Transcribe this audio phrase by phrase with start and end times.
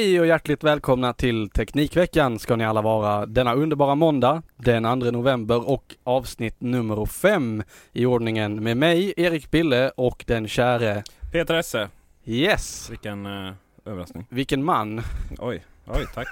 [0.00, 5.10] Hej och hjärtligt välkomna till Teknikveckan ska ni alla vara denna underbara måndag den 2
[5.10, 11.02] november och avsnitt nummer 5 i ordningen med mig Erik Bille och den käre
[11.32, 11.88] Peter Esse.
[12.24, 12.90] Yes!
[12.90, 13.52] Vilken uh,
[13.84, 14.26] överraskning.
[14.28, 15.00] Vilken man!
[15.38, 16.28] Oj, oj tack.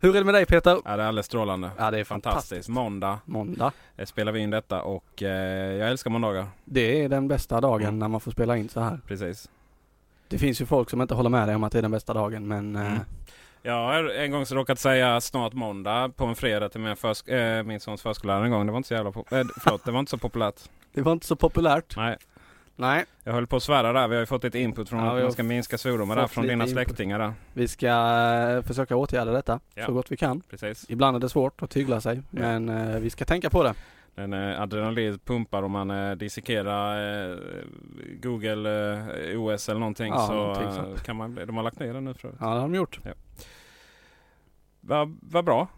[0.00, 0.78] Hur är det med dig Peter?
[0.84, 1.70] Ja, det är alldeles strålande.
[1.78, 2.42] Ja det är Fantastiskt.
[2.42, 2.68] fantastiskt.
[2.68, 3.72] Måndag Måndag.
[3.96, 6.46] eh, spelar vi in detta och eh, jag älskar måndagar.
[6.64, 7.98] Det är den bästa dagen Mm.
[7.98, 8.98] när man får spela in så här.
[9.06, 9.48] Precis.
[10.32, 12.14] Det finns ju folk som inte håller med dig om att det är den bästa
[12.14, 12.98] dagen men eh, Mm.
[13.64, 17.58] Jag har en gång så råkat säga snart måndag på en fredag till min, försk-
[17.58, 18.66] eh, min sons förskollärare en gång.
[18.66, 20.54] Det var inte så jävla eh, förlåt, det var inte så populärt.
[20.94, 21.96] det var inte så populärt.
[21.96, 22.16] Nej,
[22.76, 24.08] Nej, jag höll på att svära där.
[24.08, 26.42] Vi har ju fått ett input från Ja, att man ska minska svordomar där från
[26.44, 26.72] lite dina input.
[26.86, 27.32] släktingar där.
[27.52, 29.86] vi ska eh, försöka åtgärda detta Ja.
[29.86, 30.40] så gott vi kan.
[30.50, 30.84] Precis.
[30.88, 32.22] Ibland är det svårt att tygla sig Ja.
[32.40, 33.74] men eh, vi ska tänka på det.
[34.14, 37.36] En eh, adrenalin pumpar om man eh, dissekerar eh,
[38.22, 38.70] Google
[39.32, 40.12] eh, OS eller någonting.
[40.12, 41.02] Ja, så någonting eh, sånt.
[41.02, 42.34] kan man, de har lagt ner den nu förut.
[42.40, 42.98] Ja det har de gjort.
[44.80, 45.68] Vad vad bra.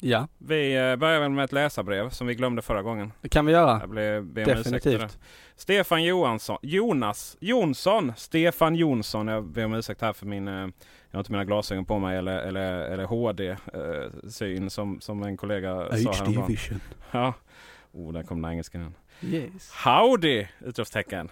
[0.00, 3.12] Ja, Vi börjar väl med ett läsarbrev som vi glömde förra gången.
[3.20, 3.78] det kan vi göra.
[3.80, 4.54] Jag blev för.
[4.54, 5.18] Definitivt.
[5.56, 9.28] Stefan Johansson, Jonas Jonsson, Stefan Jonsson.
[9.28, 10.72] Jag ber om ursäkt här för min, jag
[11.12, 16.12] har inte mina glasögon på mig eller, eller, eller HD-syn som, som en kollega sa
[16.12, 16.56] häromdagen.
[17.10, 17.34] Ja.
[17.98, 18.94] Oh, där kom den engelskan igen.
[19.54, 19.70] Yes.
[19.84, 20.46] Howdy!
[20.60, 21.30] Utropstecken.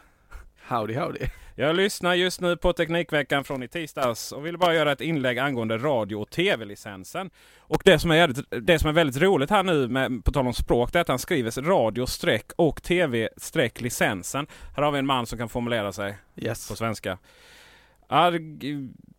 [0.69, 1.21] Howdy howdy.
[1.55, 5.39] Jag lyssnar just nu på Teknikveckan från i tisdags och vill bara göra ett inlägg
[5.39, 7.31] angående radio och tv-licensen.
[7.59, 10.55] Och det som är, det som är väldigt roligt här nu, med, på tal om
[10.55, 13.29] språk, det är att han skriver radio streck och tv
[13.75, 14.47] licensen.
[14.77, 16.69] Här har vi en man som kan formulera sig Yes.
[16.69, 17.19] på svenska.
[18.09, 18.41] Arg,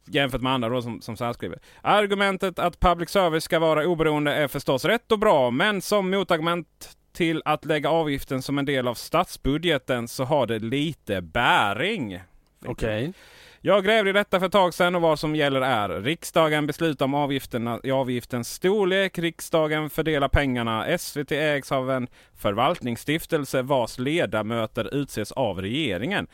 [0.05, 1.59] jämfört med andra då som, som så här skriver.
[1.81, 6.97] Argumentet att public service ska vara oberoende är förstås rätt och bra, men som motargument
[7.17, 12.21] till att lägga avgiften som en del av statsbudgeten så har det lite bäring.
[12.65, 13.13] Okej.
[13.61, 17.05] Jag grävde i detta för ett tag sedan och vad som gäller är riksdagen beslutar
[17.05, 19.19] om avgifterna, i avgiftens storlek.
[19.19, 20.97] Riksdagen fördelar pengarna.
[20.97, 26.27] SVT ägs av en förvaltningsstiftelse vars ledamöter utses av regeringen.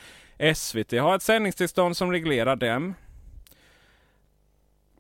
[0.56, 2.94] SVT har ett sändningstillstånd som reglerar dem.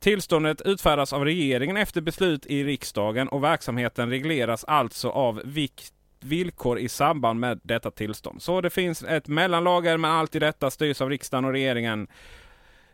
[0.04, 6.80] Tillståndet utfärdas av regeringen efter beslut i riksdagen och verksamheten regleras alltså av vikt villkor
[6.80, 8.42] i samband med detta tillstånd.
[8.42, 12.08] Så det finns ett mellanlager men allt i detta styrs av riksdagen och regeringen.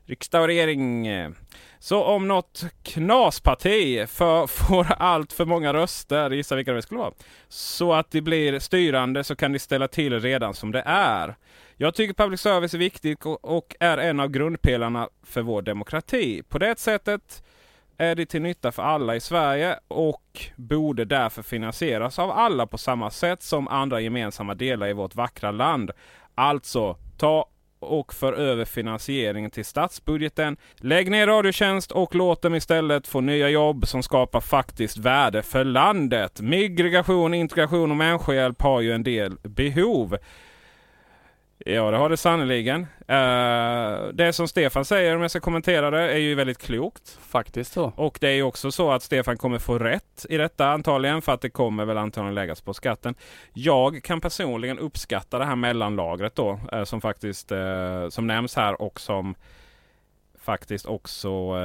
[0.06, 1.08] Riksdag och regering.
[1.80, 7.14] Så om något knasparti för, får allt för många röster, gissa vilka det skulle vara,
[7.48, 11.36] så att det blir styrande så kan de ställa till redan som det är.
[11.82, 16.44] Jag tycker public service är viktigt och- är en av grundpelarna för vår demokrati.
[16.50, 17.44] På det sättet
[17.98, 22.78] är det till nytta för alla i Sverige och borde därför finansieras av alla på
[22.78, 25.92] samma sätt som andra gemensamma delar i vårt vackra land.
[26.36, 27.46] Alltså, ta
[27.80, 30.58] och för över finansieringen till statsbudgeten.
[30.78, 35.64] Lägg ner Radiotjänst och låt dem istället få nya jobb som skapar faktiskt värde för
[35.64, 36.42] landet.
[36.42, 40.18] Migration, integration och människohjälp har ju en del behov.
[41.66, 42.82] Ja, det har det sannerligen.
[42.82, 47.20] Uh, det som Stefan säger, om jag ska kommentera det, är ju väldigt klokt.
[47.22, 47.94] Faktiskt så.
[47.96, 51.32] Och det är ju också så att Stefan kommer få rätt i detta antagligen, för
[51.32, 53.16] att det kommer väl antagligen läggas på skatten.
[53.54, 58.82] Jag kan personligen uppskatta det här mellanlagret då, uh, som faktiskt uh, som nämns här
[58.82, 59.36] och som
[60.42, 61.56] faktiskt också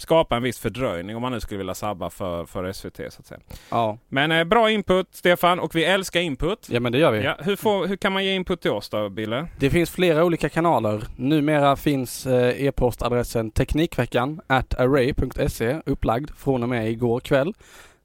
[0.00, 2.96] skapa en viss fördröjning om man nu skulle vilja sabba för, för SVT.
[2.96, 3.40] så att säga.
[3.70, 3.98] Ja.
[4.08, 6.68] Men eh, bra input Stefan och vi älskar input.
[6.70, 7.24] Ja men det gör vi.
[7.24, 9.46] Ja, hur, får, hur kan man ge input till oss då Bille?
[9.58, 11.04] Det finns flera olika kanaler.
[11.16, 17.54] Numera finns eh, e-postadressen Teknikveckan at array.se upplagd från och med igår kväll.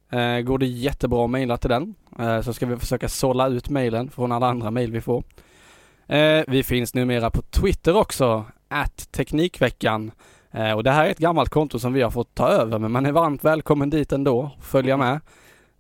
[0.10, 3.70] Eh, går det jättebra att mejla till den eh, så ska vi försöka sålla ut
[3.70, 5.24] mejlen från alla andra mejl vi får.
[6.08, 10.12] Eh, vi finns numera på Twitter också, at Teknikveckan.
[10.56, 12.92] Eh, och det här är ett gammalt konto som vi har fått ta över men
[12.92, 15.20] man är varmt välkommen dit ändå, följa med.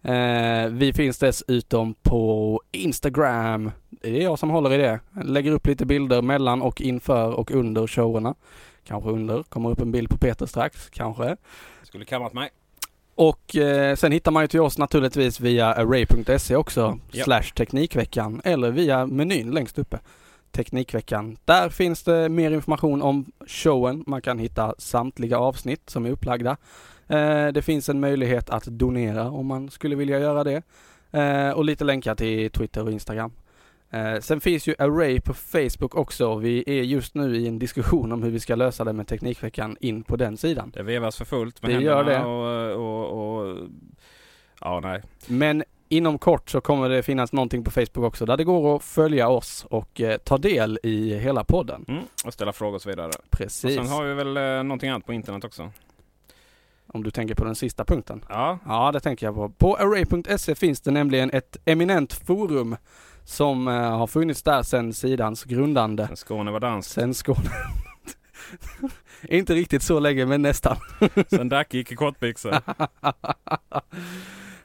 [0.04, 3.72] Eh, vi finns dessutom på Instagram.
[3.90, 5.00] Det är jag som håller i det.
[5.24, 8.36] Lägger upp lite bilder mellan och inför och under showerna.
[8.88, 11.38] Kanske under, kommer upp en bild på Peter strax, kanske.
[11.84, 12.50] Skulle kammat mig.
[13.16, 17.24] Och eh, sen hittar man ju till oss naturligtvis via array.se också, Ja.
[17.24, 20.00] slash Teknikveckan, eller via menyn längst uppe.
[20.56, 21.38] Teknikveckan.
[21.46, 24.04] Där finns det mer information om showen.
[24.08, 26.58] Man kan hitta samtliga avsnitt som är upplagda.
[27.08, 30.62] Eh, det finns en möjlighet att donera om man skulle vilja göra det.
[31.12, 33.32] Eh, och lite länkar till Twitter och Instagram.
[33.90, 36.36] Eh, sen finns ju Array på Facebook också.
[36.36, 39.78] Vi är just nu i en diskussion om hur vi ska lösa det med Teknikveckan
[39.80, 40.72] in på den sidan.
[40.74, 42.26] Det vevas för fullt med Det händerna gör det.
[42.26, 43.58] Och, och, och...
[44.62, 45.02] Ja, nej.
[45.28, 48.84] Men inom kort så kommer det finnas någonting på Facebook också där det går att
[48.84, 51.86] följa oss och eh, ta del i hela podden.
[51.88, 52.04] Mm.
[52.26, 53.12] Och ställa frågor och så vidare.
[53.30, 53.80] Precis.
[53.80, 55.72] Och sen har vi väl eh, någonting annat på internet också.
[56.88, 58.26] Om du tänker på den sista punkten.
[58.30, 59.50] Ja, Ja, det tänker jag på.
[59.50, 62.76] På array.se finns det nämligen ett eminent forum
[63.24, 66.10] som eh, har funnits där sedan sidans grundande.
[66.16, 66.90] Skåne var dans.
[66.90, 67.50] Sen Skåne.
[69.30, 70.78] Inte riktigt så länge, men nästan.
[71.30, 72.56] Sen Dacke gick i kortbyxor.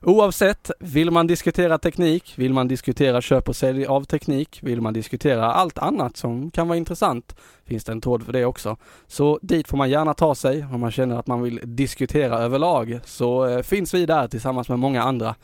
[0.03, 4.93] Oavsett, vill man diskutera teknik, vill man diskutera köp och sälj av teknik, vill man
[4.93, 8.77] diskutera allt annat som kan vara intressant, finns det en tråd för det också.
[9.07, 13.01] Så dit får man gärna ta sig om man känner att man vill diskutera överlag.
[13.05, 15.35] Så eh, finns vi där tillsammans med många andra.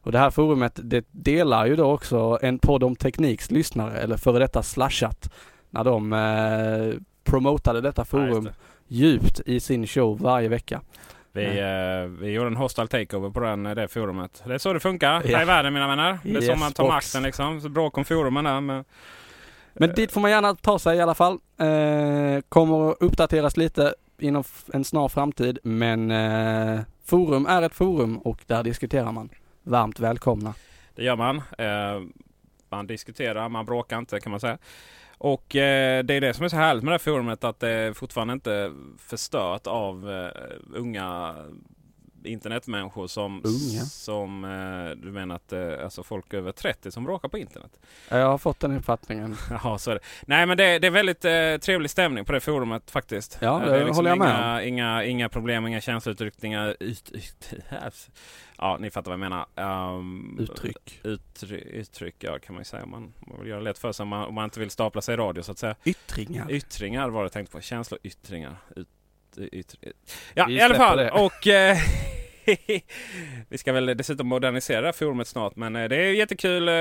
[0.00, 4.16] Och det här forumet, det delar ju då också en podd om tekniks lyssnare, eller
[4.16, 5.32] före detta slashat,
[5.70, 8.48] när de eh, promotade detta forum
[8.88, 10.80] djupt i sin show varje vecka.
[11.36, 14.42] Vi, eh, vi gjorde en hostile takeover på den, eh, det forumet.
[14.46, 15.36] Det är så det funkar Ja.
[15.36, 16.18] här i världen mina vänner.
[16.22, 16.94] Det är så Yes, man tar box.
[16.94, 17.60] makten liksom.
[17.60, 18.60] Så bråk om forumen där.
[18.60, 18.84] Men,
[19.72, 21.38] Men dit får man gärna ta sig i alla fall.
[21.58, 28.18] Eh, kommer att uppdateras lite inom en snar framtid men eh, forum är ett forum
[28.18, 29.28] och där diskuterar man.
[29.62, 30.54] Varmt välkomna.
[30.94, 31.36] det gör man.
[31.58, 32.02] Eh,
[32.70, 34.58] man diskuterar, man bråkar inte kan man säga.
[35.18, 37.68] Och eh, det är det som är så härligt med det här forumet att det
[37.68, 40.30] är fortfarande inte förstört av eh,
[40.74, 41.34] unga
[42.26, 43.84] internetmänniskor som, Unga?
[43.84, 47.80] som eh, du menar att eh, alltså folk över 30 som bråkar på internet.
[48.08, 49.36] Jag har fått den uppfattningen.
[49.50, 50.00] Jaha, så är det.
[50.26, 53.38] Nej men det, det är väldigt eh, trevlig stämning på det forumet faktiskt.
[53.40, 56.76] Ja, Eh, det är håller jag med inga, inga, inga problem, inga känslouttryckningar.
[56.80, 57.52] Ut, ut,
[58.58, 59.96] ja, ni fattar vad jag menar.
[59.96, 61.00] Um, Uttryck.
[61.02, 62.84] Uttry, uttryck, ja kan man ju säga.
[62.84, 64.60] om Man, om man vill göra det lätt för sig om man, om man inte
[64.60, 65.74] vill stapla sig i radio så att säga.
[65.84, 66.50] Yttringar.
[66.50, 67.60] Yttringar var det jag tänkte på.
[67.60, 68.56] Känsloyttringar.
[68.76, 68.88] Ut,
[69.38, 69.76] yttr,
[70.34, 70.96] ja, Vi i alla fall.
[70.96, 71.10] det.
[71.10, 71.76] Och eh,
[73.48, 75.56] vi ska väl dessutom modernisera det här forumet snart.
[75.56, 76.68] Men eh, det är jättekul.
[76.68, 76.74] Eh,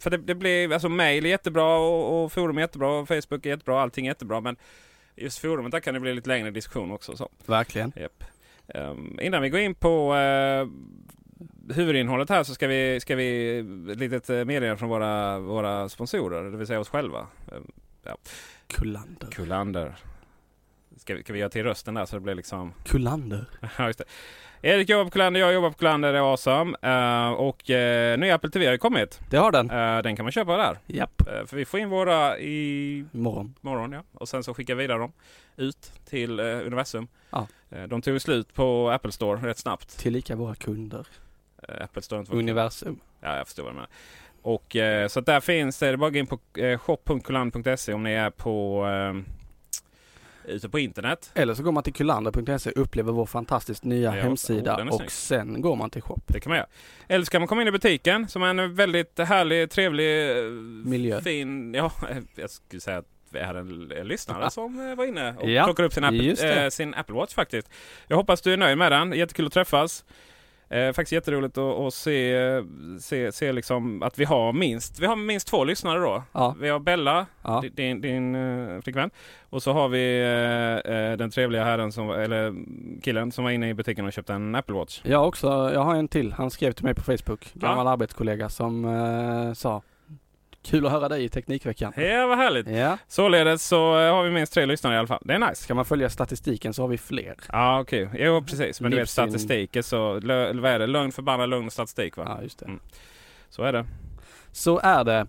[0.00, 2.88] för det, det blir, alltså mail är jättebra och, och forum är jättebra.
[2.88, 3.82] Och Facebook är jättebra.
[3.82, 4.40] Allting är jättebra.
[4.40, 4.56] Men
[5.16, 7.16] just forumet där kan det bli lite längre diskussion också.
[7.16, 7.28] Så.
[7.46, 7.92] Verkligen.
[7.96, 8.24] Japp.
[8.68, 10.68] Ehm, innan vi går in på uh,
[11.74, 13.58] huvudinnehållet här så ska vi, ska vi
[13.92, 17.26] ett litet meddelande från våra, våra sponsorer, det vill säga oss själva.
[17.52, 18.16] Ehm,
[18.66, 19.30] Kullander.
[19.30, 19.96] Kullander.
[21.02, 22.72] Ska vi, ska vi göra till rösten där så det blir liksom...
[22.84, 23.44] Kullander.
[23.78, 24.04] Ja, just det.
[24.62, 26.76] Erik jobbar på Kullander, jag jobbar på Kullander, det är awesome.
[26.84, 29.20] Uh, och uh, nya Apple TV har ju kommit.
[29.30, 29.70] Det har den.
[29.70, 30.78] Uh, den kan man köpa där.
[30.86, 31.22] Japp.
[31.28, 33.54] Uh, för vi får in våra i Imorgon.
[33.60, 34.02] morgon ja.
[34.12, 35.12] Och sen så skickar vi vidare dem
[35.56, 37.08] ut till universum.
[37.30, 37.46] Ja.
[37.86, 39.98] De tog slut på Apple Store rätt snabbt.
[39.98, 41.06] Tillika våra kunder.
[41.80, 43.00] Apple Store inte Universum.
[43.20, 43.90] Ja, jag förstår vad du menar.
[44.42, 46.78] Och eh, så att där finns det, det är bara att gå in på eh,
[46.78, 49.32] shop.kullander.se om ni är på eh,
[50.44, 51.30] ute på internet.
[51.34, 55.62] Eller så går man till kullander.se, upplever vår fantastiskt nya Ja, hemsida oh, och sen
[55.62, 56.20] går man till shop.
[56.26, 56.68] Det kan man göra.
[57.08, 60.44] Eller så kan man komma in i butiken som är en väldigt härlig, trevlig, eh,
[60.84, 61.20] Miljö.
[61.20, 61.74] fin...
[61.74, 61.92] Ja,
[62.34, 65.92] jag skulle säga att vi är en, lyssnare som var inne och Ja, plockade upp
[65.92, 67.70] sin Apple, eh, sin Apple Watch faktiskt.
[68.08, 69.12] Jag hoppas du är nöjd med den.
[69.12, 70.04] Jättekul att träffas.
[70.72, 72.36] Eh, faktiskt jätteroligt att, att se,
[73.00, 76.22] se, se liksom att vi har minst, vi har minst två lyssnare då.
[76.32, 76.54] Ja.
[76.60, 77.60] Vi har Bella, Ja.
[77.60, 79.10] di- din, din uh, flickvän.
[79.50, 80.20] Och så har vi
[80.84, 82.54] eh, den trevliga herren, som, eller
[83.02, 85.00] killen som var inne i butiken och köpte en Apple Watch.
[85.04, 86.32] Jag också, jag har en till.
[86.32, 89.82] Han skrev till mig på Facebook, gammal arbetskollega som eh, sa
[90.62, 91.92] Kul att höra dig i Teknikveckan.
[91.96, 92.68] Ja, vad härligt.
[92.68, 95.22] Ja, Således så eh, har vi minst tre lyssnare i alla fall.
[95.24, 95.54] Det är nice.
[95.62, 97.34] ska man följa statistiken så har vi fler.
[97.52, 98.08] Ja, okej.
[98.18, 98.80] Jo, precis.
[98.80, 99.28] Men du vet Livssyn.
[99.30, 100.20] statistik är så...
[100.20, 100.86] lö- Vad är det?
[100.86, 102.24] Lögn, förbannad lögn och statistik va?
[102.26, 102.64] Ja, just det.
[102.66, 102.80] Mm.
[103.48, 103.86] Så är det.
[104.52, 105.26] Så är det.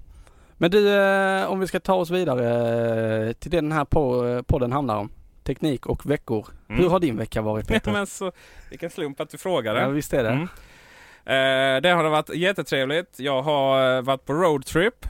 [0.57, 2.47] Men du, eh, om vi ska ta oss vidare
[3.27, 3.85] eh, till det den här
[4.43, 5.11] podden handlar om.
[5.43, 6.47] Teknik och veckor.
[6.69, 6.81] Mm.
[6.81, 7.91] Hur har din vecka varit Ja, Peter?
[7.91, 8.31] men så,
[8.69, 9.93] vilken slump att du frågar Ja, det.
[9.93, 10.29] visst är det.
[10.29, 10.47] Mm.
[11.25, 13.19] Eh, det har varit jättetrevligt.
[13.19, 15.05] Jag har varit på roadtrip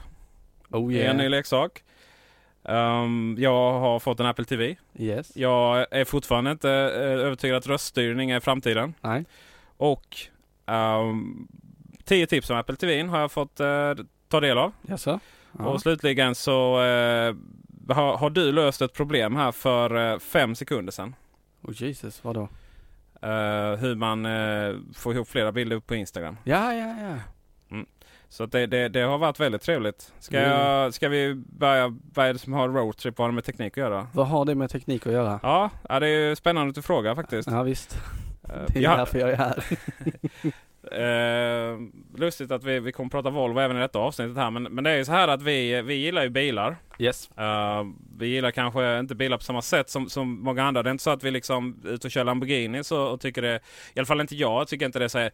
[0.74, 1.30] Oh i en ny yeah.
[1.30, 1.82] leksak.
[2.62, 4.76] Um, jag har fått en Apple TV.
[4.98, 5.36] Yes.
[5.36, 8.94] Jag är fortfarande inte eh, övertygad att röststyrning är framtiden.
[9.00, 9.24] Nej.
[9.76, 10.16] Och
[10.66, 11.48] um,
[12.04, 13.94] 10 tips om Apple TV har jag fått eh,
[14.28, 14.72] ta del av.
[14.82, 15.20] Jaså?
[15.58, 15.64] Ja.
[15.64, 17.34] Och slutligen så eh,
[17.88, 21.14] har, har du löst ett problem här för eh, fem sekunder sedan.
[21.62, 22.48] Oh Jesus, vadå?
[23.78, 24.26] Hur man
[24.94, 26.36] får ihop flera bilder på Instagram.
[26.44, 27.16] Ja, ja, ja.
[28.28, 30.12] Så det, det, det har varit väldigt trevligt.
[30.18, 30.50] Ska, Mm.
[30.50, 33.72] jag, ska vi börja, vad är det som har roadtrip, vad har det med teknik
[33.72, 34.06] att göra?
[34.12, 35.40] Vad har det med teknik att göra?
[35.42, 37.50] Ja, det är ju spännande att du frågar faktiskt.
[37.50, 37.98] Ja visst,
[38.48, 39.64] Eh, det är ja, därför jag är här.
[41.72, 41.78] eh,
[42.16, 44.50] lustigt att vi, vi kommer prata Volvo även i detta avsnittet här.
[44.50, 46.76] Men, men det är ju så här att vi, vi gillar ju bilar.
[46.98, 47.30] Yes.
[47.38, 47.82] Eh,
[48.18, 50.82] vi gillar kanske inte bilar på samma sätt som, som många andra.
[50.82, 53.60] Det är inte så att vi liksom ute och kör Lamborghini så, och tycker det,
[53.94, 55.30] i alla fall inte jag, jag tycker inte det är så här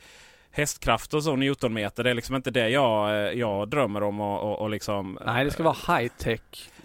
[0.53, 2.05] hästkraft och så, newtonmeter.
[2.05, 5.19] Det är liksom inte det jag, eh, jag drömmer om och, och, och liksom...
[5.27, 6.41] Nej, det ska vara high tech.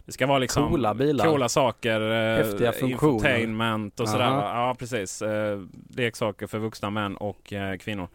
[0.05, 1.25] Det ska vara liksom Coola bilar.
[1.25, 2.01] Coola saker.
[2.01, 3.13] eh, Häftiga funktioner.
[3.13, 4.25] Infotainment och sådär.
[4.25, 4.35] Aha.
[4.41, 4.51] va?
[4.67, 5.21] Ja precis.
[5.21, 5.59] Eh,
[5.95, 8.07] leksaker för vuxna män och eh, kvinnor.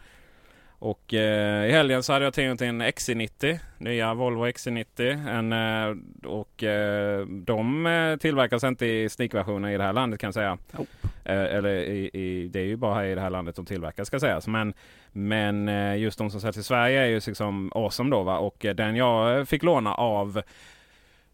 [0.81, 3.59] Och eh, i helgen så hade jag till en XC90.
[3.79, 5.29] Nya Volvo XC90.
[5.29, 5.97] En, eh,
[6.31, 10.59] och eh, de eh, tillverkas inte i sneakversioner i det här landet kan jag säga.
[10.77, 10.87] Oh.
[11.25, 14.21] Eller i, i, det är ju bara här i det här landet de tillverkas ska
[14.21, 14.47] sägas.
[14.47, 14.75] Men,
[15.13, 18.39] men eh, just de som säljs i Sverige är ju liksom awesome då va.
[18.39, 20.43] Och den jag fick låna av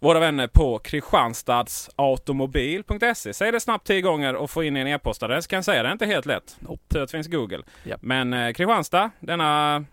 [0.01, 3.35] våra vänner på kristianstadsautomobil.se.
[3.35, 5.47] Säg det snabbt tio gånger och få in en e-postadress.
[5.47, 6.57] Kan jag säga det är inte helt lätt.
[6.61, 6.83] Nope.
[6.89, 7.63] Tur att det finns Google.
[7.85, 8.03] Japp.
[8.03, 9.85] Men eh, Kristianstad, denna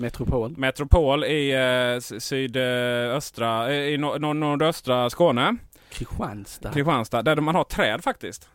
[0.00, 0.54] Metropol.
[0.56, 5.56] metropol i eh, sydöstra, eh, i nor- nor- nordöstra Skåne.
[5.90, 6.72] Kristianstad.
[6.72, 8.48] Kristianstad, där man har träd faktiskt.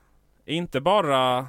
[0.46, 1.48] Inte bara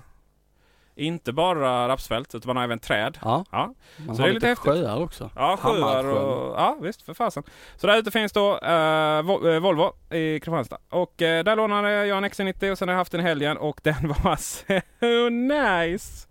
[0.96, 3.18] inte bara rapsfält utan man har även träd.
[3.22, 3.74] Ja, Ja,
[4.06, 5.30] man Så har det är lite lite sjöar också.
[5.36, 6.54] ja sjöar och...
[6.60, 7.42] Ja visst, för fasen.
[7.76, 10.78] Så där ute finns då eh, eh, Volvo i Kristianstad.
[10.90, 13.56] Och eh, där lånade jag en XC90 och sen har jag haft den i helgen
[13.56, 16.28] och den var så nice!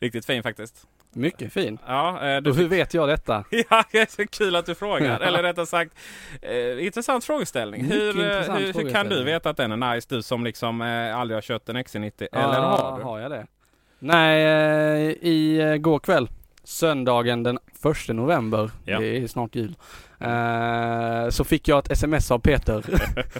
[0.00, 0.86] Riktigt fin faktiskt.
[1.12, 1.78] Mycket fin.
[1.86, 3.44] Ja, eh, du Och hur vet jag detta?
[3.70, 5.20] Ja, det är så kul att du frågar.
[5.26, 5.92] Eller rättare sagt,
[6.42, 7.82] eh, intressant frågeställning.
[7.82, 9.24] Mycket Hur, eh, intressant hur, hur kan du frågeställning.
[9.24, 10.06] veta att den är nice?
[10.14, 12.26] Du som liksom eh, aldrig har kört en XC90.
[12.32, 13.04] Eller har du?
[13.04, 13.46] Har jag det?
[13.98, 16.28] Nej, eh, i eh, går kväll,
[16.64, 17.58] söndagen den
[18.08, 19.00] 1 november, Ja.
[19.00, 19.76] det är snart jul,
[20.20, 22.84] eh, så fick jag ett sms av Peter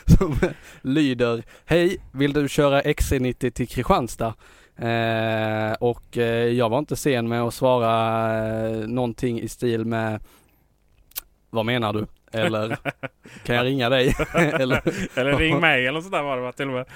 [0.18, 0.36] som
[0.82, 4.34] lyder Hej, vill du köra XC90 till Kristianstad?
[5.80, 6.16] Och
[6.52, 8.26] jag var inte sen med att svara
[8.86, 10.20] någonting i stil med
[11.50, 12.06] Vad menar du?
[12.38, 12.76] Eller
[13.45, 14.14] kan jag ringa dig?
[14.35, 14.83] eller
[15.19, 16.87] Eller ring mig eller sådär var det va, till och med.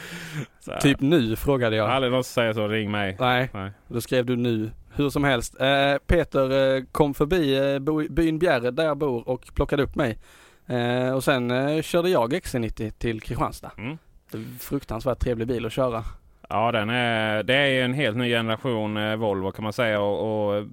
[0.81, 3.17] Typ nu frågade Jag aldrig någon som säger så, ring mig.
[3.21, 3.71] Nej, Nej.
[3.89, 4.71] Då skrev du nu.
[4.95, 5.61] Hur som helst.
[5.61, 10.19] Eh, Peter eh, kom förbi eh, byn Bjärred där jag bor och plockade upp mig.
[10.67, 13.71] Eh, och sen eh, körde jag XC90 till Kristianstad.
[13.79, 13.99] Mm.
[14.61, 16.05] Fruktansvärt trevlig bil att köra.
[16.49, 20.01] Ja, den är, det är ju en helt ny generation eh, Volvo kan man säga.
[20.01, 20.67] Och, och,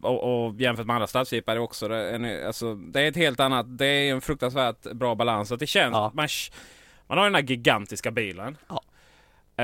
[0.00, 1.88] och, och jämfört med andra stadsjeepar det också.
[1.88, 3.78] Det är, en, alltså, det är ett helt annat.
[3.78, 5.52] Det är en fruktansvärt bra balans.
[5.52, 6.10] Att det känns, Ja.
[6.14, 6.28] man,
[7.06, 8.56] man har den här gigantiska bilen.
[8.68, 8.82] Ja.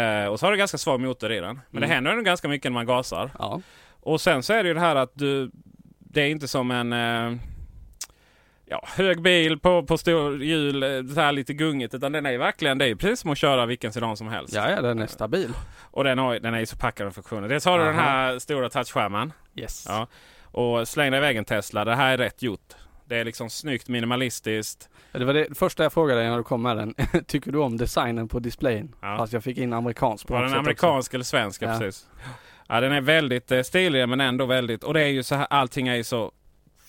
[0.01, 1.61] Eh, och så har du ganska svag motor i den.
[1.71, 1.91] Men det Mm.
[1.95, 3.31] händer ändå ganska mycket när man gasar.
[3.39, 3.61] Ja.
[4.01, 5.51] Och sen så är det ju det här att du...
[5.99, 6.93] Det är inte som en...
[6.93, 7.39] Eh,
[8.67, 11.95] ja, hög bil på, på stor hjul, eh, så här lite gungigt.
[11.95, 14.29] Utan den är ju verkligen, det är ju precis som att köra vilken sedan som
[14.29, 14.55] helst.
[14.55, 15.53] ja, ja den är stabil.
[15.91, 17.49] Och den, har, den är ju så packad med funktioner.
[17.49, 19.33] Dels har du den här stora touchskärmen.
[19.55, 19.85] Yes.
[19.89, 20.07] Ja.
[20.43, 21.85] Och släng dig iväg en Tesla.
[21.85, 22.75] Det här är rätt gjort.
[23.05, 24.89] Det är liksom snyggt minimalistiskt.
[25.13, 26.95] Det var det första jag frågade dig när du kom med den.
[27.27, 28.95] Tycker du om designen på displayen?
[29.01, 29.17] Ja.
[29.19, 31.63] Fast jag fick in amerikansk på Var den amerikansk eller svensk?
[31.63, 31.79] Ja.
[31.79, 32.07] precis.
[32.69, 34.85] Ja, den är väldigt eh, stilig men ändå väldigt...
[34.85, 36.33] Och det är ju så här, allting är ju så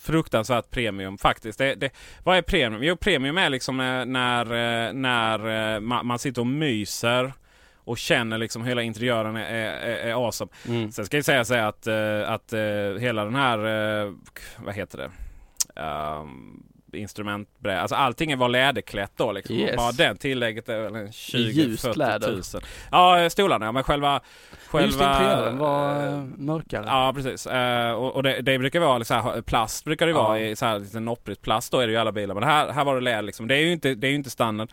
[0.07, 1.59] fruktansvärt premium faktiskt.
[1.59, 1.89] Det, det,
[2.23, 2.83] vad är premium?
[2.83, 7.33] Jo, premium är liksom när, när, eh, när eh, man, sitter och myser
[7.77, 10.51] och känner liksom hela interiören är, är, är awesome.
[10.67, 10.91] Mm.
[10.91, 12.53] Sen ska jag säga så att, eh, att
[12.99, 13.57] hela den här,
[14.57, 15.11] vad heter det?
[15.81, 16.63] Um,
[16.93, 17.81] instrumentbräda.
[17.81, 19.55] Alltså allting var läderklätt då liksom.
[19.55, 19.75] Yes.
[19.75, 22.27] Bara den tillägget är väl en 20 ljust 40 läder.
[22.27, 22.61] tusen.
[22.91, 24.21] Ja, stolarna ja, men själva...
[24.67, 26.85] själva Just interiören var eh, mörkare.
[26.87, 27.47] Ja precis.
[27.47, 30.23] Eh, och och det, det brukar vara liksom plast brukar det Ja.
[30.23, 31.71] vara i så här lite nopprigt plast.
[31.71, 32.35] Då är det ju alla bilar.
[32.35, 33.47] Men här, här var det läder liksom.
[33.47, 34.69] Det är ju inte, det är ju inte standard.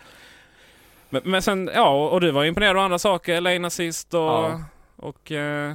[1.11, 3.41] Men, men sen, ja och, du var imponerad av andra saker.
[3.41, 4.21] Lane assist och...
[4.21, 4.61] Ja.
[4.97, 5.33] Och...
[5.33, 5.75] eh,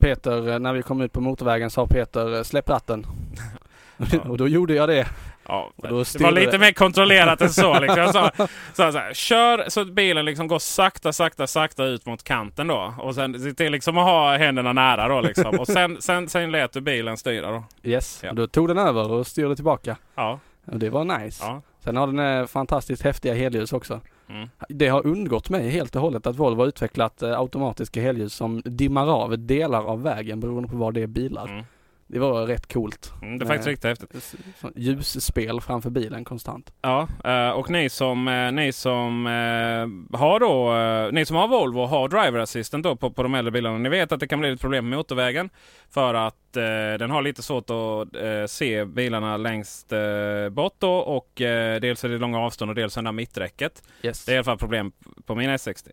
[0.00, 3.06] Peter, när vi kom ut på motorvägen sa Peter släpp ratten.
[4.28, 5.06] och då gjorde jag det.
[5.48, 6.58] Ja, det var lite det.
[6.58, 7.80] mer kontrollerat än så.
[7.80, 7.98] Liksom.
[7.98, 8.46] Jag sa, så,
[8.92, 12.94] så här, kör så att bilen liksom går sakta, sakta, sakta ut mot kanten då.
[12.98, 15.58] Och sen se till liksom att ha händerna nära då liksom.
[15.60, 17.64] Och sen, sen, sen lät du bilen styra då.
[17.82, 18.32] Yes, Ja.
[18.32, 19.96] då tog den över och styrde tillbaka.
[20.14, 20.38] Ja.
[20.66, 21.44] Och det var nice.
[21.46, 21.62] ja.
[21.84, 24.00] Sen har den eh, fantastiskt häftiga helljus också.
[24.28, 24.48] Mm.
[24.68, 28.62] Det har undgått mig helt och hållet att Volvo har utvecklat eh, automatiska helljus som
[28.64, 31.48] dimmar av delar av vägen beroende på var det är bilar.
[31.48, 31.64] Mm.
[32.12, 33.12] Det var rätt coolt.
[33.22, 33.72] Mm, det är faktiskt Nej.
[33.72, 34.34] riktigt häftigt.
[34.76, 36.72] Ljusspel framför bilen konstant.
[36.82, 41.48] Ja, eh, och ni som, eh, ni som eh, har då, eh, ni som har
[41.48, 43.78] Volvo och har driver assistant då på, på de äldre bilarna.
[43.78, 45.50] Ni vet att det kan bli ett problem med motorvägen.
[45.90, 46.62] För att eh,
[46.98, 50.92] den har lite svårt att eh, se bilarna längst eh, bort då.
[50.92, 53.82] Och eh, dels är det långa avstånd och dels är det där mitträcket.
[54.02, 54.24] Yes.
[54.24, 54.92] Det är i alla fall problem
[55.26, 55.88] på min S60.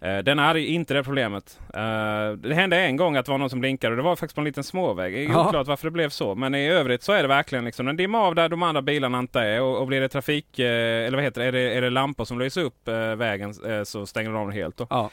[0.00, 1.58] Eh, Den hade inte det problemet.
[1.74, 4.34] Eh, Det hände en gång att det var någon som blinkade och det var faktiskt
[4.34, 5.12] på en liten småväg.
[5.12, 5.48] Det är Ja.
[5.48, 6.34] oklart varför det blev så.
[6.34, 9.18] Men i övrigt så är det verkligen liksom, den dimmar av där de andra bilarna
[9.18, 9.62] inte är.
[9.62, 12.24] Och, och blir det trafik, eh, eller vad heter det, är det, är det lampor
[12.24, 14.76] som lyser upp vägen så stänger de av den helt.
[14.76, 14.86] Då.
[14.90, 15.10] Ja.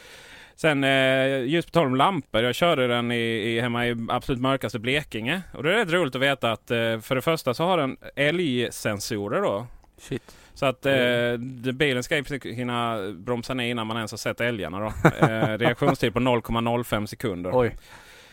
[0.56, 2.42] Sen eh, just på tal om lampor.
[2.44, 5.42] Jag körde den i, i, hemma i absolut mörkaste Blekinge.
[5.54, 7.98] Och det är rätt roligt att veta att eh, för det första så har den
[8.16, 9.68] älgsensorer då.
[9.98, 10.36] Shit.
[10.54, 10.92] Så att eh,
[11.40, 14.80] det- bilen ska hinna bromsa ner innan man ens har sett älgarna.
[14.80, 15.10] Då.
[15.28, 17.52] Eh, reaktionstid på 0,05 sekunder.
[17.54, 17.76] Oj.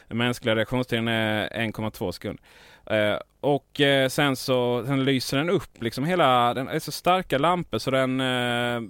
[0.09, 2.43] Den mänskliga reaktionstiden är 1,2 sekunder.
[2.91, 7.39] Eh, och eh, sen så sen lyser den upp liksom hela, den är så starka
[7.39, 8.81] lampor så den eh,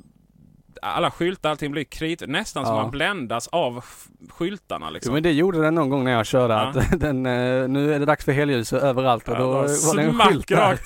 [0.83, 2.23] alla skyltar, allting blir krit.
[2.27, 2.83] Nästan som Ja.
[2.83, 3.85] man bländas av
[4.31, 5.14] skyltarna Jo, liksom.
[5.14, 6.61] men det gjorde den någon gång när jag körde Ja.
[6.61, 9.97] att den, eh, nu är det dags för helljus överallt och Ja, då bara var
[9.97, 10.79] det en skylt där.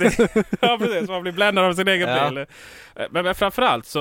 [0.60, 2.28] Ja precis, man blir bländad av sin egen Ja.
[2.30, 2.38] bil.
[2.38, 2.44] Eh,
[3.10, 4.00] Men, men framförallt så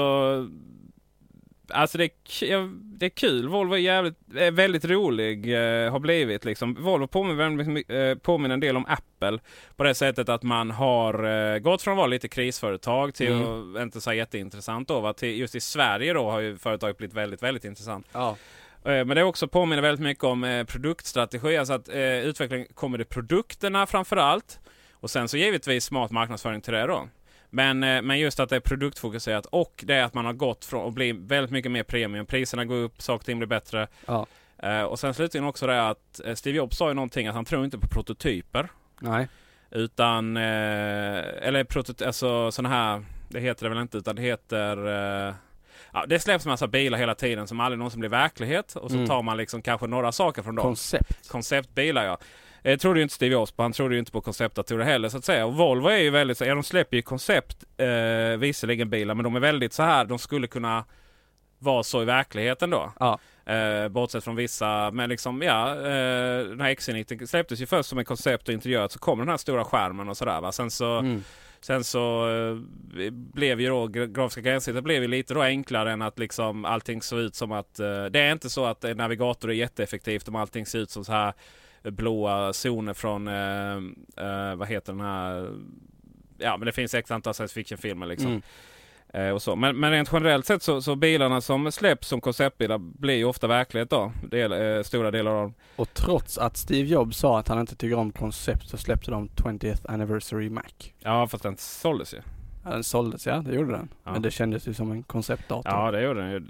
[1.71, 3.47] Alltså det är, det är kul.
[3.47, 6.73] Volvo är, jävligt, är väldigt rolig, eh, har blivit liksom.
[6.79, 9.39] Volvo påminner, eh, påminner en del om Apple.
[9.75, 13.75] På det sättet att man har eh, gått från att vara lite krisföretag till Mm.
[13.75, 14.99] att inte så jätteintressant då.
[14.99, 15.13] Va?
[15.13, 18.07] Till, just i Sverige då har ju företaget blivit väldigt, väldigt intressant.
[18.13, 18.29] Ja.
[18.85, 21.57] Eh, Men det också påminner väldigt mycket om eh, produktstrategi.
[21.57, 24.59] Alltså att eh, utveckling kommer det produkterna framför allt.
[24.93, 27.07] Och sen så givetvis smart marknadsföring till det då.
[27.53, 30.65] Men, eh, men just att det är produktfokuserat och det är att man har gått
[30.65, 32.25] från att bli väldigt mycket mer premium.
[32.25, 33.87] Priserna går upp, saker och ting blir bättre.
[34.05, 34.25] Ja.
[34.57, 37.45] Eh, och sen slutligen också det att eh, Steve Jobs sa ju någonting att han
[37.45, 38.67] tror inte på prototyper.
[38.99, 39.27] Nej.
[39.71, 44.77] Utan, eller prototy- alltså sådana här, det heter det väl inte utan det heter
[45.93, 48.75] Ja, det släpps massa bilar hela tiden som aldrig någonsin blir verklighet.
[48.75, 49.07] Och så Mm.
[49.07, 50.63] tar man liksom kanske några saker från dem.
[50.63, 51.29] Koncept.
[51.29, 52.17] Konceptbilar ja.
[52.63, 53.61] Eh, trodde ju inte Steve Jobs på.
[53.63, 55.45] Han trodde ju inte på konceptdatorer heller så att säga.
[55.45, 59.23] Och Volvo är ju väldigt så, ja de släpper ju koncept eh, visserligen bilar men
[59.23, 60.05] de är väldigt så här.
[60.05, 60.85] De skulle kunna
[61.59, 62.91] vara så i verkligheten då.
[62.99, 63.19] Ja.
[63.53, 67.97] Eh, bortsett från vissa, men liksom ja, eh, den här XC90 släpptes ju först som
[67.99, 68.87] en koncept och interiör.
[68.87, 70.51] Så kom den här stora skärmen och sådär va.
[70.51, 71.23] Sen så, Mm.
[71.61, 72.55] sen så eh,
[73.11, 77.01] blev ju då gra- grafiska gränssnittet blev ju lite då enklare än att liksom allting
[77.01, 80.35] såg ut som att eh, det är inte så att en navigator är jätteeffektivt om
[80.35, 81.33] allting ser ut som så här
[81.83, 83.75] blåa zoner från, eh,
[84.25, 85.55] eh, vad heter den här,
[86.37, 88.31] ja men det finns x antal science fiction-filmer liksom.
[88.31, 88.41] Mm.
[89.13, 89.55] Eh, och så.
[89.55, 93.47] Men, men rent generellt sett så, så bilarna som släpps som konceptbilar blir ju ofta
[93.47, 94.11] verklighet då.
[94.29, 95.53] Del, eh, stora delar av dem.
[95.75, 99.29] Och trots att Steve Jobs sa att han inte tycker om koncept så släppte de
[99.29, 100.63] 20th Anniversary Mac.
[100.99, 102.21] Ja fast den såldes ju.
[102.63, 103.89] Ja, Den såldes ja, det gjorde den.
[104.03, 104.11] Ja.
[104.11, 105.71] Men det kändes ju som en konceptdator.
[105.71, 106.43] Ja det gjorde den ju.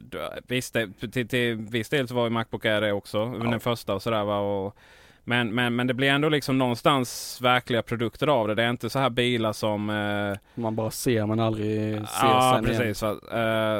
[0.47, 0.75] Visst,
[1.11, 3.17] till, till viss del så var ju Macbook Air det också.
[3.17, 3.49] Ja.
[3.49, 4.39] Den första och sådär va.
[4.39, 4.77] Och,
[5.23, 8.55] Men, men, men det blir ändå liksom någonstans verkliga produkter av det.
[8.55, 9.89] Det är inte så här bilar som...
[9.89, 12.77] Eh, Man bara ser men aldrig ser ja, sen igen.
[12.79, 13.01] precis.
[13.01, 13.09] Va?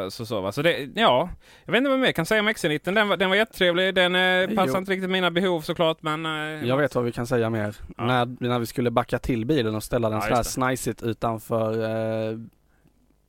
[0.03, 0.51] Eh, så, så, va?
[0.51, 1.29] så det, ja,
[1.65, 2.93] jag vet inte vad mer jag kan säga om XC90.
[2.93, 3.95] Den var, den var jättetrevlig.
[3.95, 5.97] Den eh, passar inte riktigt mina behov såklart.
[6.01, 7.75] Men, eh, Jag vet vad vi kan säga mer.
[7.97, 8.05] Ja.
[8.05, 11.03] När, när vi skulle backa till bilen och ställa den Ja, så här just snajsigt
[11.03, 11.83] utanför
[12.31, 12.37] eh,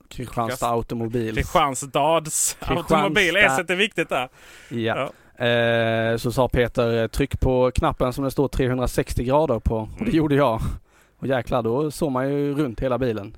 [0.08, 1.34] Kristianstad Automobil.
[1.34, 2.96] Kristianstads Kristianstad.
[2.96, 3.36] automobil.
[3.36, 4.28] S är viktigt där.
[4.68, 5.10] Ja.
[5.36, 9.76] Eh, så sa Peter, eh, tryck på knappen som det står 360 grader på.
[9.76, 10.16] Och det Mm.
[10.16, 10.60] gjorde jag.
[11.18, 13.36] Och jäklar, då såg man ju runt hela bilen.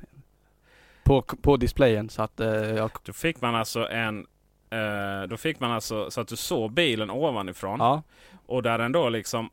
[1.04, 4.26] På, på displayen så att eh, jag, Då fick man alltså en...
[4.70, 7.76] Eh, då fick man alltså så att du såg bilen ovanifrån.
[7.80, 8.02] ja.
[8.46, 9.50] Och där den då liksom...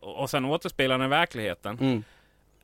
[0.00, 1.78] Och sen återspeglar den verkligheten.
[1.80, 2.02] Mm.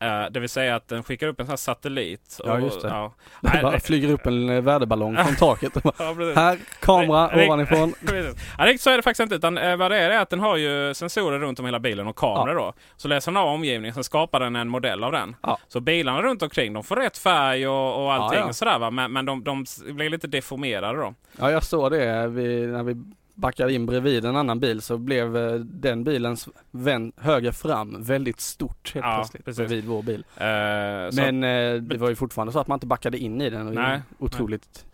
[0.02, 2.40] Eh, det vill säga att den skickar upp en sån här satellit.
[2.44, 2.88] Ja, och- just det.
[2.88, 3.12] Ja.
[3.40, 5.72] Det Nej, bara det- flyger upp en eh, väderballong från taket.
[5.84, 6.36] Ja, precis.
[6.36, 7.94] Här, kamera ovanifrån.
[8.58, 9.34] Ja, riktigt så är det faktiskt inte.
[9.34, 12.06] Utan eh, vad det är är att den har ju sensorer runt om hela bilen
[12.06, 12.72] och kameror då.
[12.96, 15.36] Så läser den av omgivningen, sen skapar den en modell av den.
[15.42, 15.58] Ja.
[15.68, 18.48] Så bilarna runt omkring de får rätt färg och, och allting Ja, ja.
[18.48, 18.90] och sådär va.
[18.90, 21.14] Men, men de, de blir lite deformerade då.
[21.38, 22.96] Ja, jag såg det vi, när vi
[23.34, 28.40] backade in bredvid en annan bil så blev eh, den bilens vän höger fram väldigt
[28.40, 29.58] stort helt Ja, plötsligt precis.
[29.58, 30.24] bredvid vår bil.
[30.34, 33.66] Så, Men eh, det var ju fortfarande så att man inte backade in i den.
[33.66, 34.86] Det ju Nej, otroligt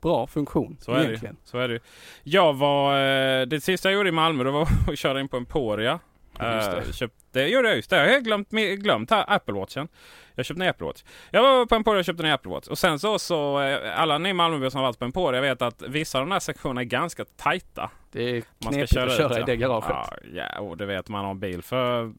[0.00, 1.36] bra funktion så är, det, egentligen.
[1.44, 1.80] så är det.
[2.22, 3.46] Jag var...
[3.46, 6.00] Det sista jag gjorde i Malmö det var att köra in på Emporia.
[6.38, 6.44] Det.
[6.44, 8.06] Uh, köpte, gjorde jag just det.
[8.06, 9.88] Jag har glömt, glömt här, Apple Watchen.
[10.34, 11.02] Jag köpte en Apple Watch.
[11.30, 12.68] Jag var på Emporia och köpte en Apple Watch.
[12.68, 15.82] Och sen så, så eh, alla ni Malmöbor som har varit på Emporia vet att
[15.82, 17.90] vissa av de här sektionerna är ganska tajta.
[18.12, 19.90] Det är Man knepigt ska köra, att köra ut, i det garaget.
[19.90, 22.12] Ja, ja och det vet man har en bil för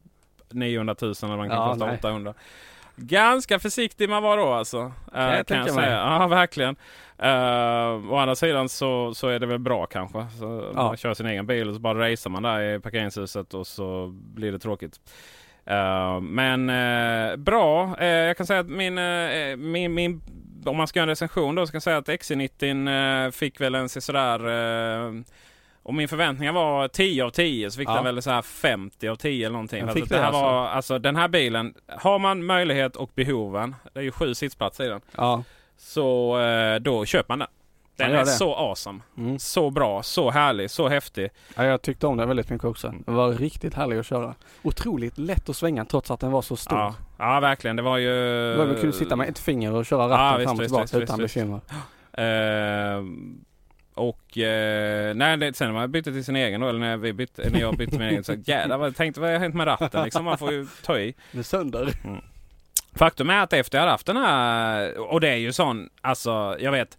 [0.50, 1.98] 900 000 eller man kan Ja, kosta nej.
[2.00, 2.34] 800.
[2.96, 4.78] Ganska försiktig man var då alltså.
[4.78, 6.08] Uh, kan jag jag tänka säga.
[6.08, 6.20] mig.
[6.20, 6.76] Ja, verkligen.
[7.24, 10.28] Uh, å andra sidan så, så är det väl bra kanske.
[10.40, 10.84] Så Ja.
[10.84, 14.08] Man kör sin egen bil och så bara racear man där i parkeringshuset och så
[14.34, 15.00] blir det tråkigt.
[15.72, 17.98] Uh, men eh, bra.
[18.00, 19.00] Eh, jag kan säga att min,
[19.72, 20.22] min, min
[20.66, 23.62] om man ska göra en recension då så kan jag säga att XC90 eh, fick
[23.62, 25.14] väl en sådär eh,
[25.84, 27.96] om min förväntningar var 10 av 10 så fick Ja.
[27.96, 29.82] den väl så här 50 av 10 eller någonting.
[29.82, 30.42] Alltså, fick det här alltså.
[30.42, 34.84] var, alltså den här bilen, har man möjlighet och behoven, det är ju sju sittplatser
[34.84, 35.44] i den, Ja.
[35.78, 37.48] Så eh, då köper man den.
[37.98, 38.26] Den är det.
[38.26, 39.00] så awesome.
[39.18, 39.40] Mm.
[39.40, 41.30] Så bra, så härlig, så häftig.
[41.56, 42.94] ja, jag tyckte om den väldigt mycket också.
[43.06, 44.36] Det var riktigt härlig att köra.
[44.64, 46.78] Otroligt lätt att svänga trots att den var så stor.
[46.78, 47.76] Ja, ja, verkligen.
[47.76, 48.10] Det var ju...
[48.56, 50.84] Det kul att sitta med ett finger och köra ratten Ja, visst, fram och tillbaka
[50.84, 51.60] visst, utan visst, bekymmer.
[52.14, 53.04] Eh,
[53.94, 57.14] och eh, nej, det, sen när man bytte till sin egen då, eller när, vi
[57.14, 60.04] bytte, när jag bytte min egen, så jävlar vad tänkte vad har hänt med ratten
[60.04, 60.26] liksom.
[60.26, 61.14] Man får ju ta i.
[61.32, 61.94] Den sönder.
[62.96, 66.58] Faktum är att efter jag hade haft den här, och det är ju sån, alltså
[66.60, 66.98] jag vet,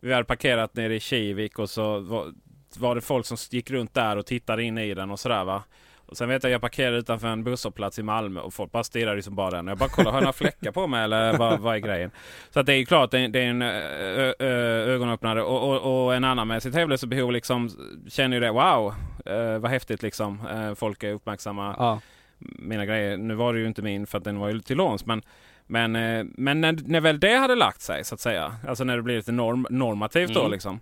[0.00, 2.32] vi hade parkerat nere i Kivik och så var,
[2.78, 5.62] var det folk som gick runt där och tittade in i den och sådär va.
[6.06, 9.10] Och sen vet jag jag parkerade utanför en busshållplats i Malmö och folk bara stirrade
[9.10, 9.66] som liksom bara den.
[9.66, 12.10] Jag bara kollade, har jag några fläckar på mig eller vad, vad är grejen?
[12.50, 14.46] Så att det är ju klart, det är, det är en ö, ö,
[14.94, 17.70] ögonöppnare och, och, och en annan med sitt hemlösebehov liksom
[18.08, 18.94] känner ju det, wow,
[19.26, 20.46] eh, vad häftigt liksom.
[20.46, 22.00] Eh, folk är uppmärksamma Ja
[22.38, 23.16] mina grejer.
[23.16, 25.06] Nu var det ju inte min för att den var ju till låns.
[25.06, 25.22] Men,
[25.66, 28.52] men, eh, men när, när väl det hade lagt sig så att säga.
[28.68, 30.52] Alltså när det blir lite norm, normativt då Mm.
[30.52, 30.80] liksom.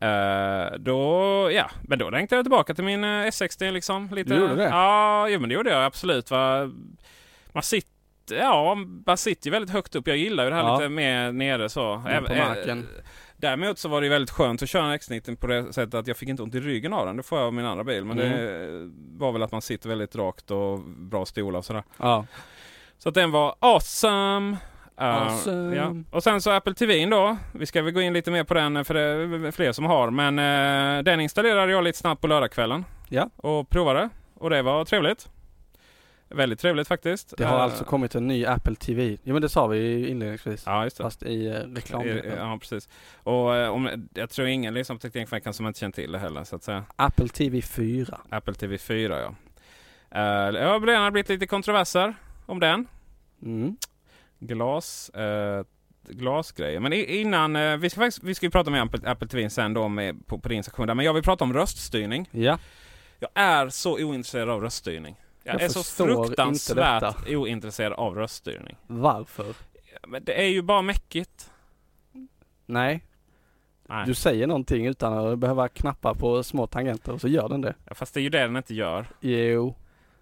[0.00, 1.00] eh, då,
[1.52, 4.08] ja, men då längtade jag tillbaka till min eh, S60 liksom.
[4.12, 4.68] Lite, Du gjorde det?
[4.68, 6.30] Ja, jo, men det gjorde jag absolut.
[6.30, 6.70] Va?
[7.52, 8.74] Man sitter, ja,
[9.06, 10.08] man sitter ju väldigt högt upp.
[10.08, 10.76] Jag gillar ju det här Ja.
[10.78, 12.02] lite mer nere så.
[12.04, 12.86] På Även- eh, marken.
[13.40, 16.16] Däremot så var det väldigt skönt att köra en X90 på det sättet att jag
[16.16, 17.16] fick inte ont i ryggen av den.
[17.16, 18.04] Det får jag av min andra bil.
[18.04, 21.82] Men det var väl att man sitter väldigt rakt och bra stolar och sådär.
[21.96, 22.26] Ja.
[22.98, 24.56] Så att den var awesome.
[25.00, 25.76] Uh, Awesome.
[25.76, 25.94] ja.
[26.10, 27.36] Och sen så Apple TV då.
[27.52, 30.10] Vi ska väl gå in lite mer på den för det är fler som har.
[30.10, 32.84] Men eh, den installerade jag lite snabbt på lördagskvällen.
[33.08, 33.30] Ja.
[33.36, 34.08] Och provade.
[34.34, 35.28] Och det var trevligt.
[36.28, 37.34] Väldigt trevligt faktiskt.
[37.36, 39.18] Det har Eh, alltså kommit en ny Apple TV.
[39.22, 40.62] Jo men det sa vi ju inledningsvis.
[40.66, 41.02] Ja, just det.
[41.02, 42.08] Fast i eh, reklam.
[42.36, 42.88] Ja, precis.
[43.22, 46.56] Och eh, om, jag tror ingen liksom teknikveckan som inte känner till det heller så
[46.56, 46.84] att säga.
[46.96, 48.20] Apple TV 4.
[48.30, 49.34] Apple TV 4 ja.
[50.14, 52.14] Uh, det har redan blivit lite kontroverser
[52.46, 52.86] om den.
[53.42, 53.76] Mm.
[54.38, 55.64] Glas, eh,
[56.08, 56.80] glasgrejer.
[56.80, 59.74] Men innan, eh, vi ska faktiskt vi ska ju prata med Apple, Apple TV sen
[59.74, 60.94] då med, på, på din sektion där.
[60.94, 62.28] Men jag vill prata om röststyrning.
[62.30, 62.58] Ja.
[63.18, 65.16] Jag är så ointresserad av röststyrning.
[65.48, 68.76] Jag, Jag är så fruktansvärt ointresserad av röststyrning.
[68.86, 69.46] Varför?
[70.08, 71.50] Men det är ju bara mäckigt.
[72.66, 73.04] Nej.
[73.88, 74.06] Nej.
[74.06, 77.74] Du säger någonting utan att behöva knappa på små tangenter och så gör den det.
[77.84, 79.06] Ja, Fast det är ju det den inte gör.
[79.20, 79.76] Jo.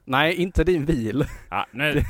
[0.05, 1.27] Nej, inte din bil.
[1.51, 1.93] Ja, nu,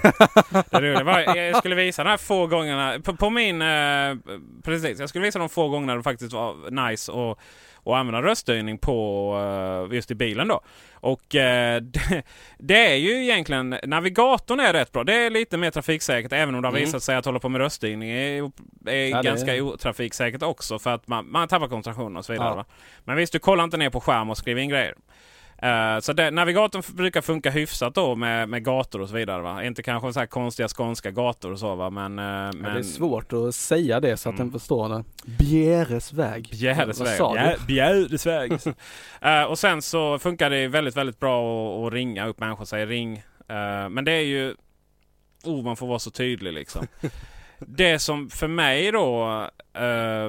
[0.71, 3.63] det roliga var, jag skulle visa de här få gångerna på, på min...
[3.63, 4.17] Eh,
[4.65, 7.39] precis, jag skulle visa de få gångerna det faktiskt var nice och
[7.87, 9.33] och använda röststyrning på
[9.89, 10.61] uh, just i bilen då.
[10.93, 12.23] Och det,
[12.59, 15.05] det, är ju egentligen, navigatorn är rätt bra.
[15.05, 16.85] Det är lite mer trafiksäkert även om det har mm.
[16.85, 18.51] visat sig att hålla på med röststyrning är,
[18.87, 19.61] är ja, ganska är...
[19.61, 22.55] otrafiksäkert också för att man, man tappar koncentrationen och så vidare.
[22.57, 22.65] Ja.
[23.05, 24.95] Men visst, du kollar inte ner på skärm och skriver in grejer.
[25.63, 29.43] Uh, så det, navigatorn brukar funka hyfsat då med, med gator och så vidare.
[29.43, 29.65] Va?
[29.65, 31.91] Inte kanske så här konstiga skånska gator och så va.
[31.91, 32.75] Men, uh, ja, men...
[32.75, 34.47] Det är svårt att säga det så att mm.
[34.51, 35.05] den förstår det.
[35.25, 36.49] Bjäresväg.
[36.53, 37.57] Bjäresväg.
[37.67, 38.53] Bjäresväg.
[38.53, 42.65] uh, och sen så funkar det väldigt, väldigt bra att, ringa upp människor.
[42.65, 43.23] Säger ring.
[43.91, 44.55] men det är ju...
[45.45, 46.87] Oh, man får vara så tydlig liksom.
[47.59, 49.51] det som för mig då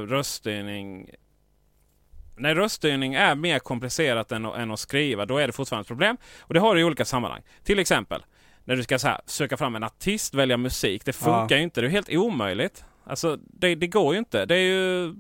[0.07, 1.09] röststyrning
[2.37, 6.17] när röststyrning är mer komplicerat än, än att skriva, då är det fortfarande ett problem.
[6.39, 7.41] Och det har du i olika sammanhang.
[7.63, 8.23] Till exempel
[8.67, 11.05] när du ska så här, söka fram en artist, välja musik.
[11.05, 11.57] Det funkar ja.
[11.57, 11.81] ju inte.
[11.81, 12.85] Det är helt omöjligt.
[13.03, 14.45] Alltså, det, det går ju inte.
[14.45, 15.13] Det är ju...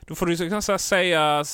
[0.00, 1.44] Då får du liksom så säga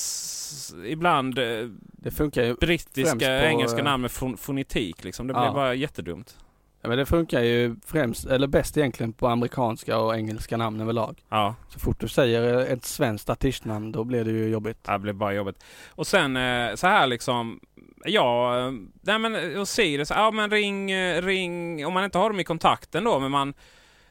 [0.85, 5.03] ibland eh, det funkar ju brittiska, på, engelska namn med fonetik.
[5.03, 5.27] Liksom.
[5.27, 6.37] Det blir bara jättedumt.
[6.85, 11.21] Ja, men det funkar ju främst, eller bäst egentligen på amerikanska och engelska namn överlag.
[11.29, 11.55] Ja.
[11.69, 14.77] Så fort du säger ett svenskt artistnamn då blir det ju jobbigt.
[14.87, 15.63] Ja, det blir bara jobbigt.
[15.89, 17.59] Och sen eh, så här liksom,
[18.05, 18.53] ja,
[19.01, 22.43] nej men och Sirius, ja men ring, eh, ring, om man inte har dem i
[22.43, 23.53] kontakten då, men man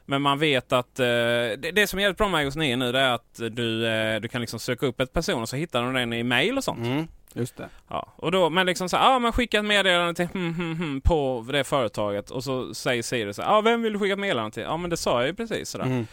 [0.06, 2.92] men man vet att eh, det, det, som är jävligt bra med iOS 9 nu
[2.92, 5.82] det är att du, eh, du kan liksom söka upp ett person och så hittar
[5.82, 6.87] de den i mail och sånt.
[6.87, 7.06] Mm.
[7.34, 7.68] Just det.
[7.88, 11.00] Ja, och då, men liksom så ja men skicka ett meddelande till hm, hm, hm,
[11.00, 14.50] på det företaget och så säger Siri så ja vem vill du skicka ett meddelande
[14.50, 14.62] till?
[14.62, 15.84] Ja men det sa jag ju precis sådär.
[15.84, 16.06] Mm.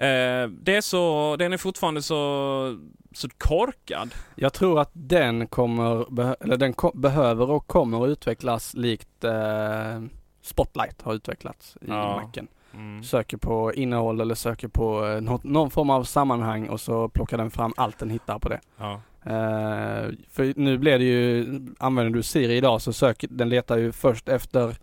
[0.00, 2.78] Eh, det är så, den är fortfarande så,
[3.12, 4.14] så korkad.
[4.34, 10.02] Jag tror att den kommer, eller den behöver och kommer att utvecklas likt eh,
[10.42, 12.22] Spotlight har utvecklats i ja.
[12.22, 12.48] Macen.
[12.74, 13.02] Mm.
[13.02, 17.38] Söker på innehåll eller söker på eh, något, någon form av sammanhang och så plockar
[17.38, 18.60] den fram allt den hittar på det.
[18.76, 19.00] Ja.
[19.26, 23.92] Uh, för nu blir det ju, använder du Siri idag så söker den letar ju
[23.92, 24.76] först efter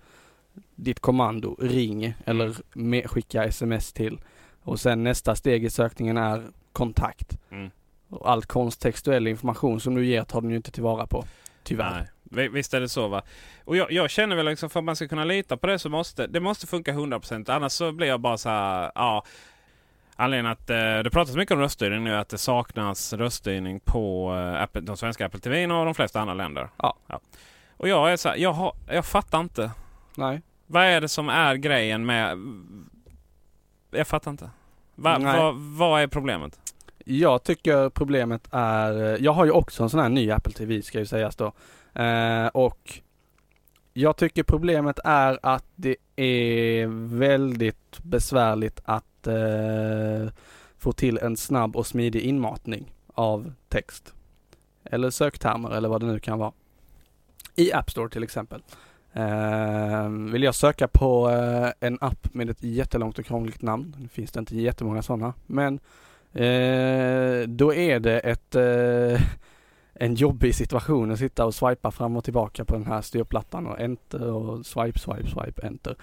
[0.76, 4.20] ditt kommando ring eller med, skicka sms till.
[4.64, 7.38] Och sen nästa steg i sökningen är kontakt.
[7.52, 7.70] Mm.
[8.10, 11.26] Och all kontextuell information som du ger tar den ju inte tillvara på.
[11.64, 12.10] Tyvärr.
[12.24, 13.22] Nej, visst är det så va.
[13.66, 15.90] Och jag, jag känner väl liksom för att man ska kunna lita på det så
[15.90, 19.24] måste det måste funka 100% annars så blir jag bara så här, ja
[20.20, 24.62] Anledningen att eh, det pratas mycket om röststyrning nu att det saknas röststyrning på eh,
[24.62, 26.70] Apple, de svenska Apple TV och de flesta andra länder.
[26.78, 26.98] Ja.
[27.08, 27.20] ja.
[27.78, 29.72] Och jag är så här, jag, har, jag fattar inte.
[30.16, 30.42] Nej.
[30.68, 32.38] Vad är det som är grejen med...
[33.92, 34.50] Jag fattar inte.
[34.96, 36.60] Va, va, vad är problemet?
[37.06, 41.00] Jag tycker problemet är, jag har ju också en sån här ny Apple TV ska
[41.00, 41.54] ju sägas då.
[42.02, 43.00] Eh, och
[43.94, 50.30] jag tycker problemet är att det är väldigt besvärligt att eh,
[50.78, 54.14] få till en snabb och smidig inmatning av text.
[54.84, 56.52] Eller söktermer eller vad det nu kan vara.
[57.56, 58.62] I App Store till exempel.
[59.14, 64.08] Eh, vill jag söka på eh, en app med ett jättelångt och krångligt namn, nu
[64.08, 65.74] finns det inte jättemånga sådana, men
[66.34, 69.22] eh, då är det ett eh,
[70.00, 73.80] en jobbig situation att sitta och swipa fram och tillbaka på den här styrplattan och
[73.80, 75.96] enter och swipe, swipe, swipe, enter.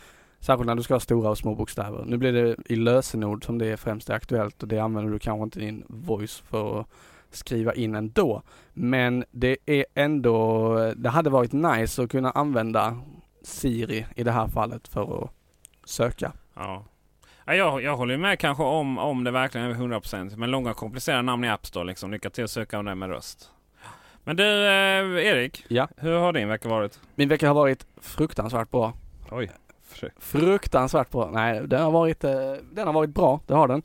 [0.45, 2.05] Särskilt när du ska ha stora och små bokstäver.
[2.07, 5.19] Nu blir det i lösenord som det är främst är aktuellt och det använder du
[5.19, 6.87] kanske inte din voice för att
[7.31, 8.43] skriva in ändå.
[8.73, 12.99] Men det är ändå, det hade varit nice att kunna använda
[13.43, 15.31] Siri i det här fallet för att
[15.85, 16.33] söka.
[16.55, 16.85] Ja.
[17.47, 21.45] Jag, jag håller med kanske om, om det verkligen är 100% men långa komplicerade namn
[21.45, 22.11] i App Store liksom.
[22.11, 23.51] Lycka till att söka om det med röst.
[24.25, 25.89] Men du eh, Erik, ja.
[25.97, 27.01] hur har din vecka varit?
[27.15, 28.93] Min vecka har varit fruktansvärt bra.
[29.31, 29.51] Oj.
[30.19, 31.31] Fruktansvärt bra.
[31.33, 33.83] Nej, den har varit, eh, den har varit bra, det har den.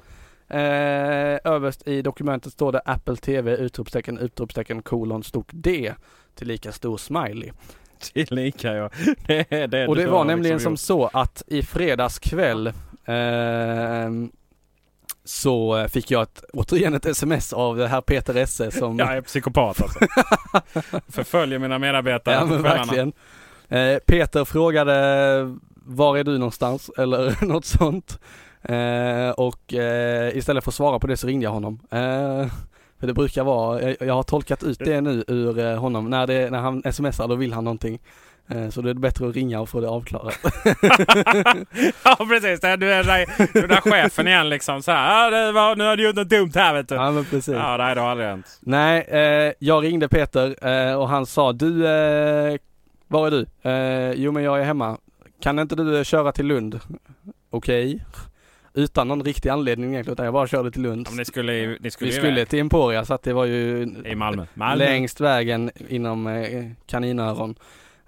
[0.52, 5.94] Eh, överst i dokumentet står det Apple TV utropstecken utropstecken kolon stort D
[6.36, 7.52] till lika stor smiley.
[8.00, 8.90] Tillika ja.
[9.28, 11.12] Det det Och det var nämligen liksom som gjort.
[11.12, 12.68] så att i fredags kväll
[13.06, 14.10] eh,
[15.24, 19.00] så fick jag ett, återigen ett sms av det här Peter Esse som...
[19.00, 20.00] Jag är psykopat alltså.
[21.12, 23.14] Förföljer mina medarbetare Ja men verkligen.
[23.68, 25.58] Eh, Peter frågade
[25.90, 26.92] var är du någonstans?
[26.98, 28.20] Eller något sånt.
[28.62, 31.80] Eh, och eh, istället för att svara på det så ringde jag honom.
[31.92, 32.48] Eh,
[33.00, 36.10] för det brukar vara, jag, jag, har tolkat ut det nu ur eh, honom.
[36.10, 38.00] När, det, när han smsar då vill han någonting.
[38.48, 40.38] Eh, så det är bättre att ringa och få det avklarat.
[42.04, 45.28] ja precis, du är du är där chefen igen liksom så här.
[45.28, 46.96] Ah, det var, nu har du gjort något dumt här vet du.
[46.96, 47.54] Ja men precis.
[47.54, 48.60] Ja det har aldrig hänt.
[48.60, 51.82] Nej, eh, jag ringde Peter eh, och han sa du
[53.08, 53.46] Var är du?
[53.70, 54.98] Eh, jo men jag är hemma.
[55.42, 56.80] Kan inte du eh, köra till Lund?
[57.50, 58.06] Okej.
[58.74, 61.08] Utan någon riktig anledning egentligen utan jag bara körde till Lund.
[61.10, 64.16] Ja, ni skulle, ni skulle, Vi skulle till Emporia så att det var ju I
[64.16, 64.46] Malmö.
[64.54, 64.86] Malmö.
[64.86, 67.56] längst vägen inom eh, kaninöron.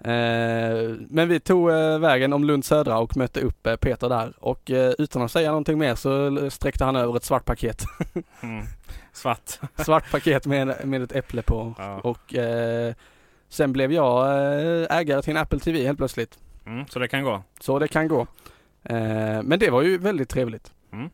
[0.00, 5.22] Eh, men vi tog vägen om Lund södra och mötte upp Peter där och utan
[5.22, 7.84] att säga någonting mer så sträckte han över ett svart paket.
[8.42, 8.64] Mm.
[9.12, 9.58] Svart.
[9.76, 11.74] svart paket med, med ett äpple på.
[11.78, 12.00] Ja.
[12.00, 12.34] Och
[13.48, 14.26] sen blev jag
[15.00, 16.38] ägare till en Apple TV helt plötsligt.
[16.66, 17.42] Mm, så det kan gå.
[17.60, 18.20] Så det kan gå.
[18.82, 20.72] Eh, men det var ju väldigt trevligt.
[20.92, 21.10] Mm.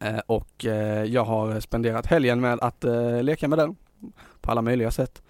[0.00, 2.84] Eh, och eh, jag har spenderat helgen med att
[3.22, 3.76] leka med den
[4.40, 5.22] på alla möjliga sätt.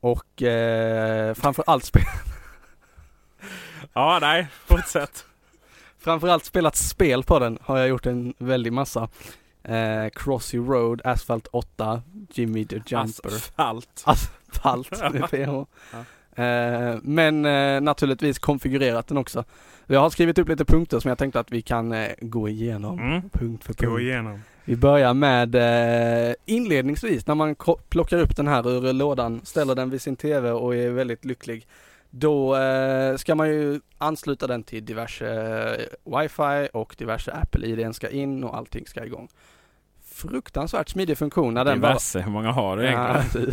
[0.00, 2.00] Och eh, framförallt, spe-
[3.92, 4.46] Ja, nej.
[4.66, 5.24] Fortsätt.
[5.98, 9.08] framförallt spelat spel på den har jag gjort en väldig massa.
[9.64, 13.28] Eh, Crossy Road, Asphalt 8, Jimmy the Jumper.
[13.36, 14.02] Asfalt.
[14.06, 15.50] Asfalt med PH.
[15.94, 16.00] Eh,
[17.02, 19.44] men eh, naturligtvis konfigurerat den också.
[19.86, 22.98] Jag har skrivit upp lite punkter som jag tänkte att vi kan eh, gå igenom
[22.98, 23.30] Mm.
[23.30, 24.00] punkt för Gå punkt.
[24.00, 24.42] igenom.
[24.64, 25.54] Vi börjar med
[26.28, 27.54] eh, inledningsvis när man
[27.88, 31.66] plockar upp den här ur lådan, ställer den vid sin TV och är väldigt lycklig.
[32.10, 35.26] Då eh, ska man ju ansluta den till diverse
[36.04, 39.28] eh, wifi och diverse Apple ID ska in och allting ska igång.
[40.14, 42.20] Fruktansvärt smidig funktion när den bara Diverse.
[42.20, 43.16] Hur många har du egentligen?
[43.34, 43.52] Ja,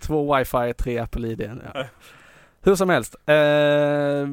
[0.00, 1.50] Två wifi, tre Apple ID.
[1.74, 1.84] Ja.
[2.62, 3.16] Hur som helst.
[3.26, 4.28] Eh,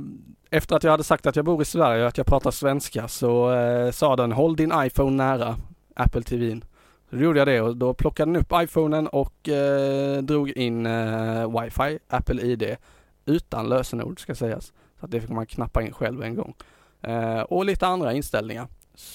[0.49, 3.07] efter att jag hade sagt att jag bor i Sverige och att jag pratar svenska
[3.07, 5.55] så eh, sa den håll din iPhone nära
[5.95, 6.63] Apple TVn.
[7.09, 10.85] Så då gjorde jag det och då plockade den upp iPhonen och eh, drog in
[10.85, 12.77] eh, wifi, Apple ID
[13.25, 14.73] utan lösenord ska sägas.
[14.99, 16.53] Så att det fick man knappa in själv en gång.
[17.01, 18.67] Eh, och lite andra inställningar.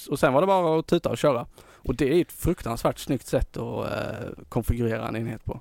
[0.09, 1.45] Och sen var det bara att tuta och köra.
[1.85, 5.59] Och det är ett fruktansvärt snyggt sätt att eh, konfigurera en enhet på.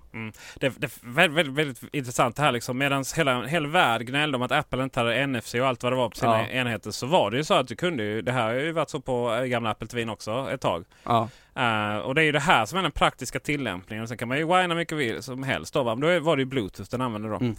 [0.59, 2.79] Det, det är väldigt, väldigt, väldigt intressant det här liksom.
[2.79, 5.97] Medan hela, hela världen gnällde om att Apple inte hade NFC och allt vad det
[5.97, 6.47] var på sina Ja.
[6.49, 6.91] enheter.
[6.91, 8.23] Så var det ju så att du kunde ju.
[8.23, 10.85] Det här har ju varit så på eh, gamla Apple TV också ett tag.
[11.05, 14.09] Ja, Eh, och det är ju det här som är den praktiska tillämpningen.
[14.09, 15.83] Sen kan man ju whina mycket som helst då.
[15.83, 15.95] va?
[15.95, 17.37] Men då var det ju Bluetooth den använder då.
[17.37, 17.57] Mm.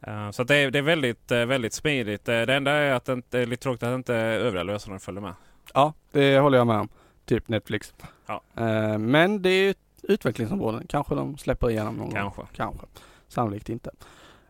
[0.00, 2.24] Eh, så att det, är, det är väldigt, väldigt smidigt.
[2.24, 5.34] Det enda är att det är lite tråkigt att inte övriga lösenord följer med.
[5.74, 6.88] ja det håller jag med om.
[7.28, 7.94] Typ Netflix.
[8.26, 8.42] Ja.
[8.56, 10.82] Eh, men det är ju ett utvecklingsområde.
[10.88, 12.14] Kanske de släpper igenom någon gång.
[12.14, 12.42] Kanske.
[12.52, 12.86] Kanske.
[13.28, 13.90] Sannolikt inte.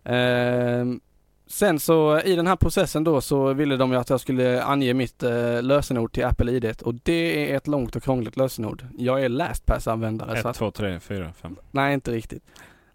[0.04, 1.00] Ehm,
[1.46, 4.94] sen så i den här processen då så ville de ju att jag skulle ange
[4.94, 8.84] mitt eh, lösenord till Apple ID och det är ett långt och krångligt lösenord.
[8.98, 11.56] Jag är LastPass-användare så 1, att, 2, 3, 4, 5.
[11.70, 12.42] nej inte riktigt.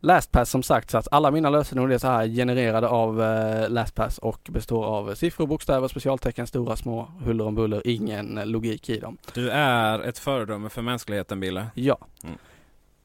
[0.03, 4.17] LastPass som sagt så att alla mina lösenord är så här genererade av eh, LastPass
[4.17, 8.99] och består av siffror, bokstäver, specialtecken, stora, små, huller om buller, ingen eh, logik i
[8.99, 9.17] dem.
[9.33, 11.67] Du är ett föredöme för mänskligheten, Bille.
[11.73, 11.97] Ja.
[12.23, 12.37] Mm.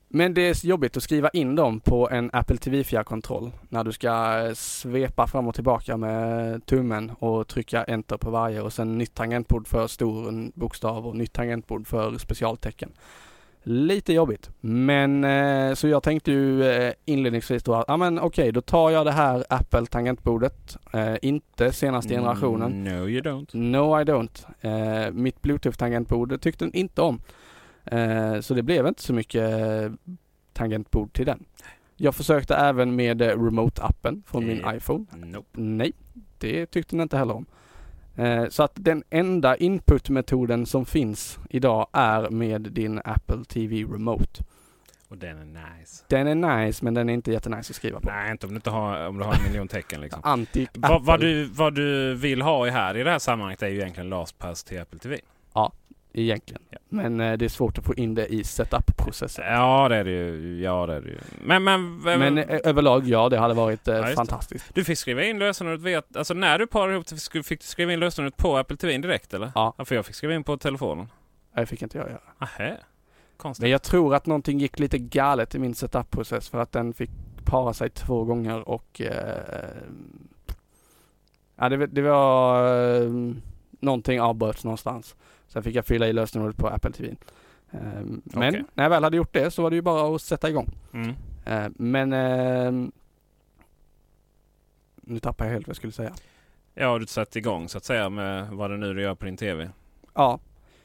[0.08, 3.92] Men det är jobbigt att skriva in dem på en Apple TV fjärrkontroll när du
[3.92, 8.98] ska eh, svepa fram och tillbaka med tummen och trycka enter på varje och sen
[8.98, 12.92] nytt tangentbord för stor bokstav och nytt tangentbord för specialtecken.
[13.62, 18.52] Lite jobbigt, men eh, så jag tänkte ju eh, inledningsvis då att, ja men okej,
[18.52, 22.72] då tar jag det här Apple tangentbordet, eh, inte senaste generationen.
[22.72, 23.56] Mm, No you don't.
[23.56, 24.46] No I don't.
[24.60, 27.20] Eh, mitt bluetooth-tangentbord tyckte den inte om.
[27.84, 29.92] Eh, så det blev inte så mycket eh,
[30.52, 31.44] tangentbord till den.
[31.96, 35.04] Jag försökte även med eh, remote-appen från min iPhone.
[35.16, 35.48] Nope.
[35.52, 35.92] Nej,
[36.38, 37.46] det tyckte den inte heller om.
[38.18, 44.44] Eh, så att den enda inputmetoden som finns idag är med din Apple TV Remote.
[45.08, 46.04] Och den är nice.
[46.08, 48.10] Den är nice men den är inte jättenice att skriva på.
[48.10, 50.20] Nej, inte om du inte har, om du har en miljon tecken liksom.
[50.24, 53.68] Anti vad, vad, du, vad du vill ha i här i det här sammanhanget är
[53.68, 55.18] ju egentligen LastPass till Apple TV.
[56.12, 56.62] Egentligen.
[56.70, 56.78] Ja.
[56.88, 59.44] Men eh, det är svårt att få in det i setup-processen.
[59.46, 60.60] Ja det är det ju.
[60.62, 61.18] Ja det är det ju.
[61.44, 64.16] Men, men, Men eh, överlag ja, det hade varit eh, Ja, just det.
[64.16, 64.74] fantastiskt.
[64.74, 66.02] du fick skriva in lösenordet via...
[66.14, 69.34] Alltså när du parade ihop det fick du skriva in lösenordet på Apple TV direkt
[69.34, 69.52] eller?
[69.54, 69.74] Ja.
[69.84, 71.08] För jag fick skriva in på telefonen.
[71.54, 72.20] Det fick inte jag göra.
[72.38, 72.76] Ahä.
[73.36, 73.62] Konstigt.
[73.62, 77.10] Men jag tror att någonting gick lite galet i min setup-process för att den fick
[77.44, 79.00] para sig två gånger och
[81.56, 82.62] ja, det, det var
[83.80, 85.16] någonting avbröts någonstans.
[85.48, 87.16] Sen fick jag fylla i lösenordet på Apple TV.
[87.70, 87.80] Eh,
[88.24, 88.64] men Okej.
[88.74, 90.70] när jag väl hade gjort det så var det ju bara att sätta igång.
[90.92, 91.14] Mm.
[91.44, 92.88] Eh, men eh,
[94.96, 96.12] nu tappar jag helt vad jag skulle säga.
[96.74, 99.36] Ja, du satt igång så att säga med vad det nu du gör på din
[99.36, 99.70] TV.
[100.14, 100.40] Ja.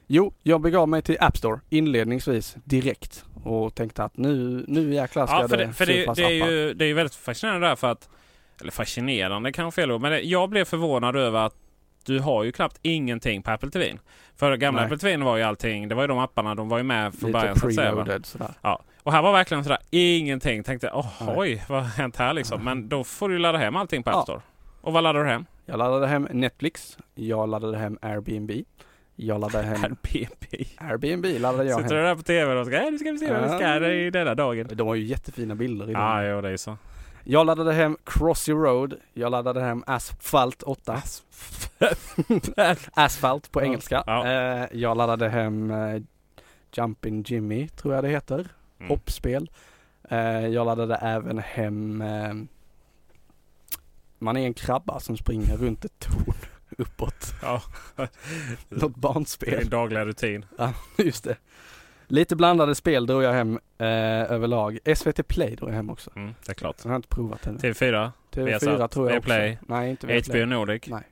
[0.08, 5.28] Jo, jag begav mig till App Store inledningsvis direkt och tänkte att nu, nu jäklar
[5.28, 7.68] ska Ja, för det, för det, surfas det, är ju, det är ju väldigt fascinerande
[7.68, 8.10] där för att...
[8.62, 11.56] Eller fascinerande kanske fel ord, men det, jag blev förvånad över att
[12.06, 13.98] du har ju knappt ingenting på Apple TV.
[14.36, 14.86] För gamla Nej.
[14.86, 17.28] Apple TV var ju allting, det var ju de apparna, de var ju med från
[17.30, 17.96] Lite början så att säga.
[17.96, 18.04] va?
[18.04, 18.52] preloaded sådär.
[18.62, 18.82] Ja.
[19.04, 20.64] Och här var verkligen sådär ingenting.
[20.64, 22.64] Tänkte oh, oj, vad har hänt här liksom?
[22.64, 24.24] Men då får du ladda hem allting på App.
[24.24, 24.42] Store.
[24.82, 25.46] Och vad laddar du hem?
[25.66, 28.52] Jag laddade hem Netflix, jag laddade hem Airbnb,
[29.16, 30.66] jag laddade hem Airbnb.
[30.78, 32.08] Airbnb laddade jag Sitter du hem.
[32.10, 34.36] där på TV och ska, "Äh, nu ska vi se vad vi ska i denna
[34.36, 34.68] dagen.
[34.74, 36.78] De har ju jättefina bilder i Ja, jo det är så.
[37.24, 41.02] Jag laddade hem Crossy Road, jag laddade hem Asphalt 8.
[42.94, 43.66] Asphalt på Ja.
[43.66, 44.04] engelska.
[44.08, 44.28] Ja.
[44.28, 46.02] Eh, jag laddade hem eh,
[46.72, 48.48] Jumpin' Jimmy, tror jag det heter.
[48.80, 48.90] Mm.
[48.90, 49.52] Hoppspel.
[50.10, 52.04] Eh, jag laddade även hem
[54.20, 56.36] Man är en krabba som springer runt ett torn
[56.78, 57.34] uppåt.
[57.42, 57.62] Ja.
[57.96, 58.10] Något
[58.70, 59.54] Det är barnspel.
[59.62, 60.46] en dagliga rutin.
[60.58, 61.36] Ja, just det.
[62.14, 63.88] Lite blandade spel drog jag hem eh,
[64.32, 64.80] överlag.
[64.96, 66.12] SVT Play drog jag hem också.
[66.16, 66.76] Mm, det är klart.
[66.84, 67.58] Jag har inte provat ännu.
[67.58, 69.66] TV4, TV4 Viasat, tror jag Viaplay, också.
[69.68, 70.42] Nej, inte Viaplay.
[70.44, 70.88] HBO Nordic.
[70.88, 71.04] Nej.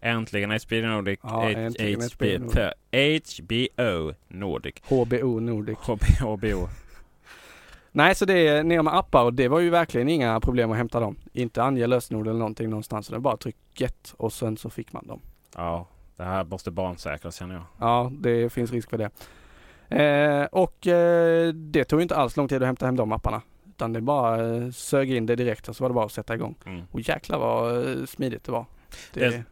[0.00, 1.18] Äntligen HBO Nordic.
[1.22, 2.80] Ja, H- äntligen HBO, Nordic.
[3.80, 4.74] HBO Nordic.
[4.88, 5.78] HBO Nordic.
[6.20, 6.68] HBO.
[7.92, 10.76] Nej, så det är ner med appar och det var ju verkligen inga problem att
[10.76, 11.16] hämta dem.
[11.32, 13.06] Inte ange lösenord eller någonting någonstans.
[13.06, 15.20] Så det var bara tryck get och sen så fick man dem.
[15.56, 15.86] Ja,
[16.16, 17.64] det här måste barnsäkras känner jag.
[17.80, 19.10] Ja, det finns risk för det.
[19.88, 23.42] Eh, och eh, det tog inte alls lång tid att hämta hem de apparna.
[23.68, 26.34] Utan det bara eh, sög in det direkt och så var det bara att sätta
[26.34, 26.54] igång.
[26.66, 26.82] Mm.
[26.92, 28.64] Och jäklar vad eh, smidigt det var.
[29.12, 29.42] Det, Det-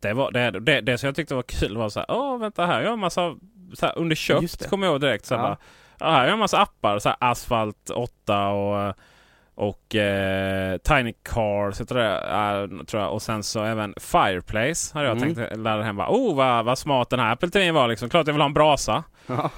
[0.00, 2.66] Det, var, det, det, det som jag tyckte var kul var så här, åh vänta
[2.66, 3.36] här, jag har en massa,
[3.74, 5.24] så här, under köpt kommer jag ihåg direkt.
[5.26, 5.56] Så här, Ja.
[5.98, 8.94] bara, här har jag en massa appar, så här, Asphalt 8 och,
[9.58, 13.12] och eh, Tiny Cars heter det, tror jag.
[13.12, 15.34] Och sen så även Fireplace hade jag Mm.
[15.34, 15.96] tänkt ladda hem.
[15.96, 18.08] Bara, oh vad, vad smart den här Apple TV var liksom.
[18.08, 19.04] Klart jag vill ha en brasa.
[19.26, 19.50] ja.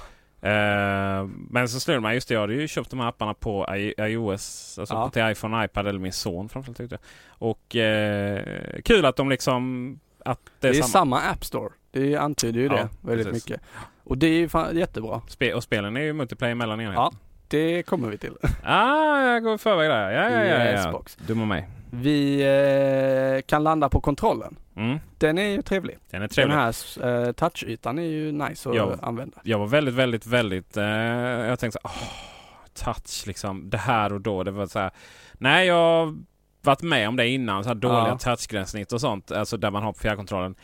[0.49, 3.75] Eh, men så slog mig, just det, jag hade ju köpt de här apparna på
[3.75, 5.09] I- iOS, alltså Ja.
[5.09, 7.01] till iPhone och iPad, eller min son framförallt tyckte jag.
[7.49, 8.43] Och eh,
[8.85, 11.17] kul att de liksom, att det är, Det är samma.
[11.17, 11.69] samma App Store.
[11.91, 13.49] Det antyder ju Ja, det väldigt precis.
[13.49, 13.61] mycket.
[14.03, 15.21] Och det är ju jättebra.
[15.27, 17.01] Spe- och spelen är ju multiplayer mellan enheter.
[17.01, 17.11] Ja.
[17.51, 18.33] Det kommer vi till.
[18.63, 20.11] Ah, jag går i förväg där.
[20.11, 20.81] Ja, ja, ja.
[20.85, 20.91] Ja.
[20.91, 21.15] box.
[21.15, 21.67] Dum och mig.
[21.89, 22.41] Vi
[23.37, 24.55] eh, kan landa på kontrollen.
[24.75, 24.99] Mm.
[25.17, 25.97] Den är ju trevlig.
[26.09, 26.57] Den är trevlig.
[26.57, 29.37] Den här eh, touchytan är ju nice att använda.
[29.43, 30.77] Jag var väldigt, väldigt, väldigt...
[30.77, 33.69] Eh, jag tänkte så här, åh, touch liksom.
[33.69, 34.43] Det här och då.
[34.43, 34.91] Det var så här.
[35.33, 36.15] Nej, jag har
[36.61, 37.63] varit med om det innan.
[37.63, 38.17] Så här dåliga Ja.
[38.17, 39.31] touchgränssnitt och sånt.
[39.31, 40.55] Alltså där man har på fjärrkontrollen.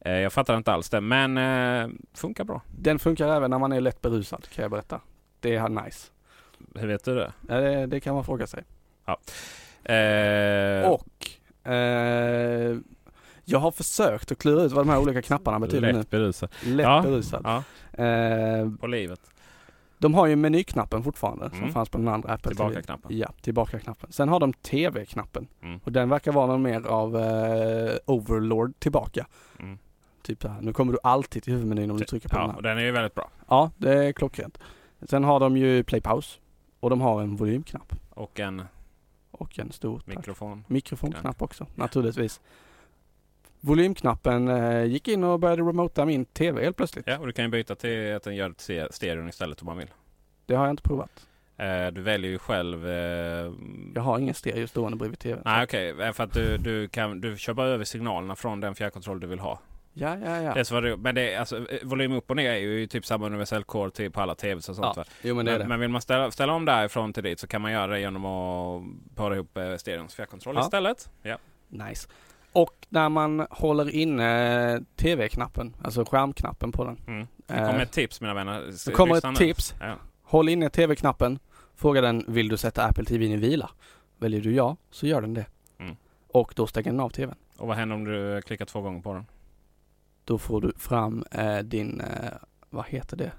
[0.00, 1.00] Eh, jag fattar inte alls det.
[1.00, 2.62] Men eh, funkar bra.
[2.78, 5.00] Den funkar även när man är lätt berusad kan jag berätta.
[5.40, 6.06] Det är nice.
[6.80, 7.32] Hur vet du det?
[7.48, 8.64] Ja, det, det kan man fråga sig.
[9.84, 11.30] Eh, Och
[11.72, 12.76] eh,
[13.44, 16.48] jag har försökt att klura ut vad de här olika knapparna betyder lätt berusad.
[16.64, 16.74] nu.
[16.74, 17.02] Lätt Ja.
[17.02, 17.40] berusad.
[17.44, 17.62] Ja,
[18.04, 19.20] Eh, på livet.
[19.98, 21.58] de har ju menyknappen fortfarande Mm.
[21.60, 22.56] som fanns på den andra Apple TV.
[22.70, 23.18] Tillbaka-knappen.
[23.18, 24.12] Ja, tillbaka-knappen.
[24.12, 25.48] Sen har de TV-knappen.
[25.62, 25.80] Mm.
[25.84, 29.26] Och den verkar vara någon mer av eh, Overlord tillbaka.
[29.58, 29.78] Mm.
[30.22, 32.48] Typ så här, nu kommer du alltid till huvudmenyn om du trycker på den Ja,
[32.50, 32.56] här.
[32.56, 33.30] och den är ju väldigt bra.
[33.48, 34.58] Ja, det är klockrent.
[35.02, 36.38] Sen har de ju play pause
[36.80, 38.62] och de har en volymknapp Och en
[39.30, 40.64] och en stor mikrofon.
[40.68, 42.40] mikrofonknapp också naturligtvis.
[43.60, 47.06] Volymknappen eh, gick in och började remota min TV helt plötsligt.
[47.06, 49.76] Ja, och du kan ju byta till att den gör ste- stereon istället om man
[49.78, 49.90] vill.
[50.46, 51.26] Det har jag inte provat.
[51.56, 52.88] Eh, du väljer ju själv...
[52.88, 53.52] Eh,
[53.94, 55.42] Jag har ingen stereo stående bredvid TVn.
[55.44, 58.74] Nej okej, Eh, för att du, du, kan, du kör bara över signalerna från den
[58.74, 59.58] fjärrkontroll du vill ha.
[59.92, 60.54] Ja, ja, ja.
[60.54, 63.26] Det vad det, men det alltså, eh, volym upp och ner är ju typ samma
[63.26, 64.86] universell core till på alla TVs och sånt.
[64.86, 64.92] ja.
[64.96, 65.04] va?
[65.22, 65.66] Jo men det Men, det.
[65.68, 68.24] men vill man ställa, ställa om därifrån till dit så kan man göra det genom
[68.24, 68.82] att
[69.14, 70.60] para ihop eh, stereons fjärrkontroll Ja.
[70.64, 71.10] istället.
[71.22, 71.36] Ja.
[71.68, 72.08] Nice.
[72.52, 76.98] Och när man håller inne TV-knappen, alltså skärmknappen på den.
[77.06, 77.26] Mm.
[77.46, 78.72] Det Eh, kommer ett tips mina vänner.
[78.86, 79.74] Det kommer ett tips.
[79.80, 79.94] Ja.
[80.22, 81.38] Håll inne TV-knappen.
[81.76, 83.70] Fråga den, vill du sätta Apple TV i vila?
[84.18, 85.46] Väljer du ja, så gör den det.
[85.78, 85.96] Mm.
[86.28, 87.34] Och då stänger den av TVn.
[87.56, 89.26] Och vad händer om du klickar två gånger på den?
[90.30, 92.32] Då får du fram eh, din, eh,
[92.70, 93.32] vad heter det?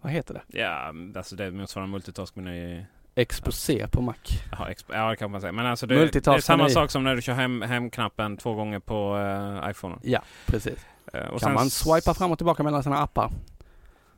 [0.00, 0.58] Vad heter det?
[0.58, 2.84] Ja, alltså det motsvarar multitask-meny.
[3.14, 4.14] Exposé på Mac.
[4.52, 5.52] Jaha, exp- ja, det kan man säga.
[5.52, 8.54] Men alltså det, Multitask det är samma sak som när du kör hem, hemknappen två
[8.54, 9.98] gånger på uh, iPhonen.
[10.02, 10.86] Ja, precis.
[11.12, 13.30] Eh, kan sen man swipa fram och tillbaka mellan sina appar.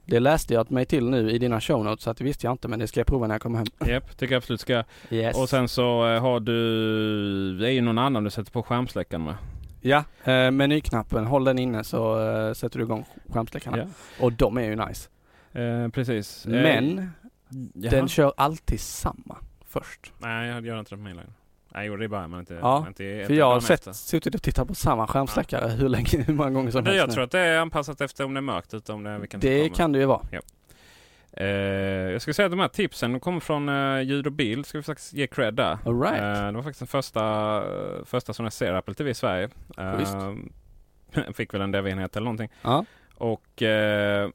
[0.05, 2.55] Det läste jag mig till nu i dina show notes så att det visste jag
[2.55, 3.67] inte men det ska jag prova när jag kommer hem.
[3.89, 4.85] Japp, tycker jag absolut ska.
[5.11, 5.37] Yes.
[5.37, 7.59] Och sen så eh, har du...
[7.59, 9.35] Det är ju någon annan du sätter på skärmsläckaren med.
[9.89, 13.87] Ja, eh, menyknappen, håll den inne så eh, sätter du igång skärmsläckarna.
[14.21, 15.09] Och de är ju nice.
[15.53, 16.47] Eh, precis.
[16.47, 17.11] Eh, Men
[17.75, 17.91] jaha.
[17.91, 19.37] den kör alltid samma
[19.67, 20.13] först.
[20.19, 21.31] Nej, jag gör inte det på min längre.
[21.75, 22.55] Nej, gjorde det i början men inte...
[22.55, 26.35] Ja, inte För jag har sett, suttit och tittat på samma skärmsläckare hur länge, hur
[26.35, 27.15] många gånger som Men helst jag nu.
[27.15, 29.41] tror att det är anpassat efter om det är mörkt ute, om det är vilken
[29.41, 30.23] Det kan det ju vara.
[30.31, 30.41] Eh,
[32.13, 34.67] jag ska säga att de här tipsen kommer från eh, ljud och bild.
[34.67, 35.79] Ska vi faktiskt ge cred där.
[35.85, 36.21] All right.
[36.23, 37.63] Eh, det var faktiskt den första,
[38.05, 39.49] första som jag ser Apple TV i Sverige.
[39.79, 40.35] Eh,
[41.35, 42.49] fick väl en dev-enhet eller någonting.
[42.63, 42.85] Ja.
[43.15, 44.31] Och eh,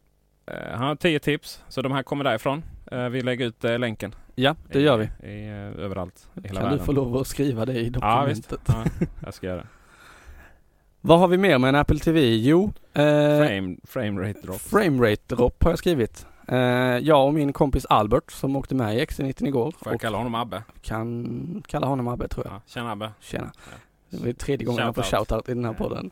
[0.46, 2.64] eh, han har 10 tips, så de här kommer därifrån.
[2.92, 4.16] Eh, vi lägger ut eh, länken.
[4.36, 5.10] Ja, det gör vi.
[5.28, 6.80] I, i, eh, överallt i hela Kan världen.
[6.80, 8.52] du få lov att skriva det i Ja dokumentet?
[8.52, 8.84] visst, ja,
[9.26, 9.68] jag ska göra det.
[11.02, 12.22] Vad har vi mer med en Apple TV?
[12.36, 14.62] Jo, eh, Frame, frame rate drop.
[14.62, 16.28] framerate drop har jag skrivit.
[16.48, 16.58] Eh,
[16.98, 19.74] jag och min kompis Albert som åkte med i XC90 igår.
[19.80, 20.64] Får jag kalla honom Abbe?
[20.82, 22.54] kan kalla honom Abbe tror jag.
[22.56, 23.12] Ja, tjena Abbe.
[23.20, 23.52] Tjena.
[23.56, 23.72] Ja.
[24.10, 25.50] Det var tredje gången jag får Shoutout.
[25.50, 26.12] i den här podden.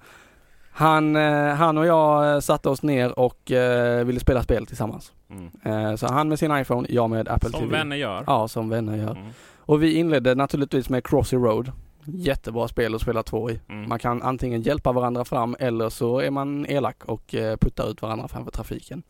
[0.74, 5.12] Han, eh, han och jag eh, satte oss ner och eh, ville spela spel tillsammans.
[5.30, 5.50] Mm.
[5.64, 7.72] Eh, så han med sin iPhone, jag med Apple Som TV.
[7.78, 8.24] vänner gör.
[8.28, 9.12] Ja, som vänner gör.
[9.12, 9.28] Mm.
[9.58, 11.72] Och vi inledde naturligtvis med Crossy Road.
[12.06, 13.60] Jättebra spel att spela två i.
[13.70, 13.90] Mm.
[13.90, 18.02] Man kan antingen hjälpa varandra fram eller så är man elak och eh, puttar ut
[18.02, 19.04] varandra framför trafiken.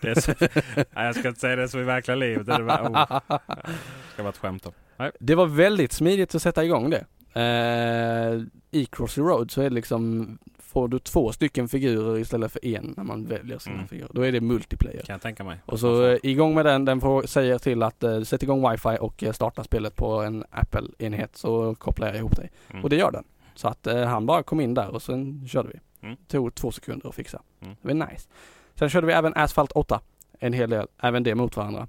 [0.00, 0.32] Det så,
[0.76, 2.46] nej, jag ska inte säga det så i verkliga livet.
[2.46, 4.72] Det, bara- oh, det ska vara ett skämt om.
[5.20, 7.04] Det var väldigt smidigt att sätta igång det.
[7.34, 8.42] Eh,
[8.80, 12.94] I Crossy Road så är det liksom, får du två stycken figurer istället för en
[12.96, 13.88] när man väljer sina Mm.
[13.88, 14.10] figurer.
[14.14, 15.02] Då är det multiplayer.
[15.02, 15.58] Kan jag tänka mig.
[15.66, 18.96] Och så eh, igång med den, den får, säger till att eh, sätt igång wifi
[19.00, 22.50] och eh, starta spelet på en Apple-enhet så kopplar jag ihop dig.
[22.70, 22.82] Mm.
[22.84, 23.24] Och det gör den.
[23.54, 26.06] Så att eh, han bara kom in där och sen körde vi.
[26.06, 26.16] Mm.
[26.28, 27.42] Tog två sekunder att fixa.
[27.60, 27.74] Mm.
[27.82, 28.28] Det var nice.
[28.74, 30.00] Sen körde vi även Asphalt 8.
[30.38, 31.88] En hel del, även det mot varandra.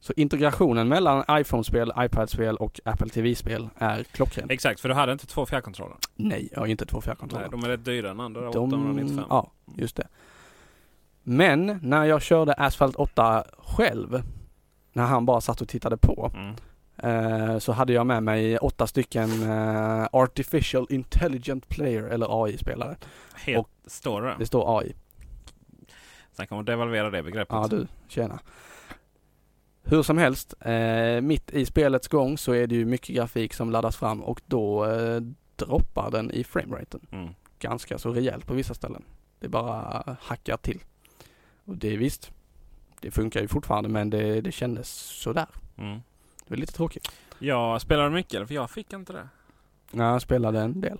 [0.00, 4.50] Så integrationen mellan iPhone-spel, iPad-spel och Apple TV-spel är klockren.
[4.50, 5.96] Exakt, för du hade inte två fjärrkontroller.
[6.16, 7.48] Nej, jag har inte två Nej, fjärrkontroller.
[7.50, 8.40] de är rätt dyra den andra.
[8.40, 9.24] De- 895.
[9.30, 10.06] Ja, just det.
[11.22, 14.22] Men när jag körde Asphalt 8 själv,
[14.92, 16.54] när han bara satt och tittade på, Mm.
[17.52, 22.96] eh, så hade jag med mig åtta stycken eh, Artificial Intelligent Player eller AI-spelare.
[23.34, 24.34] Helt Och- står det.
[24.38, 24.92] Det står AI.
[26.46, 27.54] Kan man devalvera det begreppet.
[27.54, 28.40] Ja du, tjena.
[29.82, 33.70] Hur som helst, eh, mitt i spelets gång så är det ju mycket grafik som
[33.70, 35.20] laddas fram och då eh,
[35.56, 37.06] droppar den i frameraten.
[37.12, 37.28] Mm.
[37.58, 39.04] Ganska så rejält på vissa ställen.
[39.38, 40.80] Det bara hackar till.
[41.64, 42.30] Och det är visst,
[43.00, 45.46] det funkar ju fortfarande men det, det kändes sådär.
[45.76, 46.00] Mm.
[46.44, 47.10] Det var lite tråkigt.
[47.38, 49.28] Jag spelade mycket, för jag fick inte det.
[49.90, 50.98] Ja, jag spelade en del.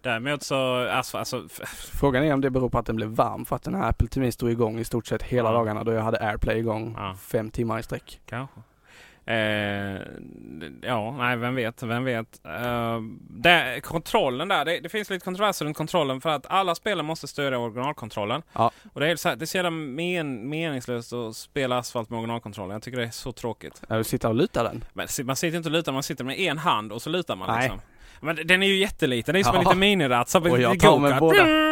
[0.00, 1.48] Däremot så, alltså, alltså
[1.92, 4.08] Frågan är om det beror på att den blev varm för att den här Apple
[4.08, 5.52] TV stod igång i stort sett hela Ja.
[5.54, 7.14] dagarna då jag hade AirPlay igång Ja.
[7.20, 8.20] fem timmar i sträck.
[8.26, 8.60] kanske.
[9.24, 10.00] Eh,
[10.82, 12.40] ja, nej, vem vet, vem vet.
[12.46, 13.00] Eh,
[13.30, 17.28] det, kontrollen där, det, det finns lite kontroverser runt kontrollen för att alla spelare måste
[17.28, 18.42] stödja originalkontrollen.
[18.52, 18.70] Ja.
[18.92, 22.18] Och det är så, här, det är så jävla men, meningslöst att spela asfalt med
[22.18, 22.72] originalkontrollen.
[22.72, 23.82] Jag tycker det är så tråkigt.
[23.88, 24.84] Jag vill sitta och luta den.
[24.92, 27.48] Men man sitter inte och lutar, man sitter med en hand och så lutar man
[27.48, 27.62] Nej.
[27.62, 27.80] liksom.
[28.20, 29.68] Men den är ju jätteliten, det är som en Ja.
[29.68, 31.68] liten miniratsa på Och jag en tar med båda-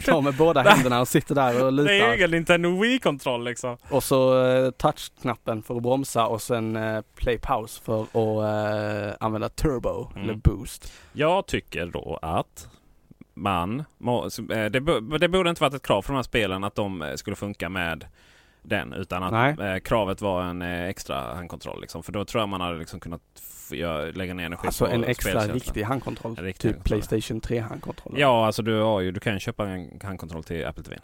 [0.06, 2.12] Tar med båda händerna och sitter där och Det är lutar.
[2.12, 3.76] egen Nintendo Wii-kontroll liksom.
[3.90, 9.14] Och så eh, touchknappen för att bromsa och sen eh, play pause för att eh,
[9.20, 10.22] använda turbo Mm.
[10.24, 10.92] eller boost.
[11.12, 12.68] Jag tycker då att
[13.34, 13.84] man,
[14.70, 17.36] det, bo- det borde inte varit ett krav för de här spelen att de skulle
[17.36, 18.04] funka med
[18.62, 21.80] den utan att eh, kravet var en eh, extra handkontroll.
[21.80, 22.02] Liksom.
[22.02, 23.22] För då tror jag man hade liksom kunnat
[24.12, 26.34] lägga ner energi Alltså på en extra riktig handkontroll.
[26.38, 27.00] En riktig typ handkontroll.
[27.00, 28.14] Playstation 3 handkontroll.
[28.18, 30.98] Ja, alltså du, har ju, du kan köpa en handkontroll till Apple TV.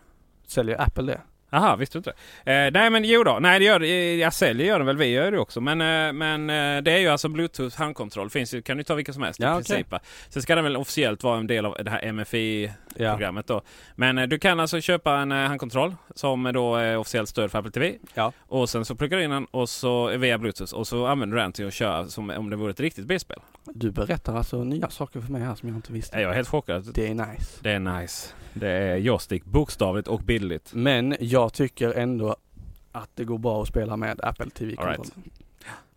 [0.46, 1.20] Säljer Apple det?
[1.50, 2.10] Aha, visste du inte
[2.50, 3.80] eh, Nej men jo då, nej det gör.
[4.20, 5.60] Jag säljer gör det väl, vi gör det också.
[5.60, 8.30] Men, eh, men eh, det är ju alltså Bluetooth handkontroll.
[8.30, 9.90] Finns ju, kan du ta vilken som helst Ja, i princip.
[9.90, 10.00] va.
[10.28, 13.42] Sen ska den väl officiellt vara en del av det här MFI Ja.
[13.46, 13.62] då.
[13.94, 17.58] Men eh, du kan alltså köpa en eh, handkontroll som då är officiellt stöd för
[17.58, 17.94] Apple TV.
[18.14, 18.32] Ja.
[18.40, 21.42] Och sen så pluggar du in den och så via Bluetooth och så använder du
[21.42, 23.38] den till att köra som om det vore ett riktigt bilspel.
[23.64, 26.20] Du berättar alltså nya saker för mig här som jag inte visste.
[26.20, 26.90] Jag är helt chockad.
[26.94, 27.58] Det är nice.
[27.60, 28.28] Det är nice.
[28.52, 30.74] Det är joystick, bokstavligt och bildligt.
[30.74, 32.36] Men jag tycker ändå
[32.92, 34.88] att det går bra att spela med Apple TV-kontroll.
[34.94, 35.14] All right.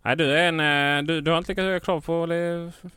[0.02, 0.60] Nej, du, är en,
[0.98, 2.34] eh, du, du har inte lika höga krav på li,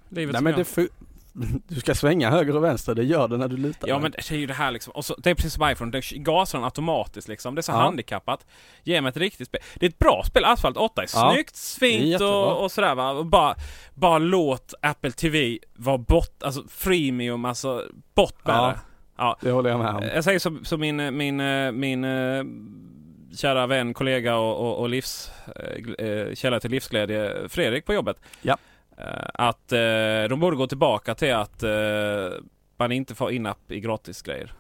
[0.10, 0.66] livet Nej som men jag.
[0.76, 0.88] det
[1.68, 4.32] du ska svänga höger och vänster, det gör det när du lutar Ja men det
[4.32, 4.94] är ju det här liksom.
[4.94, 7.56] Och så, det är precis som iPhone, det gasar den automatiskt liksom.
[7.56, 7.76] Det är så Ja.
[7.76, 8.46] handikappat.
[8.84, 9.62] Ge mig ett riktigt spel.
[9.76, 10.46] Det är ett bra spel.
[10.46, 11.32] Asphalt 8 är Ja.
[11.54, 12.30] snyggt, jättebra.
[12.46, 13.12] och, och sådär va.
[13.12, 13.56] Och bara,
[13.94, 17.84] bara låt Apple TV vara bort, alltså freemium, alltså
[18.16, 18.68] bort med Ja.
[18.68, 18.80] det.
[19.18, 19.38] Ja.
[19.42, 20.04] Det håller jag med om.
[20.16, 21.42] Jag säger som, som min, min,
[21.80, 22.44] min eh,
[23.36, 25.32] kära vän, kollega och, och, och livs,
[26.00, 28.18] eh, källa till livsglädje, Fredrik på jobbet.
[28.42, 28.58] Ja.
[29.34, 29.80] Att eh,
[30.30, 31.72] de borde gå tillbaka till att eh,
[32.78, 34.52] man inte får in-app i gratisgrejer.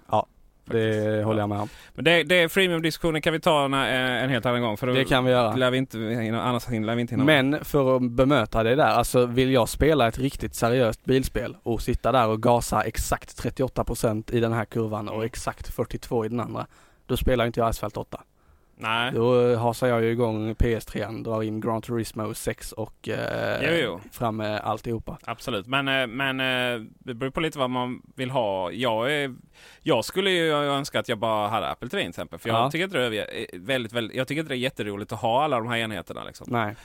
[0.65, 1.69] Det håller jag med om.
[1.93, 4.77] Men det, det freemium-diskussionen kan vi ta en, en helt annan gång.
[4.77, 5.55] För Det kan vi göra.
[5.55, 5.97] lär vi inte
[6.43, 7.23] annars lär vi inte hinna.
[7.23, 11.81] Men för att bemöta det där, alltså vill jag spela ett riktigt seriöst bilspel och
[11.81, 16.39] sitta där och gasa exakt 38% i den här kurvan och exakt 42 i den
[16.39, 16.67] andra.
[17.05, 18.21] Då spelar inte jag Asphalt 8.
[18.83, 19.11] Nej.
[19.11, 24.01] Då hasar jag ju igång PS3, drar in Gran Turismo 6 och eh, Jo, jo.
[24.11, 25.17] fram med alltihopa.
[25.23, 28.71] Absolut, men, eh, men eh, det beror på lite vad man vill ha.
[28.71, 29.35] Jag, är,
[29.81, 32.39] jag skulle ju önska att jag bara hade Apple TV till exempel.
[32.39, 32.71] För jag, Ja.
[32.71, 35.57] tycker inte det är väldigt, väldigt, jag tycker inte det är jätteroligt att ha alla
[35.57, 36.23] de här enheterna.
[36.23, 36.47] Liksom.
[36.49, 36.75] Nej,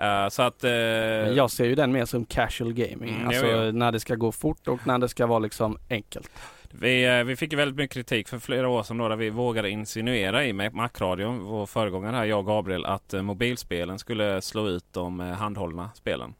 [0.00, 0.64] Eh, så att...
[0.64, 3.14] eh, men jag ser ju den mer som casual gaming.
[3.14, 3.72] Mm, alltså jo, jo.
[3.72, 6.30] när det ska gå fort och när det ska vara liksom enkelt.
[6.70, 9.70] Vi, eh, vi fick väldigt mycket kritik för flera år sedan då, där vi vågade
[9.70, 14.68] insinuera i Mac- Macradion, vår föregångare här, jag och Gabriel, att eh, mobilspelen skulle slå
[14.68, 16.34] ut de eh, handhållna spelen.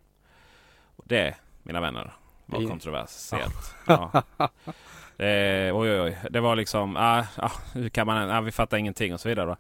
[0.97, 2.13] Och det, mina vänner,
[2.47, 3.75] var Det- kontroversiellt.
[3.87, 4.23] Ja.
[5.17, 6.19] Det, oj, oj, oj.
[6.31, 9.47] Det var liksom, ah, ah, hur kan man, ah, vi fattar ingenting och så vidare.
[9.47, 9.57] Då.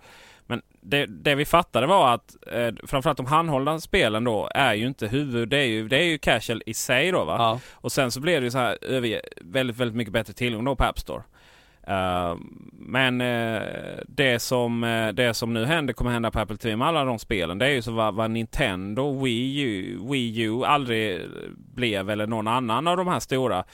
[0.49, 4.87] Men det, det vi fattade var att eh, framförallt de handhållna spelen då är ju
[4.87, 7.37] inte huvud, det är ju, det är ju casual i sig då va.
[7.39, 7.61] Ja.
[7.73, 10.77] Och sen så blev det ju så här över, väldigt, väldigt mycket bättre tillgång då
[10.77, 11.23] på App Store.
[11.89, 12.37] Eh,
[12.73, 13.63] men eh,
[14.07, 17.19] det, som, eh, det som nu händer kommer hända på Apple TV med alla de
[17.19, 17.59] spelen.
[17.59, 21.21] Det är ju så vad, vad Nintendo, Wii U, Wii U aldrig
[21.75, 23.65] blev eller någon annan av de här stora.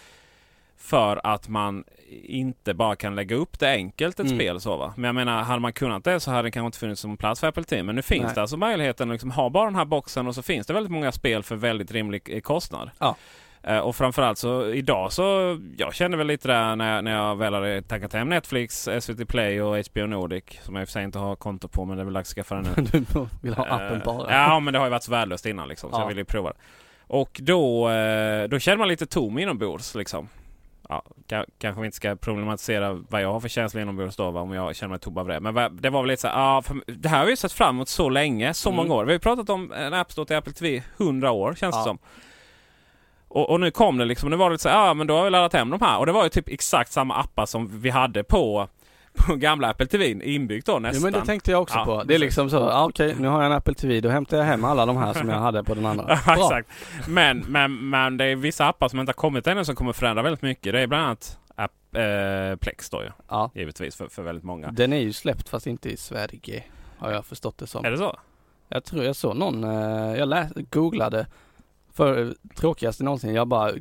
[0.77, 1.85] För att man
[2.23, 4.39] inte bara kan lägga upp det enkelt ett Mm.
[4.39, 4.93] spel så va.
[4.97, 7.41] Men jag menar, hade man kunnat det så hade det kanske inte funnits som plats
[7.41, 7.83] för Apple TV.
[7.83, 8.33] Men nu finns Nej.
[8.35, 10.93] det alltså möjligheten att liksom ha bara den här boxen och så finns det väldigt
[10.93, 12.91] många spel för väldigt rimlig eh, kostnad.
[12.99, 13.17] Ja.
[13.63, 17.37] Eh, Och framförallt så idag så, jag känner väl lite där när jag, när jag
[17.37, 20.45] väl hade tackat hem Netflix, SVT Play och HBO Nordic.
[20.63, 22.31] Som jag i och för sig inte har konto på men det är väl dags
[22.31, 22.83] att skaffa den nu.
[23.13, 24.33] Du vill ha appen Eh, bara.
[24.35, 25.91] Ja men det har ju varit så värdelöst innan liksom.
[25.91, 26.01] Så Ja.
[26.01, 26.57] jag ville ju prova det.
[27.07, 27.89] Och då,
[28.51, 30.29] då känner man lite tom inombords liksom.
[30.89, 34.41] Ja, ka- kanske vi inte ska problematisera vad jag har för känsla inombords då, va,
[34.41, 35.41] om jag känner mig av det.
[35.41, 37.77] Men det var väl lite så här, ja, för, det här har vi sett fram
[37.77, 38.77] emot så länge, så Mm.
[38.77, 39.05] många år.
[39.05, 41.81] Vi har ju pratat om en App Store till Apple TV 100 år känns det
[41.81, 41.85] Ja.
[41.85, 41.99] som.
[43.29, 45.25] Och, och nu kom det liksom, nu var det lite så ja men då har
[45.25, 45.99] vi laddat hem de här.
[45.99, 48.69] Och det var ju typ exakt samma appar som vi hade på,
[49.17, 51.03] på gamla Apple TV inbyggt då nästan.
[51.03, 52.05] men det tänkte jag också Ja, på.
[52.05, 54.45] Det är liksom så, ja, okej nu har jag en Apple TV, då hämtar jag
[54.45, 56.19] hem alla de här som jag hade på den andra.
[56.27, 56.69] Ja, exakt.
[57.09, 60.23] Men, men, men det är vissa appar som inte har kommit ännu som kommer förändra
[60.23, 60.73] väldigt mycket.
[60.73, 63.51] Det är bland annat app, eh, Plex då ju, Ja.
[63.55, 64.71] givetvis för, för väldigt många.
[64.71, 66.65] Den är ju släppt fast inte i Sverige.
[66.99, 67.85] Har jag förstått det som.
[67.85, 68.17] Är det så?
[68.69, 71.27] Jag tror jag såg någon, eh, jag läs, googlade
[71.93, 73.35] för tråkigaste någonsin.
[73.35, 73.73] Jag bara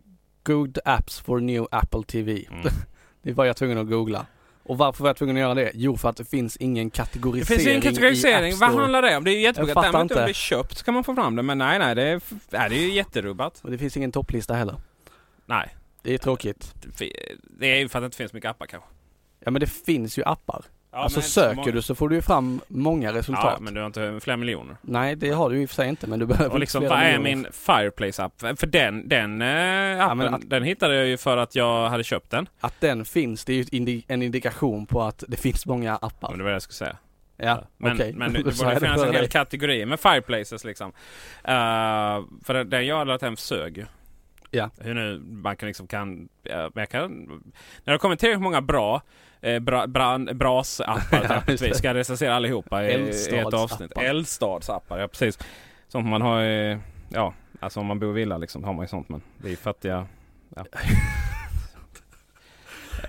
[0.43, 2.45] Good apps for new Apple TV.
[2.51, 2.61] Mm.
[3.21, 4.25] det var jag tvungen att googla.
[4.65, 5.71] Och varför var jag tvungen att göra det?
[5.73, 8.57] Jo för att det finns ingen Det kategorisering finns ingen kategorisering.
[8.57, 9.23] Vad handlar det om?
[9.23, 9.73] Det är jättebra.
[9.81, 10.15] Däremot om inte.
[10.15, 11.41] det är köpt så kan man få fram det.
[11.43, 13.59] Men nej, nej, det är, nej, det är ju jätterubbat.
[13.63, 14.75] Och det finns ingen topplista heller.
[15.45, 16.73] Nej, Det är tråkigt.
[17.59, 18.89] det är ju för att det inte finns mycket appar kanske.
[19.39, 20.65] Ja men det finns ju appar.
[20.93, 21.71] Ja, alltså söker många.
[21.71, 23.53] du så får du ju fram många resultat.
[23.57, 24.75] Ja, men du har inte flera miljoner.
[24.81, 26.89] Nej det har du i och för sig inte men du behöver Och liksom, inte
[26.89, 27.43] vad flera är miljoner.
[27.43, 28.59] min Fireplace-app?
[28.59, 32.03] För den, den eh, appen, men att- den hittade jag ju för att jag hade
[32.03, 32.49] köpt den.
[32.59, 36.29] Att den finns, det är ju indi- en indikation på att det finns många appar.
[36.29, 36.97] Men det var det jag skulle säga.
[37.37, 38.13] Ja, Men, okej.
[38.13, 40.87] men det, borde finnas en hel kategori med Fireplaces liksom.
[40.89, 40.93] Uh,
[42.43, 43.85] för den- den jag hade lagt hem sög ju.
[44.55, 44.69] Ja.
[44.79, 46.29] Hur nu man kan liksom kan...
[46.73, 47.41] jag kan när
[47.83, 49.01] det har kommit tillräckligt många bra
[49.41, 53.97] eh, bra, bra, bras-appar Ja, vi ska recensera allihopa i, i ett avsnitt.
[53.97, 55.39] Eldstadsappar, ja precis.
[55.87, 56.77] Sånt man har i,
[57.09, 59.55] Ja, alltså om man bor i villa liksom har man ju sånt men vi är
[59.55, 60.07] fattiga.
[60.55, 60.65] Ja.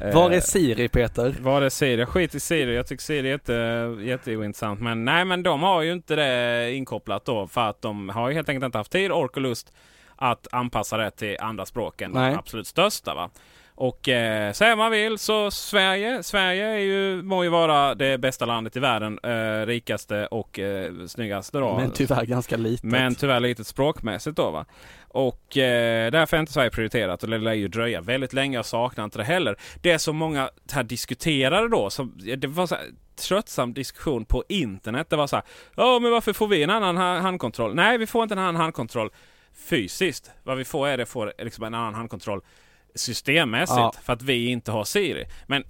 [0.01, 1.37] Var är Eh, Siri Peter?
[1.41, 2.01] vad är Siri?
[2.01, 2.77] Jag skiter i Siri.
[2.77, 4.81] Jag tycker Siri är jätte, jätteointressant.
[4.81, 7.47] Men nej, men de har ju inte det inkopplat då.
[7.47, 9.73] För att de har ju helt enkelt inte haft tid, ork och lust
[10.17, 13.15] att anpassa det till andra språk än de absolut största.
[13.15, 13.31] Va?
[13.77, 18.45] Och eh, säga man vill så Sverige, Sverige är ju, må ju vara det bästa
[18.45, 19.19] landet i världen.
[19.23, 21.77] Eh, rikaste och eh, snyggaste då.
[21.77, 22.85] Men tyvärr ganska litet.
[22.85, 24.65] Men tyvärr litet språkmässigt då va.
[25.09, 28.59] Och eh, därför är inte Sverige prioriterat och det lär ju dröja väldigt länge.
[28.59, 29.57] Jag saknar inte det heller.
[29.83, 32.85] Det som många här diskuterade då, som, det var så här,
[33.29, 35.11] tröttsam diskussion på internet.
[35.11, 35.45] Det var så här,
[35.77, 37.75] ja men varför får vi en annan ha- handkontroll?
[37.75, 39.11] Nej, vi får inte en annan handkontroll
[39.55, 40.31] fysiskt.
[40.43, 42.41] Vad vi får är det får liksom en annan handkontroll
[42.95, 43.77] systemmässigt.
[43.79, 43.95] Ja.
[44.03, 45.25] För att vi inte har Siri.
[45.47, 45.65] Men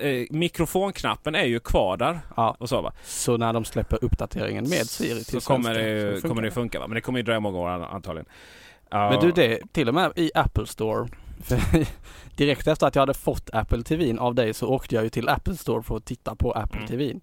[0.00, 2.20] eh, mikrofonknappen är ju kvar där.
[2.36, 2.56] Ja.
[2.58, 2.92] Och så va.
[3.04, 6.80] Så när de släpper uppdateringen med Siri till så kommer det, så kommer det funka.
[6.80, 6.86] Va?
[6.86, 8.26] Men det kommer ju dröja många år an- antagligen.
[8.90, 9.10] Ja.
[9.10, 11.08] Men du det, till och med i Apple Store.
[12.36, 15.28] Direkt efter att jag hade fått Apple TVn av dig så åkte jag ju till
[15.28, 16.88] Apple Store för att titta på Apple Mm.
[16.88, 17.20] TVn.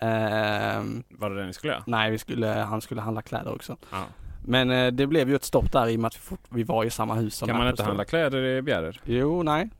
[0.00, 1.82] Ehm, Var det det ni skulle göra?
[1.86, 3.76] nej, vi skulle, han skulle handla kläder också.
[3.90, 4.04] Ja.
[4.46, 6.18] Men eh, det blev ju ett stopp där i och med att
[6.48, 8.98] vi, var i samma hus som Kan man inte handla kläder i Bjärred?
[9.04, 9.70] Jo, nej.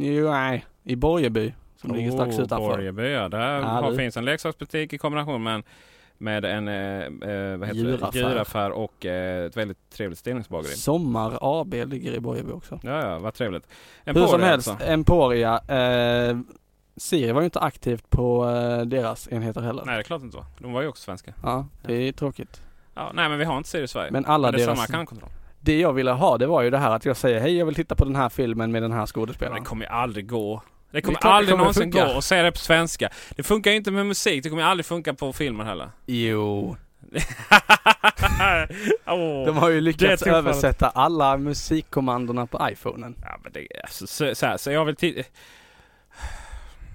[0.00, 0.64] Jo, nej.
[0.82, 1.52] I Borgeby.
[1.76, 2.68] Som ligger strax utanför.
[2.68, 3.28] Borgeby, ja.
[3.28, 3.96] Där Ja, du.
[3.96, 5.62] finns en leksaksbutik i kombination med en,
[6.18, 6.74] med en eh,
[7.30, 8.12] eh, vad heter Djuraffär.
[8.12, 8.18] Det?
[8.30, 10.68] djuraffär och eh, ett väldigt trevligt stillingsbageri.
[10.68, 12.80] Sommar AB ligger i Borgeby också.
[12.82, 13.66] Ja, ja, vad trevligt.
[14.04, 14.86] Hur som Emporia helst, alltså.
[14.86, 15.58] Emporia.
[16.28, 16.38] Eh,
[16.96, 19.82] Siri var ju inte aktivt på eh, deras enheter heller.
[19.86, 20.46] Nej det är klart inte var.
[20.58, 21.34] De var ju också svenska.
[21.42, 22.62] Ja, det är tråkigt.
[22.94, 24.10] Ja, nej men vi har inte Siri i Sverige.
[24.10, 24.78] Men alla det är deras...
[24.78, 25.30] samma kanalkontroll.
[25.60, 27.74] Det jag ville ha det var ju det här att jag säger hej jag vill
[27.74, 29.62] titta på den här filmen med den här Men skådespelaren.
[29.62, 30.62] det kommer ju aldrig gå.
[30.90, 32.06] Det är kommer det aldrig kommer någonsin funka.
[32.06, 33.10] gå att säga det på svenska.
[33.36, 34.42] Det funkar ju inte med musik.
[34.42, 35.90] Det kommer aldrig funka på filmer heller.
[36.06, 36.76] Jo.
[39.06, 39.46] Åh.
[39.46, 43.16] De har ju Det lyckats översätta alla musikkommandona på iPhonen.
[43.22, 45.24] Ja, men det, alltså, så, så, här, så jag vill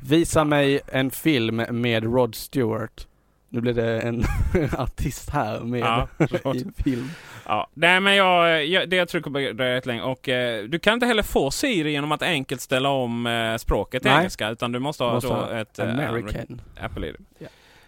[0.04, 3.08] Visa mig en film med Rod Stewart.
[3.50, 4.24] Nu blir det en
[4.78, 6.08] artist här med Ja,
[6.54, 7.10] i en film.
[7.46, 10.02] Ja, nej men jag, jag, det jag tror kommer dröja rätt länge.
[10.02, 14.02] Och eh, du kan inte heller få Siri genom att enkelt ställa om eh, språket
[14.02, 14.20] till Nej.
[14.20, 14.50] engelska.
[14.50, 16.62] Utan du måste ha Måste då ha ett eh, American.
[16.82, 17.16] Apple ID.
[17.40, 17.48] Ja.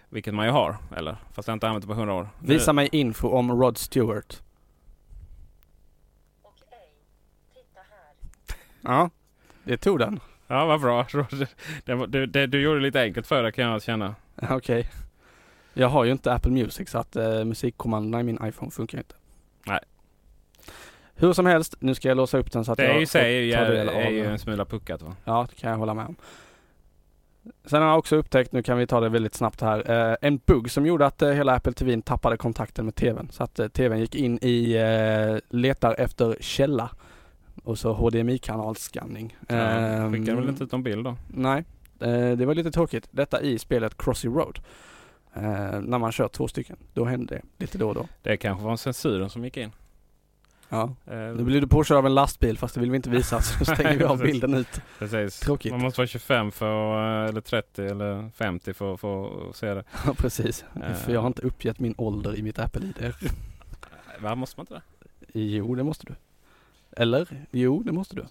[0.09, 0.77] Vilket man ju har.
[0.97, 1.17] Eller?
[1.33, 2.29] Fast jag har inte använt det på hundra år.
[2.39, 4.41] Visa mig info om Rod Stewart.
[8.81, 9.09] Ja,
[9.63, 10.19] det tog den.
[10.47, 11.07] Ja, vad bra.
[11.85, 14.15] Det, det, det, du gjorde det lite enkelt för dig kan jag känna.
[14.49, 14.89] Okej.
[15.73, 19.15] Jag har ju inte Apple Music så att eh, musikkommandona i min iPhone funkar inte.
[19.65, 19.79] Nej.
[21.15, 23.59] Hur som helst, nu ska jag låsa upp den så att Det jag sig ta
[23.59, 25.15] är, del av är ju en smula puckat va?
[25.23, 26.15] Ja, det kan jag hålla med om.
[27.65, 30.37] Sen har jag också upptäckt, nu kan vi ta det väldigt snabbt här, eh, en
[30.37, 33.29] bugg som gjorde att eh, hela Apple TV tappade kontakten med TVn.
[33.31, 36.89] Så att eh, TVn gick in i eh, letar efter källa
[37.63, 39.37] och så HDMI-kanalskanning.
[39.47, 41.15] Ja, Ehm, Skickar väl inte ut någon bild då?
[41.27, 41.63] Nej,
[41.99, 43.07] eh, det var lite tråkigt.
[43.11, 44.59] Detta i spelet Crossy Road.
[45.33, 45.41] Eh,
[45.81, 46.77] när man kör två stycken.
[46.93, 48.07] Då hände det lite då och då.
[48.21, 49.71] Det kanske var censuren som gick in.
[50.69, 50.95] Ja.
[51.05, 53.65] Eh, Nu blir du påkörd av en lastbil fast det vill vi inte visa så
[53.65, 54.81] stänger vi av bilden ut.
[54.99, 55.39] Precis.
[55.39, 55.71] Tråkigt.
[55.71, 59.83] Man måste vara 25 för, eller 30 eller 50 för, för att se det.
[60.05, 60.65] Ja precis.
[60.83, 60.93] Eh.
[60.93, 63.13] För jag har inte uppgett min ålder i mitt Apple-ID.
[64.19, 65.39] Va, måste man inte det?
[65.39, 66.13] Jo, det måste du.
[67.01, 67.45] Eller?
[67.51, 68.25] Jo, det måste du.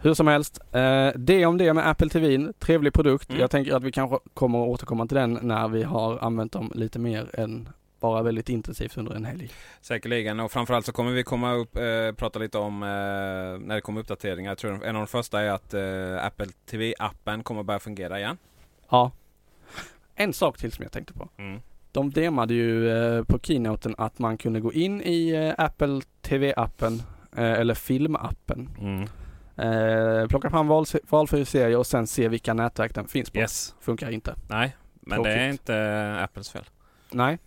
[0.00, 3.30] Hur som helst, eh, det om det med Apple TV, trevlig produkt.
[3.30, 3.40] Mm.
[3.40, 6.72] Jag tänker att vi kanske kommer att återkomma till den när vi har använt dem
[6.74, 7.68] lite mer än
[8.00, 9.50] bara väldigt intensivt under en helg.
[9.80, 13.80] Säkerligen och framförallt så kommer vi komma upp, eh, prata lite om eh, när det
[13.80, 14.50] kommer uppdateringar.
[14.50, 18.38] Jag tror en av de första är att eh, Apple TV-appen kommer börja fungera igen.
[18.90, 19.10] Ja.
[20.14, 21.28] En sak till som jag tänkte på.
[21.36, 21.60] Mm.
[21.92, 27.02] De demade ju eh, på keynoten att man kunde gå in i eh, Apple TV-appen
[27.36, 28.70] eller filmappen.
[28.80, 29.08] Mm.
[29.58, 33.38] Eh, plocka fram val, valfri serie och sen se vilka nätverk den finns på.
[33.38, 33.74] Yes.
[33.80, 34.34] Funkar inte.
[34.48, 35.52] Nej, men det är Tråkigt.
[35.52, 36.64] inte eh, Apples fel.
[37.10, 37.38] Nej.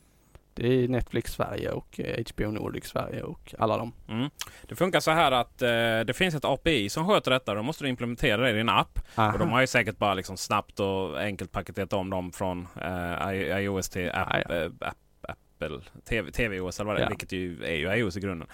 [0.53, 3.93] Det är Netflix Sverige och eh, HBO Nordic Sverige och alla dem.
[4.09, 4.29] Mm.
[4.63, 5.67] Det funkar så här att eh,
[6.05, 7.53] det finns ett API som sköter detta.
[7.53, 8.99] Då måste du implementera det i din app.
[9.15, 9.33] Aha.
[9.33, 13.59] Och de har ju säkert bara liksom snabbt och enkelt paketerat om dem från eh,
[13.59, 14.55] iOS till app, ja.
[14.55, 17.05] eh, app, Apple TV, TVOS eller vad det är.
[17.05, 17.09] Ja.
[17.09, 18.47] Vilket ju är ju iOS i grunden.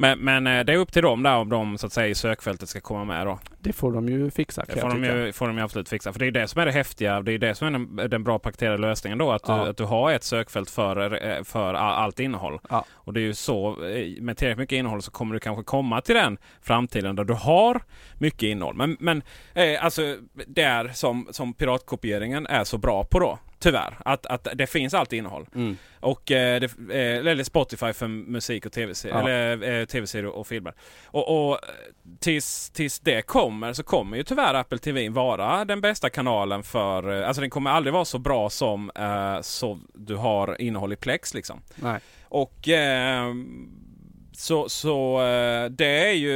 [0.00, 2.14] Men, men eh, det är upp till dem där om de så att säga i
[2.14, 3.38] sökfältet ska komma med då.
[3.58, 6.12] Det får de ju fixa Det får de, ju, får de ju absolut fixa.
[6.12, 7.20] För det är det som är det häftiga.
[7.20, 9.30] Det är det som är den, den bra paketerade lösningen då.
[9.32, 9.64] Att, Ja.
[9.64, 12.58] du, att du har ett sökfält för, eh, för all- allt innehåll.
[12.70, 12.84] Ja.
[12.92, 13.68] Och det är ju så.
[13.86, 17.34] eh, Med tillräckligt mycket innehåll så kommer du kanske komma till den framtiden där du
[17.34, 17.80] har
[18.18, 18.74] mycket innehåll.
[18.76, 19.22] Men, men
[19.54, 23.38] eh, alltså där som, som piratkopieringen är så bra på då.
[23.62, 23.96] Tyvärr.
[24.04, 25.46] Att, att det finns alltid innehåll.
[25.54, 25.76] Mm.
[26.00, 29.16] Och eh, det, eh, eller Spotify för musik och tv-serier.
[29.16, 29.28] Ja.
[29.28, 30.74] Eller eh, tv-serier och filmer.
[31.06, 31.58] Och, och
[32.20, 37.20] tills, tills det kommer så kommer ju tyvärr Apple TV vara den bästa kanalen för...
[37.20, 40.96] eh, Alltså den kommer aldrig vara så bra som eh, så du har innehåll i
[40.96, 41.62] Plex liksom.
[41.76, 42.00] Nej.
[42.24, 43.34] Och eh,
[44.40, 46.30] så, så eh, det är ju...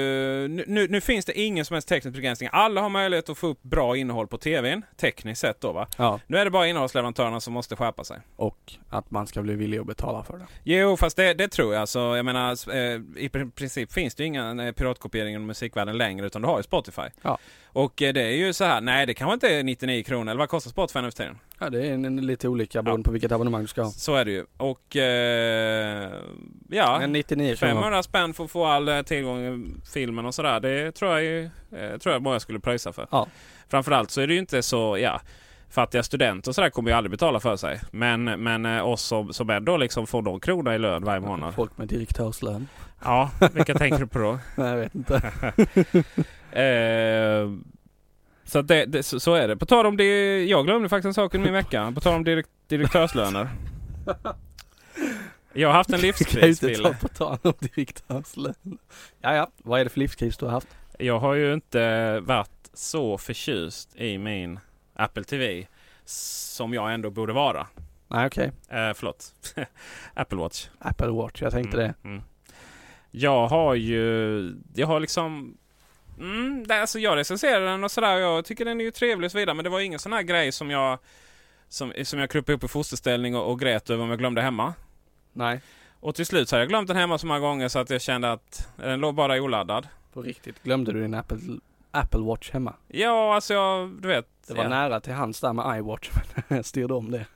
[0.49, 2.49] Nu, nu finns det ingen som helst teknisk begränsning.
[2.53, 4.83] Alla har möjlighet att få upp bra innehåll på TVn.
[4.97, 5.87] Tekniskt sett då va.
[5.99, 6.21] Ja.
[6.27, 8.19] Nu är det bara innehållsleverantörerna som måste skärpa sig.
[8.37, 10.47] Och att man ska bli villig att betala för det.
[10.63, 11.81] Jo, fast det, det tror jag.
[11.81, 12.77] Alltså, jag menar, eh,
[13.17, 16.57] I pr- princip finns det ju ingen eh, piratkopiering inom musikvärlden längre utan du har
[16.59, 17.03] ju Spotify.
[17.23, 17.39] Ja.
[17.75, 20.31] Och eh, det är ju så här, nej det kanske inte är 99 kronor.
[20.31, 21.39] Eller vad kostar Spotify nu för tiden?
[21.59, 23.91] Ja, det är en, en lite olika beroende på vilket abonnemang du ska ha.
[23.91, 24.45] Så är det ju.
[24.57, 26.11] Och eh,
[26.69, 27.75] ja, Men 99 kronor.
[27.75, 30.61] 500 spänn för att få all eh, tillgång till filmen och sådär.
[30.61, 31.45] Det tror jag, ju,
[31.77, 33.07] eh, tror jag många skulle pröjsa för.
[33.11, 33.27] Ja.
[33.69, 35.21] Framförallt så är det ju inte så, ja
[35.75, 37.81] Fattiga studenter och sådär kommer ju aldrig betala för sig.
[37.91, 41.55] Men, men eh, oss som, som ändå liksom får någon krona i lön varje månad.
[41.55, 42.69] Folk med direktörslön.
[43.05, 44.39] Ja, vilka tänker du på då?
[44.57, 45.33] Nej, jag vet inte.
[46.63, 47.51] Eh,
[48.45, 49.57] så, det, det, så, så är det.
[49.57, 51.93] På tal om det, jag glömde faktiskt en sak i min vecka.
[51.95, 53.49] På tal om direk, direktörslöner.
[55.53, 58.79] Jag har haft en Du kan livskris, inte ta på tal om direktörslön.
[59.21, 59.51] Ja, ja.
[59.57, 60.69] Vad är det för livskris du har haft?
[60.99, 64.59] Jag har ju inte varit så förtjust i min
[64.95, 65.67] Apple TV
[66.05, 67.67] som jag ändå borde vara.
[68.09, 68.47] Nej, okej.
[68.69, 69.35] Eh, förlåt.
[70.15, 70.69] Apple Watch.
[70.79, 71.43] Apple Watch.
[71.43, 72.09] Jag tänkte Mm, det.
[72.09, 72.23] mm.
[73.11, 75.57] Jag har ju, jag har liksom
[76.19, 78.17] Mm, det, alltså jag recenserar den och sådär.
[78.19, 79.55] Jag tycker den är ju trevlig och så vidare.
[79.55, 80.99] Men det var ingen sån här grej som jag
[81.69, 84.75] som, som jag kröp upp i fosterställning och, och grät över om jag glömde hemma.
[85.33, 85.61] Nej,
[86.01, 88.01] Och till slut så hade jag glömt den hemma så många gånger så att jag
[88.01, 89.89] kände att den låg bara oladdad.
[90.13, 90.63] på riktigt.
[90.63, 91.39] Glömde du din Apple,
[91.91, 92.75] Apple Watch hemma?
[92.89, 94.27] Ja, alltså jag, du vet.
[94.47, 94.69] Det var ja.
[94.69, 96.11] nära till hands där med iWatch,
[96.49, 97.27] men jag styrde om det.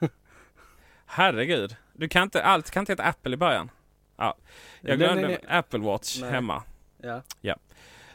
[1.07, 1.77] Herregud.
[1.93, 3.71] Du kan inte, allt kan inte heta Apple i början.
[4.17, 4.35] Ja.
[4.81, 6.31] Jag Nej, glömde nej, en Apple Watch Nej.
[6.31, 6.63] hemma.
[7.03, 7.23] Ja.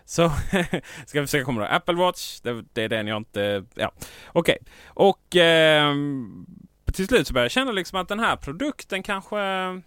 [0.06, 0.30] Så
[1.06, 1.72] ska vi försöka komma ihåg.
[1.72, 3.66] Apple Watch, det, det är den jag inte...
[3.74, 3.92] Ja,
[4.28, 4.58] okej.
[4.86, 6.46] Och ehm,
[6.94, 9.38] till slut så började jag känna liksom att den här produkten kanske...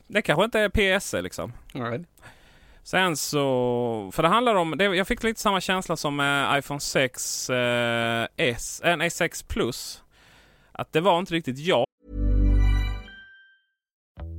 [0.07, 1.53] Det kanske inte är PSE liksom.
[1.73, 2.05] Nej.
[2.83, 4.11] Sen så...
[4.15, 4.79] För det handlar om...
[4.79, 9.43] Det, jag fick lite samma känsla som med iPhone 6 eh, S, äh, nej 6
[9.43, 10.03] Plus.
[10.73, 11.86] Att det var inte riktigt jag.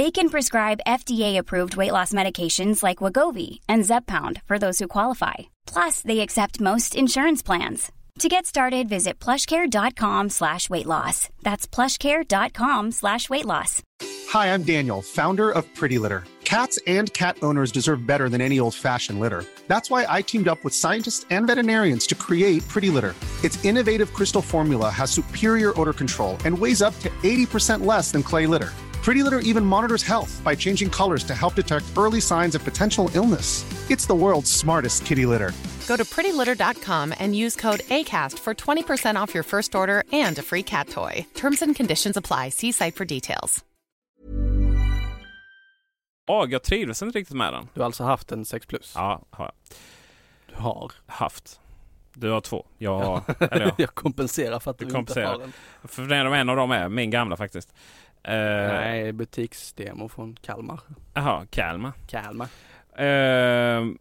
[0.00, 5.34] They can prescribe FDA-approved weight loss medications like Wagovi and Zepbound for those who qualify.
[5.66, 7.92] Plus, they accept most insurance plans.
[8.20, 11.28] To get started, visit plushcare.com slash weight loss.
[11.42, 13.82] That's plushcare.com slash weight loss.
[14.30, 16.24] Hi, I'm Daniel, founder of Pretty Litter.
[16.44, 19.44] Cats and cat owners deserve better than any old fashioned litter.
[19.68, 23.14] That's why I teamed up with scientists and veterinarians to create Pretty Litter.
[23.44, 28.22] Its innovative crystal formula has superior odor control and weighs up to 80% less than
[28.22, 28.72] clay litter.
[29.02, 33.10] Pretty Litter even monitors health by changing colors to help detect early signs of potential
[33.14, 33.64] illness.
[33.90, 35.52] It's the world's smartest kitty litter.
[35.88, 40.42] Go to prettylitter.com and use code ACAST for 20% off your first order and a
[40.42, 41.26] free cat toy.
[41.34, 42.50] Terms and conditions apply.
[42.50, 43.64] See site for details.
[46.26, 47.68] Ja, jag trivdes inte riktigt med den.
[47.74, 48.92] Du har alltså haft en 6 plus?
[48.94, 49.76] Ja, har jag.
[50.56, 50.92] Du har?
[51.06, 51.60] Haft.
[52.14, 52.66] Du har två.
[52.78, 53.22] Jag har...
[53.50, 53.72] Eller ja.
[53.78, 55.52] jag kompenserar för att du, Du inte har en.
[55.84, 57.72] För den av en av dem är min gamla faktiskt.
[58.22, 58.34] Eh,
[58.68, 60.80] Nej, butiksdemo från Kalmar.
[61.14, 61.92] Jaha, Kalmar.
[62.08, 62.48] Kalmar.
[62.96, 63.98] Ehm,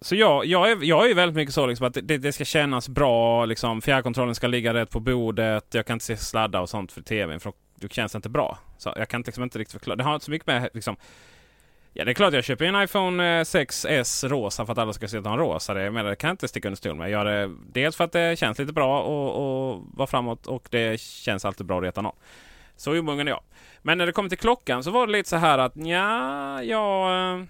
[0.00, 2.88] så jag, jag, är, jag är väldigt mycket så liksom att det, det ska kännas
[2.88, 3.44] bra.
[3.44, 5.74] Liksom, fjärrkontrollen ska ligga rätt på bordet.
[5.74, 8.58] Jag kan inte se sladdar och sånt för tvn för då, känns det inte bra.
[8.78, 9.96] Så jag kan liksom inte riktigt förklara.
[9.96, 10.96] Det har inte så mycket med liksom,
[11.92, 15.18] Ja det är klart jag köper en iPhone 6S rosa för att alla ska se
[15.18, 15.74] att den rosa.
[15.74, 17.10] Det, men det kan jag inte sticka under stol med.
[17.10, 20.68] Jag gör det dels för att det känns lite bra och, och vara framåt och
[20.70, 22.16] det känns alltid bra att reta någon.
[22.80, 23.40] Så omogen är jag.
[23.82, 27.46] Men när det kommer till klockan så var det lite så här att ja, jag...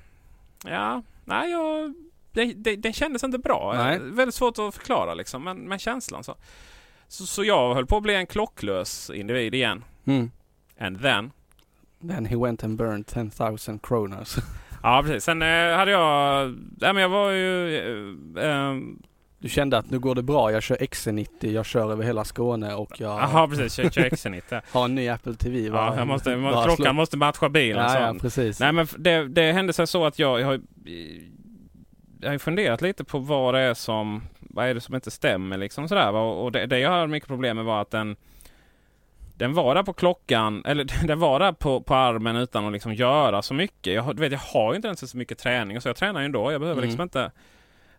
[0.64, 1.94] Ja, nej jag...
[2.32, 3.74] Det, det, det kändes inte bra.
[3.76, 3.98] Nej.
[3.98, 6.36] Väldigt svårt att förklara liksom, men, men känslan så.
[7.08, 7.26] så.
[7.26, 9.84] Så jag höll på att bli en klocklös individ igen.
[10.04, 10.30] Mm.
[10.80, 11.32] And then...
[12.08, 14.36] Then he went and burned 10,000 kronors.
[14.82, 15.24] Ja precis.
[15.24, 16.48] Sen eh, hade jag...
[16.80, 17.76] Nej men jag var ju...
[18.38, 19.02] Eh, ehm,
[19.42, 22.74] Du kände att nu går det bra, jag kör XC90, jag kör över hela Skåne
[22.74, 24.62] och jag Jaha precis, kör, kör Exenit där.
[24.72, 25.58] har en ny Apple TV.
[25.60, 27.82] Ja, jag måste, Bara klockan slå- måste matcha bilen.
[27.82, 27.98] Ja, så.
[27.98, 28.60] ja, precis.
[28.60, 30.60] Nej men det, det hände sig så att jag, jag har
[32.20, 35.10] jag har ju funderat lite på vad det är som vad är det som inte
[35.10, 36.12] stämmer liksom sådär.
[36.12, 36.20] va?
[36.20, 38.16] Och det, det jag hade mycket problem med var att den
[39.34, 42.94] den var där på klockan, eller den var där på, på armen utan att liksom
[42.94, 43.94] göra så mycket.
[43.94, 46.26] Jag, du vet, jag har ju inte ens så mycket träning, så jag tränar ju
[46.26, 46.52] ändå.
[46.52, 46.88] Jag behöver Mm.
[46.88, 47.30] liksom inte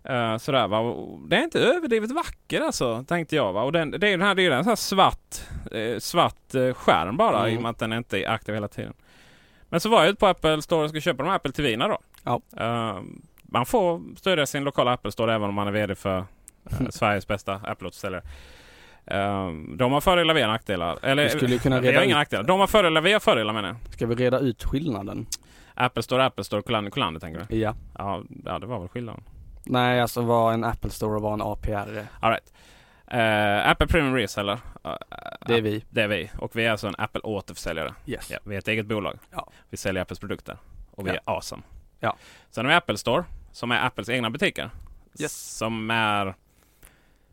[0.09, 0.79] uh, sådär va.
[0.79, 3.63] Och det är inte överdrivet vacker alltså, tänkte jag va.
[3.63, 5.41] Och den, det är den här, det är en sån här svart,
[5.71, 7.53] eh, svart eh, skärm bara Mm.
[7.53, 8.93] i och med att den inte är aktiv hela tiden.
[9.69, 11.87] Men så var jag ute på Apple Store och skulle köpa de här Apple TV'na
[11.87, 11.97] då.
[12.23, 12.41] Ja.
[12.57, 13.01] Eh,
[13.43, 16.25] man får stödja sin lokala Apple Store även om man är VD för eh,
[16.89, 18.23] Sveriges bästa Apple-återförsäljare.
[19.05, 20.97] Um, de har fördelar, vi har nackdelar.
[21.01, 22.43] Eller, skulle kunna vi har reda inga nackdelar.
[22.43, 23.93] De har fördelar, vi har fördelar menar jag.
[23.93, 25.25] Ska vi reda ut skillnaden?
[25.73, 27.55] Apple Store, Apple Store, Kullander, Kullander tänker du?
[27.57, 27.75] Ja.
[27.97, 29.23] Ja, ja, det var väl skillnaden.
[29.63, 32.07] Nej, alltså vad en Apple Store och vad en APR är.
[32.19, 32.53] All right.
[33.07, 34.53] Eh, Apple Premium Reseller.
[34.85, 34.93] Uh,
[35.45, 35.85] Det är vi.
[35.89, 36.31] Det är vi.
[36.37, 37.93] Och vi är alltså en Apple återförsäljare.
[38.05, 38.31] Yes.
[38.31, 39.19] Ja, vi är ett eget bolag.
[39.31, 39.49] Ja.
[39.69, 40.57] Vi säljer Apples produkter.
[40.91, 41.15] Och vi Ja.
[41.15, 41.61] är awesome.
[41.99, 42.15] Ja.
[42.49, 44.69] Sen har vi Apple Store, som är Apples egna butiker.
[45.19, 45.57] Yes.
[45.57, 46.35] Som är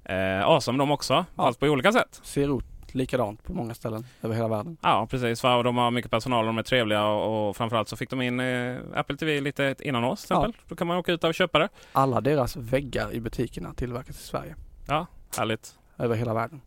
[0.04, 1.14] eh, awesome de också.
[1.14, 1.42] Ja.
[1.42, 2.20] Fast på olika sätt.
[2.22, 2.64] Ser ut
[2.94, 4.76] likadant på många ställen över hela världen.
[4.82, 5.44] Ja, precis.
[5.44, 7.04] Och de har mycket personal och de är trevliga.
[7.06, 10.20] Och, och framförallt så fick de in eh, Apple TV lite innan oss.
[10.24, 10.40] Till Ja.
[10.40, 10.62] exempel.
[10.68, 11.68] Då kan man åka ut och köpa det.
[11.92, 14.54] Alla deras väggar i butikerna tillverkas i Sverige.
[14.88, 15.06] Ja,
[15.38, 15.74] härligt.
[15.98, 16.60] Över hela världen.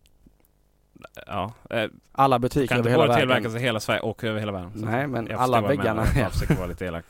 [1.27, 3.19] Ja, eh, Alla butiker kan över inte hela världen.
[3.21, 4.71] tillverkas i hela Sverige och över hela världen.
[4.75, 6.19] Nej, men jag alla jag väggarna- menar.
[6.21, 7.05] Jag försöker vara lite elak.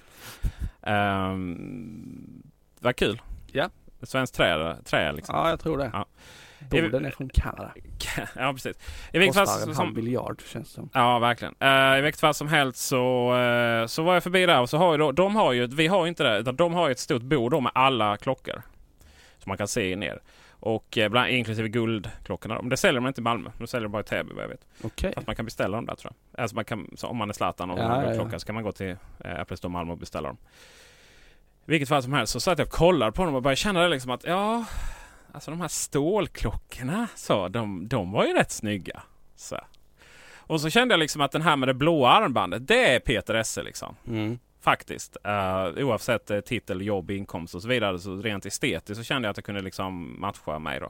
[0.81, 2.43] Um,
[2.79, 3.21] vad kul.
[3.51, 3.69] Ja.
[4.03, 5.35] Svenskt trä, trä liksom.
[5.35, 5.89] Ja, jag tror det.
[5.93, 6.05] Ja.
[6.69, 7.73] Borden är från Kanada.
[8.35, 8.77] ja, precis.
[9.13, 10.89] I vilket fall Kostar en halv som, miljard känns det som.
[10.93, 11.55] Ja, verkligen.
[11.63, 14.77] Uh, I vilket fall som helst så, eh, så var jag förbi där och så
[14.77, 16.91] har ju då, de har ju, vi har ju inte det, utan de har ju
[16.91, 18.61] ett stort bord med alla klockor.
[19.37, 20.21] Som man kan se ner.
[20.61, 22.55] Och eh, bland, inklusive guldklockorna.
[22.61, 23.49] Men det säljer man inte i Malmö.
[23.57, 24.67] De säljer bara i Täby vad jag vet.
[24.83, 25.13] Okej.
[25.15, 26.41] Fast man kan beställa dem där tror jag.
[26.41, 28.21] Alltså man kan, så om man är Zlatan och Ja, har en ja, ja.
[28.21, 30.37] klocka så kan man gå till eh, Apple Store Malmö och beställa dem.
[31.65, 33.81] I vilket fall som helst så satt jag och kollade på dem och började känna
[33.81, 34.65] det liksom att ja,
[35.33, 39.01] alltså de här stålklockorna så, de, de var ju rätt snygga.
[39.35, 39.57] Så.
[40.35, 43.33] Och så kände jag liksom att den här med det blåa armbandet, det är Peter
[43.33, 43.95] Esse liksom.
[44.07, 44.39] Mm.
[44.61, 45.17] Faktiskt.
[45.27, 47.99] Uh, oavsett uh, titel, jobb, inkomst och så vidare.
[47.99, 50.89] Så rent estetiskt så kände jag att det kunde liksom matcha mig då.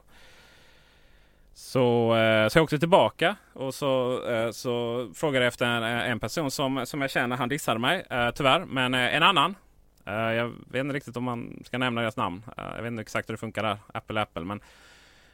[1.54, 6.20] Så, eh, så jag åkte tillbaka och så, eh, så frågade jag efter en, en
[6.20, 8.64] person som, som jag känner, han dissade mig eh, tyvärr.
[8.64, 9.54] Men en annan,
[10.04, 12.42] jag vet inte riktigt om man ska nämna deras namn.
[12.56, 14.44] Eh, jag vet inte exakt hur det funkar där, Apple Apple.
[14.44, 14.60] Men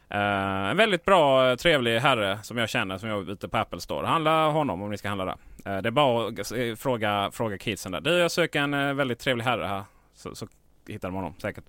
[0.09, 3.81] eh, en väldigt bra, eh, trevlig herre som jag känner som jag ute på Apple
[3.81, 4.07] Store.
[4.07, 5.37] Handla honom om ni ska handla där.
[5.65, 8.01] Eh, det är bara att eh, fråga, fråga kidsen där.
[8.01, 9.83] Du, jag söker en eh, väldigt trevlig herre här.
[10.15, 10.47] Så, så
[10.87, 11.65] hittar de honom säkert.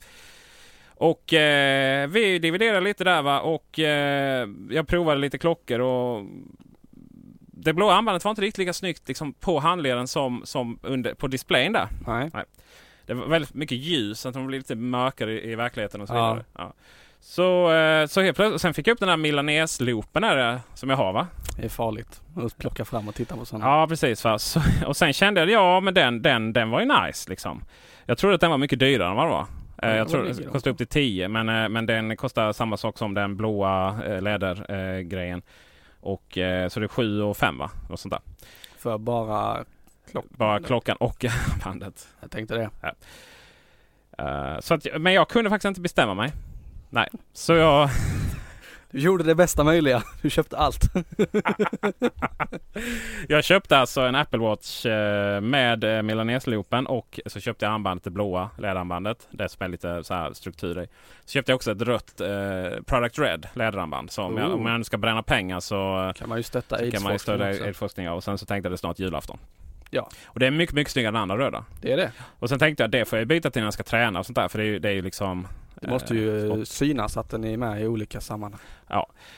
[0.95, 6.25] Och eh, vi dividerade lite där va och eh, jag provade lite klockor och
[7.63, 11.27] det blåa armbandet var inte riktigt lika snyggt liksom, på handleden som, som under, på
[11.27, 11.87] displayen där.
[12.07, 12.31] Nej.
[13.09, 16.13] Det var väldigt mycket ljus, att de blev lite mörkare i, i verkligheten och så
[16.13, 16.31] Ja.
[16.33, 16.45] vidare.
[16.57, 16.73] Ja.
[17.19, 20.89] Så, eh, så helt plötsligt, sen fick jag upp den här Milanese-loopen här eh, som
[20.89, 21.27] jag har va?
[21.57, 23.65] Det är farligt att plocka fram och titta på sådana.
[23.65, 24.23] Ja precis.
[24.23, 24.39] Va?
[24.39, 27.63] Så, och sen kände jag ja men den, den, den var ju nice liksom.
[28.05, 29.41] Jag trodde att den var mycket dyrare än vad den var.
[29.41, 32.97] Eh, Ja, jag tror den kostade upp till 10 men, men den kostar samma sak
[32.97, 35.09] som den blåa lädergrejen.
[35.09, 35.41] Grejen.
[36.01, 36.23] och,
[36.71, 37.71] så det är 7 och 5 va?
[37.89, 38.21] Och sånt där.
[38.77, 39.63] För bara
[40.11, 40.25] klock.
[40.29, 41.25] Bara klockan och
[41.63, 42.07] bandet.
[42.21, 42.69] Jag tänkte det.
[44.17, 46.33] Eh, så att, men jag kunde faktiskt inte bestämma mig.
[46.89, 47.89] Nej, så jag...
[48.91, 50.03] Du gjorde det bästa möjliga.
[50.21, 50.81] Du köpte allt.
[53.27, 58.03] Jag köpte alltså en Apple Watch eh, med eh, Milanese-loopen och så köpte jag armbandet,
[58.03, 59.27] det blåa läderarmbandet.
[59.31, 60.87] Det som är lite så här struktur i.
[61.25, 64.11] Så köpte jag också ett rött eh, Product Red läderarmband.
[64.11, 67.41] Så om jag, om jag nu ska bränna pengar så kan man ju stötta aidsforskning
[67.41, 68.05] aidsforskning.
[68.05, 68.13] ja.
[68.13, 69.37] Och sen så tänkte jag det snart julafton.
[69.89, 70.09] Ja.
[70.25, 71.65] Och det är mycket, mycket snyggare än andra röda.
[71.81, 72.11] Det är det.
[72.39, 74.35] Och sen tänkte jag det får jag byta till när jag ska träna och sånt
[74.35, 74.47] där.
[74.47, 75.47] För det är ju, det är ju liksom...
[75.81, 76.67] Det måste eh, ju sport.
[76.67, 78.61] synas att den är med i olika sammanhang.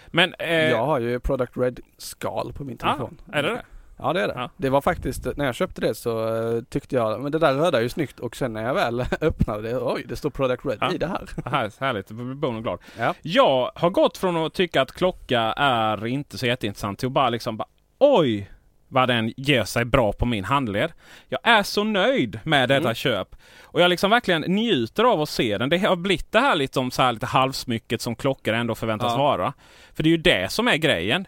[0.08, 0.34] Men...
[0.40, 3.22] Eh, Jag har ju Product Red skal på min ah, telefon.
[3.34, 3.62] är det det?
[3.98, 4.34] Ja det är det.
[4.38, 4.50] Ja.
[4.58, 6.28] Det var faktiskt, när jag köpte det så
[6.58, 9.02] eh, tyckte jag, men det där röda är ju snyggt och sen när jag väl
[9.22, 10.94] öppnade det, oj det står Product Red Ja.
[10.94, 11.30] i det här.
[11.46, 12.80] Här, härligt, jag blir bon och glad.
[13.00, 13.14] Ja.
[13.22, 17.30] Jag har gått från att tycka att klocka är inte så jätteintressant till att bara
[17.30, 17.68] liksom bara,
[18.00, 18.52] oj
[18.92, 20.92] vad den ger sig bra på min handled.
[21.30, 22.96] Jag är så nöjd med detta Mm.
[22.96, 23.36] köp.
[23.64, 25.70] Och jag liksom verkligen njuter av att se den.
[25.70, 29.12] Det har blivit det här lite, om så här lite halvsmycket som klockor ändå förväntas
[29.14, 29.18] Ja.
[29.18, 29.54] vara.
[29.94, 31.28] För det är ju det som är grejen.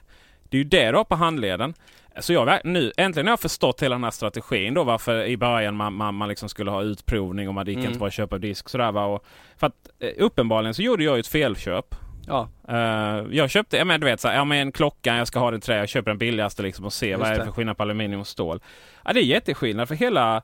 [0.49, 1.73] Det är ju det du har på handleden.
[2.19, 5.75] Så jag, nu, äntligen har jag förstått hela den här strategin då varför i början
[5.75, 7.87] man, man, man liksom skulle ha utprovning och man gick Mm.
[7.87, 9.05] inte bara köpa disk sådär va.
[9.05, 9.25] Och,
[9.57, 11.95] för att eh, uppenbarligen så gjorde jag ju ett felköp.
[12.27, 15.27] Ja, Eh, jag köpte, ja men du vet så här, ja men en klocka, jag
[15.27, 17.39] ska ha den trä, jag köper den billigaste liksom och ser Just vad är det
[17.39, 17.45] det.
[17.45, 18.59] för skillnad på aluminium och stål.
[19.05, 20.41] Ja det är jätteskillnad för hela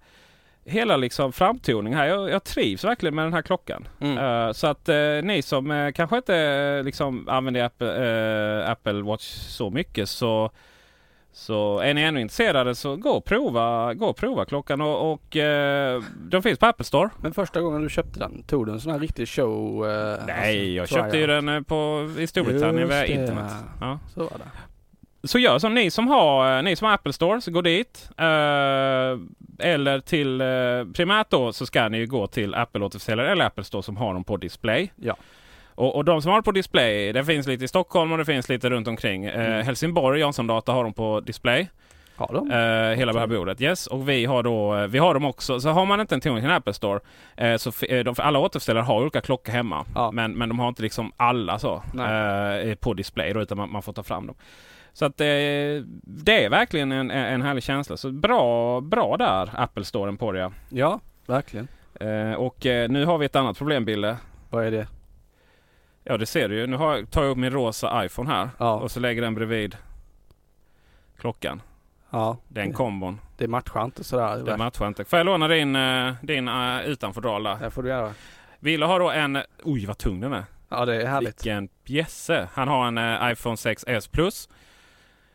[0.66, 2.06] Hela liksom framtoning här.
[2.06, 3.88] Jag, jag trivs verkligen med den här klockan.
[4.02, 4.18] Mm.
[4.18, 10.10] Eh, så att eh, ni som kanske inte liksom använder Apple, Apple Watch så mycket
[10.10, 10.52] så
[11.40, 15.38] Så är ni ännu intresserade så gå och prova, gå och prova klockan och, och
[15.38, 17.10] eh, de finns på Apple Store.
[17.22, 19.90] Men första gången du köpte den, tog du en sån här riktig show?
[19.90, 23.08] Eh, Nej, jag alltså, köpte ju den eh, på, i Storbritannien Just via det.
[23.08, 23.52] internet.
[23.82, 24.00] Ja.
[24.14, 25.28] Så var det.
[25.28, 28.10] Så gör som ni som har, eh, ni som har Apple Store, så gå dit.
[28.18, 28.26] Eh,
[29.60, 30.48] eller till eh,
[30.94, 34.14] primärt då så ska ni ju gå till Apple återförsäljare eller Apple Store som har
[34.14, 34.92] dem på display.
[34.96, 35.16] Ja.
[35.80, 38.26] Och, och de som har det på display, det finns lite i Stockholm och det
[38.26, 39.26] finns lite runt omkring.
[39.26, 39.66] Eh, Mm.
[39.66, 41.70] Helsingborg, Jansson Data har dem på display.
[42.16, 42.52] Har de?
[42.52, 43.62] Eh, hela det här bordet.
[43.62, 45.60] Yes, och vi har då, eh, vi har dem också.
[45.60, 47.00] Så har man inte en tillgång till en Apple Store,
[47.38, 49.86] eh, så eh, de, alla återförsäljare har olika klockor hemma.
[49.96, 50.12] Ja.
[50.12, 53.82] Men, men de har inte liksom alla så eh, på display då, utan man, man
[53.82, 54.36] får ta fram dem.
[54.94, 55.26] Så att eh,
[56.04, 57.98] det är verkligen en, en härlig känsla.
[57.98, 60.52] Så bra, bra där, Apple Storen på det.
[60.70, 61.68] Ja, verkligen.
[62.00, 64.18] Eh, och eh, nu har vi ett annat problem, Bille.
[64.50, 64.88] Vad är det?
[66.04, 66.68] Ja, det ser du ju.
[66.68, 68.74] Nu jag- tar jag upp min rosa iPhone här Ja.
[68.74, 69.78] och så lägger den bredvid
[71.18, 71.62] klockan.
[72.10, 73.20] Ja, Den kombon.
[73.38, 74.38] det matchar inte sådär.
[74.46, 75.06] Det matchar inte.
[75.06, 77.58] Får jag låna din, eh, din uh, utanfodral där?
[77.60, 78.14] Det får du göra.
[78.60, 79.38] Ville har då en...
[79.64, 80.44] Oj, vad tung den är.
[80.70, 81.46] Ja, det är härligt.
[81.46, 82.50] Vilken bjässe.
[82.54, 84.50] Han har en eh, iPhone 6s Plus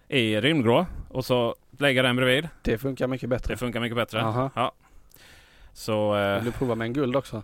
[0.08, 0.86] i rymdgrå.
[1.08, 2.48] Och så lägger jag den bredvid.
[2.62, 3.54] Det funkar mycket bättre.
[3.54, 4.22] Det funkar mycket bättre.
[4.22, 4.50] Aha.
[4.54, 4.72] Ja.
[5.72, 6.16] Så...
[6.16, 7.42] eh, Vill du prova med en guld också?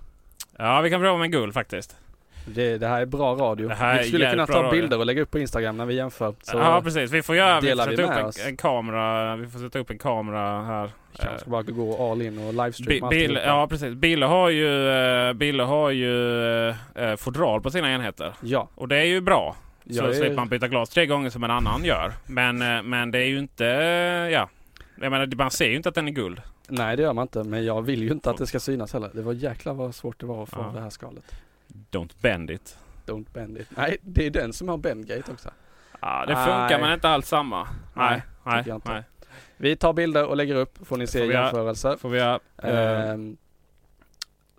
[0.59, 1.97] ja, vi kan prova med guld faktiskt.
[2.45, 3.69] Det, det här är bra radio.
[3.99, 4.81] Vi skulle kunna ta bra radio.
[4.81, 6.35] bilder och lägga upp på Instagram när vi jämför.
[6.43, 7.11] Så ja, precis.
[7.11, 7.61] Vi får göra...
[7.61, 8.41] Vi får vi sätta med upp oss.
[8.41, 9.37] en, en kamera.
[9.37, 10.91] Vi får sätta upp en kamera här.
[11.19, 13.95] kanske ska bara gå all in och livestreama Bill, ja precis.
[13.95, 18.35] Bille har ju, eh, Bille har ju eh, fodral på sina enheter.
[18.41, 18.69] Ja.
[18.75, 19.57] Och det är ju bra.
[19.91, 22.13] Så Jag är- slipper man byta glas tre gånger som en annan gör.
[22.27, 24.49] Men, eh, men det är ju inte, eh, ja.
[25.03, 26.41] Jag menar, man ser ju inte att den är guld.
[26.69, 29.11] Nej det gör man inte men jag vill ju inte att det ska synas heller.
[29.13, 30.73] Det var jäklar vad svårt det var att få Ja.
[30.75, 31.25] det här skalet.
[31.91, 32.79] Don't bend it.
[33.07, 33.69] Don't bend it.
[33.77, 35.51] Nej det är den som har bendgate också.
[36.01, 36.45] Ja, det Nej.
[36.45, 37.69] funkar men inte alls samma.
[37.95, 38.89] Nej, nej, inte.
[38.93, 39.03] nej.
[39.57, 41.97] Vi tar bilder och lägger upp får ni se Får jämförelser.
[41.97, 43.37] Får vi göra, eh, Ehm,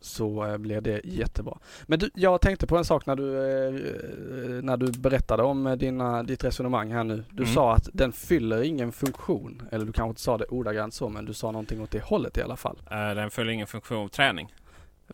[0.02, 1.58] så eh, blir det jättebra.
[1.86, 6.24] Men du, jag tänkte på en sak när du, eh, när du berättade om dina,
[6.24, 7.24] ditt resonemang här nu.
[7.30, 7.56] Du Mm.
[7.56, 9.62] sa att den fyller ingen funktion.
[9.72, 12.38] Eller du kanske inte sa det ordagrant så men du sa någonting åt det hållet
[12.38, 12.78] i alla fall.
[12.90, 14.10] den följer ingen funktion.
[14.10, 14.54] Träning.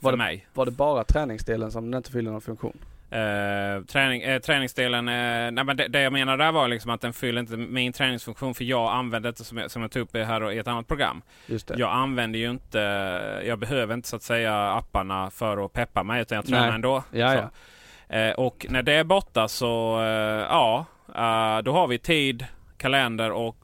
[0.01, 0.47] Var det- mig.
[0.53, 2.77] Var det bara träningsdelen som den inte fyller någon funktion?
[3.09, 7.01] Eh, träning, eh, träningsdelen, eh, nej men det, det jag menar där var liksom att
[7.01, 10.15] den fyller inte min träningsfunktion för jag använder det som jag, som jag tog upp
[10.15, 11.21] här i ett annat program.
[11.45, 11.75] Just det.
[11.79, 12.79] Jag använder ju inte,
[13.45, 16.75] jag behöver inte så att säga apparna för att peppa mig utan jag tränar Nej.
[16.75, 17.03] ändå.
[17.11, 17.49] Ja,
[18.37, 19.99] och när det är borta så,
[20.49, 20.85] ja,
[21.63, 22.45] då har vi tid,
[22.77, 23.57] kalender och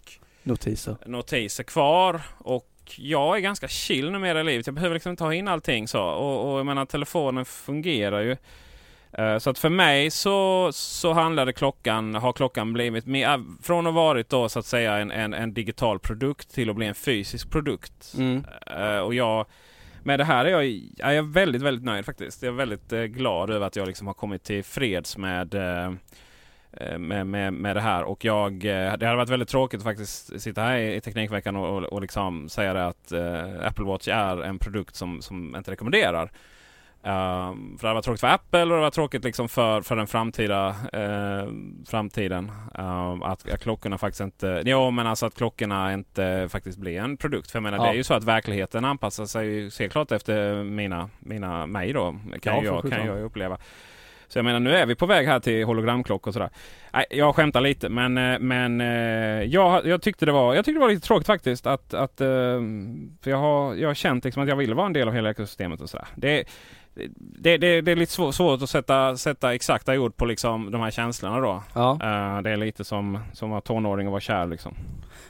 [0.43, 0.95] Notiser.
[1.05, 2.21] notiser kvar.
[2.37, 4.67] Och jag är ganska chill numera i livet.
[4.67, 6.01] Jag behöver liksom inte ha in allting så.
[6.03, 8.37] Och, och jag menar telefonen fungerar ju.
[9.17, 13.93] Eh, Så att för mig så, så handlade klockan, har klockan blivit mer, från att
[13.93, 17.49] varit då så att säga en, en, en digital produkt till att bli en fysisk
[17.51, 18.13] produkt.
[18.17, 18.45] Mm.
[18.77, 19.45] Eh, och jag,
[20.03, 20.63] med det här är jag,
[20.99, 22.43] är jag väldigt, väldigt nöjd faktiskt.
[22.43, 25.85] Jag är väldigt eh, glad över att jag liksom har kommit till freds med, eh,
[25.85, 25.91] eh,
[26.97, 28.03] med, med, med det här.
[28.03, 31.55] Och jag, eh, det hade varit väldigt tråkigt att faktiskt sitta här i, i Teknikveckan
[31.55, 35.49] och, och, och liksom säga det att eh, Apple Watch är en produkt som, som
[35.53, 36.31] jag inte rekommenderar.
[37.05, 39.95] Um, för det hade varit tråkigt för Apple och det var tråkigt liksom för, för
[39.95, 41.47] den framtida eh,
[41.85, 42.51] framtiden.
[42.77, 44.63] Um, att, att klockorna faktiskt inte...
[44.65, 47.51] Jo men alltså att klockorna inte faktiskt blir en produkt.
[47.51, 47.83] För jag menar Ja.
[47.83, 51.93] det är ju så att verkligheten anpassar sig ju helt klart efter mina, mina mig
[51.93, 52.15] då.
[52.41, 53.57] Kan, Ja, jag, kan jag uppleva.
[54.33, 56.49] Så jag menar nu är vi på väg här till hologramklockor och sådär.
[56.93, 58.87] Nej, jag skämtar lite men, eh, men eh,
[59.43, 61.67] jag, jag, tyckte det var, jag tyckte det var lite tråkigt faktiskt.
[61.67, 62.27] Att, att, eh,
[63.21, 65.29] för jag har, jag har känt liksom att jag vill vara en del av hela
[65.29, 66.07] ekosystemet och sådär.
[66.15, 66.43] Det,
[67.15, 70.81] det, det, det är lite svår, svårt att sätta, sätta exakta ord på liksom de
[70.81, 71.63] här känslorna då.
[71.73, 71.97] Ja.
[72.43, 74.73] Det är lite som, som att vara tonåring och vara kär liksom.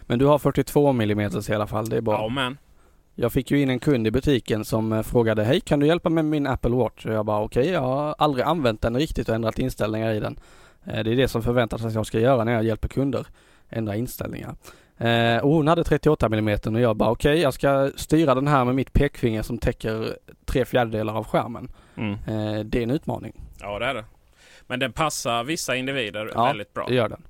[0.01, 2.13] Men du har 42 mm i alla fall, det är bra.
[2.13, 2.57] Ja men.
[3.15, 6.09] Jag fick ju in en kund i butiken som eh, frågade Hej kan du hjälpa
[6.09, 7.05] mig med min Apple Watch?
[7.05, 10.39] Och jag bara okej, jag har aldrig använt den riktigt och ändrat inställningar i den.
[10.85, 13.27] Eh, Det är det som förväntas att jag ska göra när jag hjälper kunder.
[13.69, 14.55] Ändra inställningar.
[14.97, 18.65] Eh, och hon hade 38 mm och jag bara okej jag ska styra den här
[18.65, 21.71] med mitt pekfinger som täcker tre fjärdedelar av skärmen.
[21.97, 22.17] Mm.
[22.69, 23.41] Det är en utmaning.
[23.61, 24.05] Ja det är det.
[24.67, 26.85] Men den passar vissa individer Ja, väldigt bra.
[26.87, 27.21] det gör den.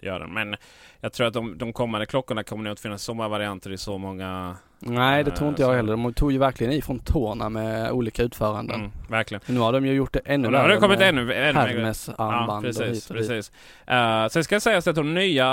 [0.00, 0.32] Det gör den.
[0.34, 0.56] Men
[1.00, 3.78] jag tror att de, de kommande klockorna kommer nog att finnas så många varianter i
[3.78, 4.56] så många...
[4.86, 5.92] Nej det tror inte jag heller.
[5.96, 8.76] De tog ju verkligen i från tårna med olika utföranden.
[8.80, 9.40] Mm, verkligen.
[9.46, 12.08] Nu har de ju gjort det ännu Och nu har det kommit ännu, mer- Hermes
[12.08, 13.04] armband Ja, och precis.
[13.04, 13.28] hit och dit.
[13.28, 13.52] precis.
[13.90, 15.46] Uh, sen ska jag säga att de nya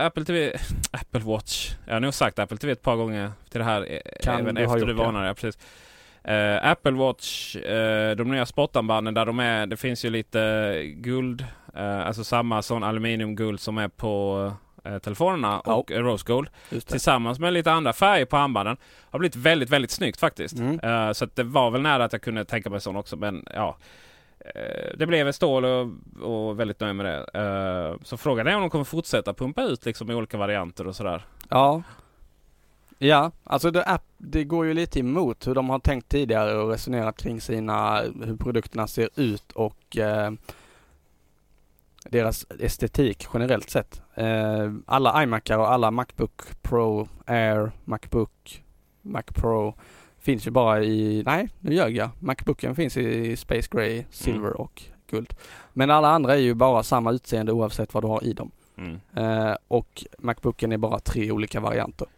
[0.00, 0.52] eh, Apple TV...
[0.90, 1.70] Apple Watch.
[1.86, 3.86] Jag har nog sagt Apple TV ett par gånger till det här.
[3.92, 4.94] eh, Kan även du efter du gjort det?
[4.94, 5.26] varnade.
[5.26, 5.58] Ja, precis.
[6.24, 11.40] Eh, Apple Watch, eh, de nya sportarmbanden där de är, det finns ju lite guld,
[11.40, 14.52] eh, alltså samma sån aluminiumguld som är på
[15.02, 16.48] telefonerna och eh, Rose Gold
[16.86, 18.76] tillsammans med lite andra färger på armbanden
[19.10, 20.58] har blivit väldigt, väldigt snyggt faktiskt.
[20.58, 20.80] Mm.
[20.80, 23.16] Eh, så det var väl nära att jag kunde tänka mig sån också.
[23.16, 23.76] Men ja,
[24.54, 25.88] eh, det blev ett stål och,
[26.22, 27.40] och väldigt nöjd med det.
[27.40, 30.96] Eh, så frågan är om de kommer fortsätta pumpa ut liksom i olika varianter och
[30.96, 31.24] sådär.
[31.48, 31.82] Ja.
[32.98, 36.70] Ja, alltså det, app, det går ju lite emot hur de har tänkt tidigare och
[36.70, 40.30] resonerat kring sina, hur produkterna ser ut och eh,
[42.10, 44.02] deras estetik generellt sett.
[44.14, 48.62] Eh, alla iMacar och alla Macbook Pro, Air, Macbook,
[49.02, 49.74] Mac Pro
[50.18, 52.08] finns ju bara i, nej nu ljög jag.
[52.20, 55.34] Macbooken finns i Space Gray, Silver och Guld.
[55.72, 58.50] Men alla andra är ju bara samma utseende oavsett vad du har i dem.
[58.76, 59.00] Mm.
[59.16, 62.08] Eh, och Macbooken är bara tre olika varianter.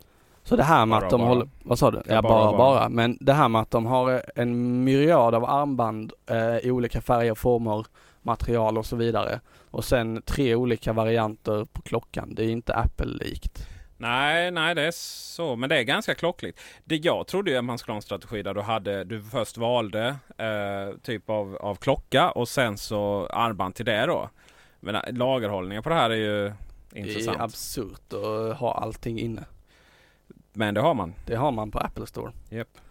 [0.43, 1.29] Så det här med Bara, att de bara.
[1.29, 2.03] håller, vad sa du?
[2.07, 2.89] Ja, Ja, bara, bara, bara.
[2.89, 7.35] Men det här med att de har en myriad av armband eh, i olika färger,
[7.35, 7.87] former,
[8.25, 9.41] material och så vidare.
[9.71, 12.35] Och sen tre olika varianter på klockan.
[12.35, 13.69] Det är inte Apple-likt.
[13.97, 15.57] Nej, nej det är så.
[15.57, 16.61] Men det är ganska klockligt.
[16.85, 19.57] Det jag trodde ju att man skulle ha en strategi där du, hade, du först
[19.59, 24.31] valde eh, typ av, av klocka och sen så armband till det då.
[24.81, 26.53] Men äh, lagerhållningen på det här är ju
[26.91, 27.39] Det intressant.
[27.39, 29.45] är absurt att ha allting inne.
[30.53, 31.15] Men det har man.
[31.27, 32.33] Det har man på Apple Store.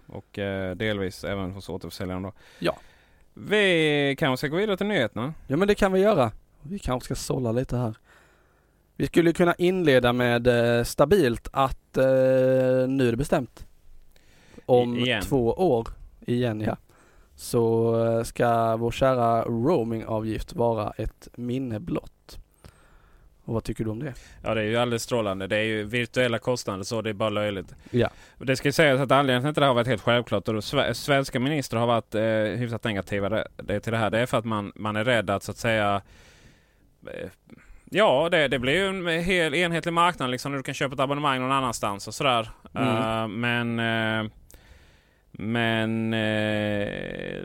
[0.05, 2.33] Och eh, delvis även hos återförsäljaren då.
[2.59, 2.75] Ja.
[3.33, 5.33] Vi kanske ska gå vidare till nyheterna.
[5.47, 6.31] Ja men det kan vi göra.
[6.61, 7.97] Vi kanske ska sålla lite här.
[8.95, 12.03] Vi skulle kunna inleda med eh, stabilt att eh,
[12.87, 13.65] nu är det bestämt.
[14.65, 15.21] Om igen.
[15.21, 15.87] två år,
[16.21, 16.77] igen ja,
[17.35, 22.12] så eh, ska vår kära roamingavgift vara ett minne blott.
[23.45, 24.13] Och vad tycker du om det?
[24.43, 25.47] Ja det är ju alldeles strålande.
[25.47, 27.75] Det är ju virtuella kostnader så det är bara löjligt.
[27.91, 28.09] Ja.
[28.37, 30.47] Och Det ska ju sägas att anledningen till att det här har varit helt självklart
[30.47, 34.09] och sve- svenska ministrar har varit eh, hyfsat negativa det, det, till det här.
[34.09, 36.01] Det är för att man, man är rädd att så att säga
[37.07, 37.29] eh,
[37.95, 41.41] Ja, det, det blir ju en hel enhetlig marknad liksom du kan köpa ett abonnemang
[41.41, 42.49] någon annanstans och sådär.
[42.73, 42.87] Mm.
[42.87, 44.31] Eh, men eh,
[45.31, 47.43] men eh,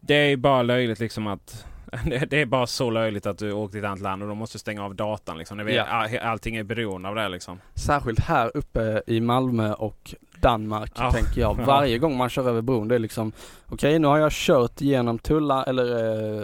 [0.00, 1.66] det är bara löjligt liksom att
[2.30, 4.58] det är bara så löjligt att du åker till ett annat land och då måste
[4.58, 5.38] stänga av datan.
[5.38, 5.58] Liksom.
[5.58, 5.84] Vet, Ja.
[5.84, 7.60] all, allting är beroende av det liksom.
[7.74, 11.12] Särskilt här uppe i Malmö och Danmark Ja.
[11.12, 11.56] tänker jag.
[11.60, 11.64] Ja.
[11.66, 13.32] Varje gång man kör över bron det är liksom
[13.68, 15.86] Okej nu har jag kört genom tullar eller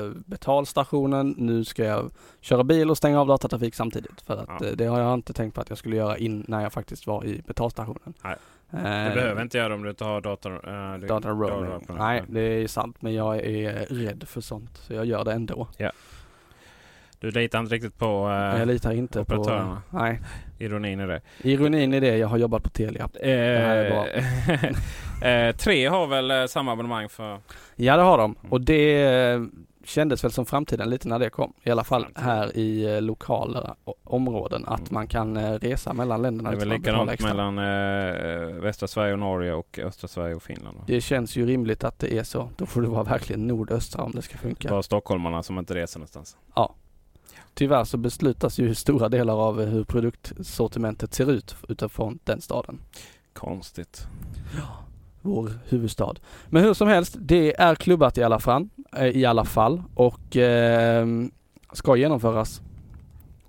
[0.07, 1.35] eh, betalstationen.
[1.39, 2.11] Nu ska jag
[2.41, 4.21] köra bil och stänga av datatrafik samtidigt.
[4.27, 4.67] För att Ja.
[4.67, 7.07] eh, det har jag inte tänkt på att jag skulle göra in när jag faktiskt
[7.07, 8.15] var i betalstationen.
[8.25, 8.37] Nej.
[8.73, 10.69] Eh, Du behöver inte göra det om du inte har dator.
[10.69, 11.87] Uh, Data roaming.
[11.89, 14.77] Nej det är sant men jag är rädd för sånt.
[14.77, 15.69] Så jag gör det ändå.
[17.19, 19.83] Du litar inte riktigt på uh, jag litar inte på operatörerna.
[19.91, 20.21] Nej.
[20.59, 21.21] ironin i det.
[21.43, 23.09] Ironin i det, jag har jobbat på Telia.
[23.21, 24.05] Eh,
[25.31, 27.39] eh, tre har väl eh, samma abonnemang för...
[27.77, 29.41] Ja det har de och det eh,
[29.91, 31.53] kändes väl som framtiden lite när det kom.
[31.63, 34.89] I alla fall här i eh, lokala områden att Mm.
[34.95, 39.19] man kan eh, resa mellan länderna Det är väl likadant mellan eh, västra Sverige och
[39.19, 40.77] Norge och östra Sverige och Finland.
[40.77, 40.85] va?
[40.87, 42.49] Det känns ju rimligt att det är så.
[42.57, 44.69] Då får det vara verkligen nordöstra om det ska funka.
[44.69, 46.37] Bara stockholmarna som inte reser någonstans.
[47.55, 52.81] Tyvärr så beslutas ju stora delar av eh, hur produktsortimentet ser ut utifrån den staden.
[53.33, 54.07] Konstigt.
[55.23, 56.15] Vår huvudstad.
[56.47, 60.37] Men hur som helst, det är klubbat i alla fall, eh, i alla fall och
[60.37, 61.07] eh,
[61.73, 62.63] ska genomföras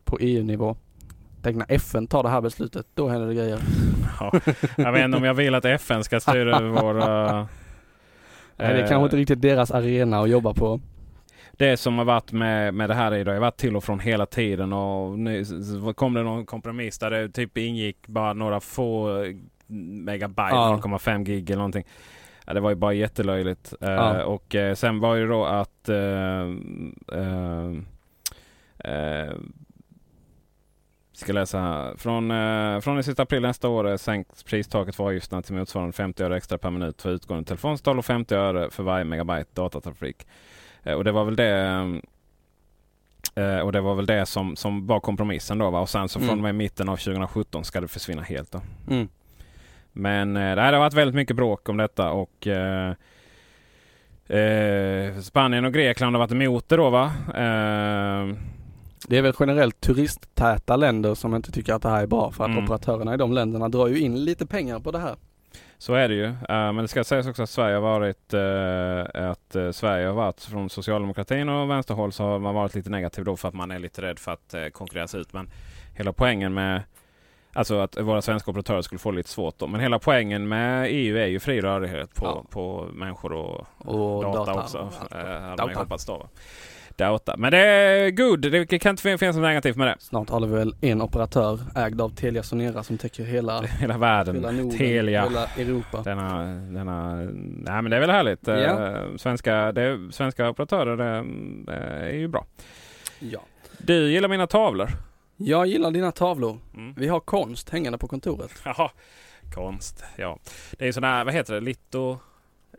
[0.06, 0.76] på EU-nivå.
[1.42, 3.60] Tänk när FN tar det här beslutet, då händer det grejer.
[4.20, 4.32] Ja,
[4.76, 7.34] jag vet inte om jag vill att FN ska styra över våra...
[7.36, 7.48] Nej,
[8.58, 10.80] det är eh, kanske inte riktigt deras arena att jobba på.
[11.52, 14.00] Det som har varit med, med det här idag, jag har varit till och från
[14.00, 15.44] hela tiden och nu
[15.96, 19.36] kom det någon kompromiss där det typ ingick bara några få eh,
[19.72, 20.80] megabyte, Ja.
[20.84, 21.86] 0,5 gig eller någonting.
[22.46, 23.74] Ja, det var ju bara jättelöjligt.
[23.82, 24.24] Eh, Ja.
[24.26, 26.48] och eh, sen var ju då att eh,
[31.14, 31.96] ska läsa här.
[31.98, 36.24] Från, eh, från den sista april nästa år sänks pristaket för avgifterna till motsvarande 50
[36.24, 40.28] öre extra per minut för utgående telefonsamtal och 50 öre för varje megabyte datatrafik.
[40.84, 41.52] Eh, och det var väl det
[43.36, 45.70] eh, och det var väl det som, som var kompromissen då.
[45.70, 45.80] Va?
[45.80, 46.44] Och sen så från och Mm.
[46.44, 48.52] med mitten av 2017 ska det försvinna helt.
[48.52, 48.62] Då.
[48.90, 49.08] Mm.
[49.94, 52.94] Men eh, det har varit väldigt mycket bråk om detta och eh,
[54.28, 57.06] eh, Spanien och Grekland har varit emot det då va?
[57.28, 58.36] Eh,
[59.08, 62.44] Det är väl generellt turisttäta länder som inte tycker att det här är bra för
[62.44, 62.64] att Mm.
[62.64, 65.16] operatörerna i de länderna drar ju in lite pengar på det här.
[65.78, 66.26] Så är det ju.
[66.26, 68.34] Eh, men det ska sägas också att Sverige har varit
[69.14, 73.38] att Sverige har varit från socialdemokratin och vänsterhåll så har man varit lite negativ då
[73.38, 75.34] för att man är lite rädd för att konkurreras ut.
[75.34, 75.50] Men
[75.96, 76.82] hela poängen med
[77.54, 79.68] Alltså att våra svenska operatörer skulle få lite svårt då.
[79.68, 82.44] Men hela poängen med EU är ju fri rörlighet på, Ja.
[82.50, 84.78] på människor och, Och data, data också.
[85.12, 85.16] och.
[85.16, 85.80] Eh, hade man ju Data.
[85.80, 86.18] hoppats då.
[86.18, 86.28] va.
[86.96, 87.36] Dota.
[87.38, 88.40] Men det är good.
[88.52, 89.96] Det kan inte finnas något negativt med det.
[90.00, 94.36] Snart har vi väl en operatör ägd av Telia Sonera som täcker hela, Hela världen.
[94.36, 95.24] hela Norden, Telia.
[95.24, 96.02] hela Europa.
[96.04, 98.48] Denna, denna, nej men det är väl härligt.
[98.48, 98.54] Ja.
[98.54, 101.24] Eh, Svenska, det, svenska operatörer det,
[101.72, 101.78] det
[102.10, 102.46] är ju bra.
[103.20, 103.40] Ja.
[103.78, 104.90] Du gillar mina tavlor?
[105.46, 106.60] Jag gillar dina tavlor.
[106.74, 106.94] Mm.
[106.98, 108.52] Vi har konst hängande på kontoret.
[108.66, 108.92] Jaha,
[109.54, 110.04] konst.
[110.18, 110.40] Ja.
[110.72, 112.18] Det är ju sån här, vad heter det, litto?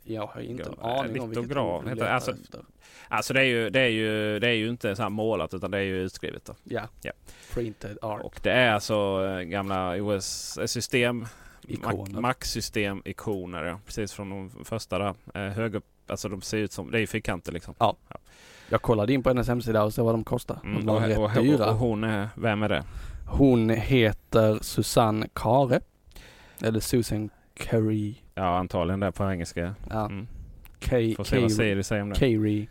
[0.05, 2.13] Jag har inte en Ja, aning om vilket ord heter det.
[2.13, 2.61] Alltså- efter.
[3.09, 5.71] Alltså det är ju, det är ju, det är ju inte så här målat utan
[5.71, 6.45] det är ju utskrivet.
[6.45, 6.55] Då.
[6.65, 6.83] Ja.
[7.03, 7.13] Ja.
[7.55, 8.23] Printed art.
[8.23, 11.27] Och det är alltså eh, gamla OS-system,
[11.69, 12.21] Ikoner.
[12.21, 13.65] Mac-system-ikoner.
[13.65, 13.81] Ja.
[13.87, 15.15] Precis från de första där.
[15.35, 17.75] Eh, hög upp, alltså de ser ut som, det är ju fyrkanter liksom.
[18.73, 20.59] Jag kollade in på hennes hemsida och såg vad de kostar.
[20.63, 21.71] De Mm, var och, rätt och, dyra.
[21.71, 22.85] och, hon är, vem är det?
[23.29, 25.81] Hon heter Susanne Kare.
[26.63, 28.15] Eller Susan Carey.
[28.35, 29.75] Ja antagligen det på engelska.
[29.91, 30.07] Ja.
[30.07, 30.27] Mm.
[30.91, 32.15] K- Får se vad Siri säger om det.
[32.15, 32.67] Carey.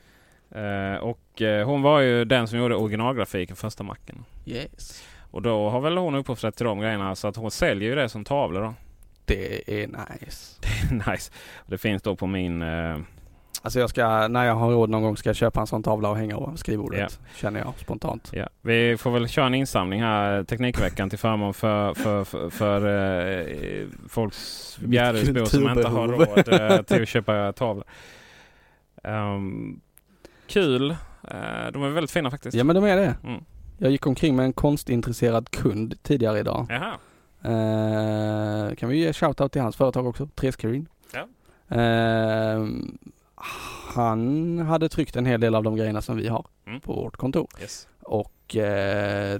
[0.51, 4.25] Eh, och eh, hon var ju den som gjorde originalgrafiken första macken.
[4.45, 5.03] Yes.
[5.31, 8.09] Och då har väl hon upphovsrätt till de grejerna så att hon säljer ju det
[8.09, 8.73] som tavlor då.
[9.25, 10.59] Det är nice.
[11.11, 11.31] nice.
[11.67, 12.61] Det finns då på min...
[12.61, 12.97] Eh,
[13.61, 16.09] Alltså jag ska, när jag har råd någon gång ska jag köpa en sån tavla
[16.09, 17.19] och hänga över skrivbordet.
[17.35, 18.29] Känner jag spontant.
[18.33, 18.47] ja.
[18.61, 22.87] Vi får väl köra en insamling här Teknikveckan till förmån för, för, för, för
[23.81, 27.83] eh, folks Bjäresbor som inte har råd eh, till att köpa tavlor.
[29.03, 29.79] Ehm,
[30.47, 30.91] kul.
[30.91, 32.57] Eh, de är väldigt fina faktiskt.
[32.57, 33.15] Ja men de är det.
[33.23, 33.43] Mm.
[33.77, 36.67] Jag gick omkring med en konstintresserad kund tidigare idag.
[36.69, 36.93] Jaha.
[37.43, 40.87] Eh, kan vi ge shoutout till hans företag också, Trescreen.
[41.13, 41.27] Ja.
[41.77, 42.65] Eh,
[43.95, 46.81] han hade tryckt en hel del av de grejerna som vi har Mm.
[46.81, 47.87] på vårt kontor Yes.
[48.03, 49.39] och eh,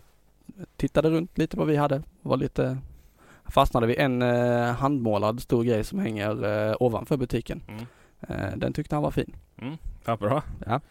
[0.77, 2.01] tittade runt lite vad vi hade.
[2.21, 2.77] Var lite
[3.45, 7.61] fastnade vid en eh, handmålad stor grej som hänger eh, ovanför butiken.
[7.67, 7.85] Mm.
[8.21, 9.35] Eh, den tyckte han var fin.
[10.05, 10.43] Vad bra.
[10.65, 10.81] Ja.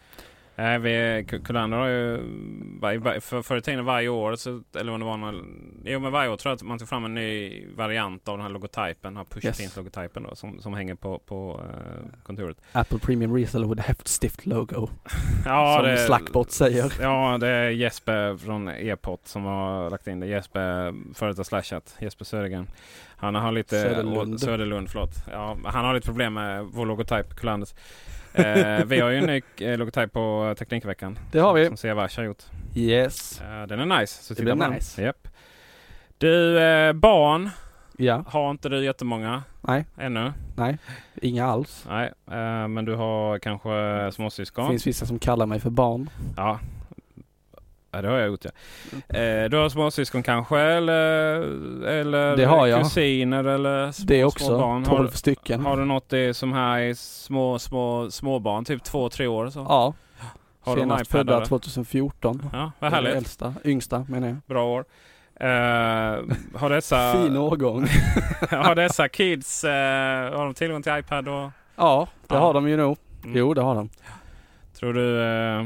[0.55, 2.19] Eh, vi, Kullander har ju
[2.79, 5.35] varje- för, förr i tiden varje år, så, eller om det var någon,
[5.85, 8.45] jo men varje år tror jag att man tog fram en ny variant av den
[8.45, 9.75] här logotypen, den här push Yes.
[10.13, 12.57] då, som, som hänger på, på eh, kontoret.
[12.71, 14.89] Apple Premium Reseller with Häftstift logo.
[15.45, 16.93] Ja, som det, Slackbot säger.
[17.01, 20.27] Ja, det är Jesper från Epot som har lagt in det.
[20.27, 22.67] Jesper, före detta Slashat, Jesper Södergren.
[23.17, 23.81] Han har lite...
[23.81, 24.39] Söderlund.
[24.39, 25.11] Söderlund, förlåt.
[25.31, 27.73] Ja, han har lite problem med vår logotyp, Kullanders.
[28.33, 31.19] Eh, vi har ju en ny eh, logotyp på Teknikveckan.
[31.31, 31.67] Det har vi.
[31.67, 32.43] Som Sevars har gjort.
[32.75, 33.41] Yes.
[33.41, 34.23] Eh, den är nice.
[34.23, 34.71] Så Det titta den.
[34.71, 35.03] nice.
[35.03, 35.27] Japp.
[36.17, 37.49] Du, eh, barn
[37.97, 38.23] Ja.
[38.27, 39.85] har inte du jättemånga Nej.
[39.97, 40.33] ännu.
[40.55, 40.77] Nej.
[41.21, 41.85] Inga alls.
[41.89, 44.69] Nej, eh, men du har kanske Det småsyskon.
[44.69, 46.09] finns vissa som kallar mig för barn.
[46.37, 46.59] Ja.
[47.91, 48.51] Ja, det har jag gjort ja.
[49.19, 50.95] Eh, du har småsyskon kanske eller,
[51.87, 52.83] eller Det har jag.
[52.83, 54.57] kusiner eller små, Det små också.
[54.59, 54.83] barn?
[54.83, 55.61] 12 Har, stycken.
[55.65, 59.49] har du något det som här är små, små, småbarn, typ två, tre år?
[59.49, 59.59] Så?
[59.69, 59.93] Ja.
[60.63, 61.45] har Senast födda eller?
[61.45, 62.49] 2014.
[62.53, 63.15] Ja, vad härligt.
[63.15, 63.53] Äldsta.
[63.65, 64.37] Yngsta menar jag.
[64.45, 64.85] Bra år.
[65.35, 65.47] Eh,
[66.59, 67.87] har dessa, Fin årgång.
[68.49, 71.27] har dessa kids eh, har de tillgång till iPad?
[71.27, 72.39] Och, ja, det Ja.
[72.41, 72.97] har de ju nog.
[73.23, 73.37] Mm.
[73.37, 73.89] Jo, det har de.
[74.79, 75.21] Tror du...
[75.21, 75.65] Eh,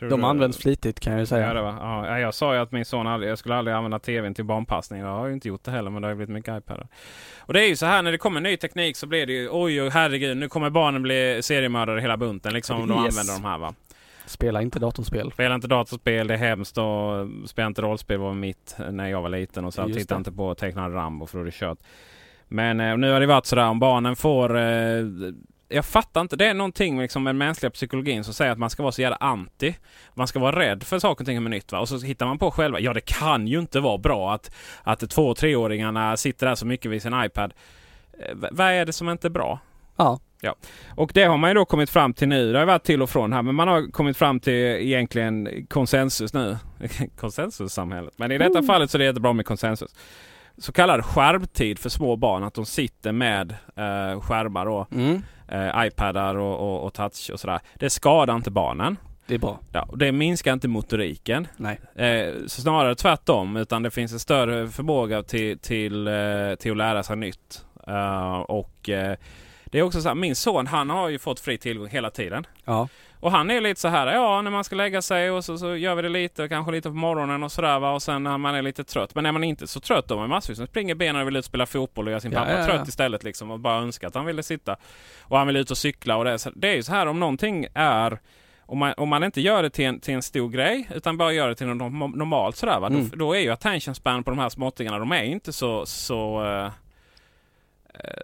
[0.00, 1.54] tror De du, används flitigt kan jag ju Ja, säga.
[1.54, 4.34] det var, ja, jag sa ju att min son aldrig, jag skulle aldrig använda tvn
[4.34, 5.00] till barnpassning.
[5.00, 6.88] Jag har ju inte gjort det heller men det har ju blivit mycket iPad.
[7.40, 9.48] Och det är ju så här när det kommer ny teknik så blir det ju
[9.52, 13.18] oj, oj herregud nu kommer barnen bli seriemördare hela bunten liksom om de Yes.
[13.18, 13.74] använder de här va.
[14.26, 15.32] Spela inte datorspel.
[15.32, 19.28] Spela inte datorspel, det är hemskt och spela inte rollspel var mitt när jag var
[19.28, 19.86] liten och så.
[19.86, 21.78] Titta inte på tecknad Rambo för då är det kört.
[22.48, 24.62] Men eh, nu har det varit sådär om barnen får eh,
[25.70, 26.36] jag fattar inte.
[26.36, 29.02] Det är någonting liksom, med den mänskliga psykologin som säger att man ska vara så
[29.02, 29.74] jävla anti.
[30.14, 31.72] Man ska vara rädd för saker och ting som är nytt.
[31.72, 31.78] Va?
[31.80, 32.80] Och så hittar man på själva.
[32.80, 34.50] Ja, det kan ju inte vara bra att,
[34.82, 37.52] att två och treåringarna sitter där så mycket vid sin iPad.
[38.12, 39.58] Eh, v- vad är det som inte är bra?
[39.96, 40.20] Ja.
[40.42, 40.54] Ja,
[40.96, 42.52] och det har man ju då kommit fram till nu.
[42.52, 46.34] Det har varit till och från här, men man har kommit fram till egentligen konsensus
[46.34, 46.56] nu.
[47.20, 48.14] Konsensussamhället.
[48.18, 49.94] Men i detta fallet så är det jättebra med konsensus.
[50.60, 55.22] Så kallad skärmtid för små barn, att de sitter med eh, skärmar och Mm.
[55.48, 57.60] eh, iPadar och, och, och touch och sådär.
[57.74, 58.96] Det skadar inte barnen.
[59.26, 59.58] Det är bra.
[59.72, 61.46] Ja, och det minskar inte motoriken.
[61.56, 61.80] Nej.
[61.94, 66.76] Eh, så snarare tvärtom, utan det finns en större förmåga till, till, eh, till att
[66.76, 67.64] lära sig nytt.
[67.86, 69.16] Eh, och eh,
[69.64, 72.46] det är också så här, min son han har ju fått fri tillgång hela tiden.
[72.64, 72.88] Ja.
[73.20, 75.76] Och han är lite så här, ja när man ska lägga sig och så, så
[75.76, 77.90] gör vi det lite, kanske lite på morgonen och sådär va.
[77.92, 79.14] Och sen när man är lite trött.
[79.14, 81.40] Men är man inte så trött då, man massvis som springer benen och vill ut
[81.40, 82.66] och spela fotboll och göra sin Ja, pappa ja, ja.
[82.66, 83.50] trött istället liksom.
[83.50, 84.76] Och bara önskar att han ville sitta.
[85.22, 86.30] Och han vill ut och cykla och det.
[86.30, 88.18] är så- Det är ju så här om någonting är
[88.66, 91.32] om man, om man inte gör det till en, till en stor grej utan bara
[91.32, 92.86] gör det till något norm- normalt sådär va.
[92.86, 93.08] Mm.
[93.08, 96.44] Då, då är ju attention span på de här småttingarna, de är inte så, så
[96.44, 96.70] eh,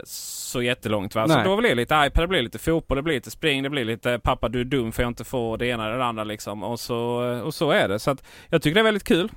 [0.05, 1.15] så jättelångt.
[1.15, 1.29] Va?
[1.29, 3.71] Så då blir det lite iPad, det blir lite fotboll, det blir lite spring, det
[3.71, 6.25] blir lite pappa du är dum för jag inte får det ena eller det andra
[6.25, 6.63] liksom.
[6.63, 6.99] Och så,
[7.45, 7.99] och så är det.
[7.99, 9.31] Så att jag tycker det är väldigt kul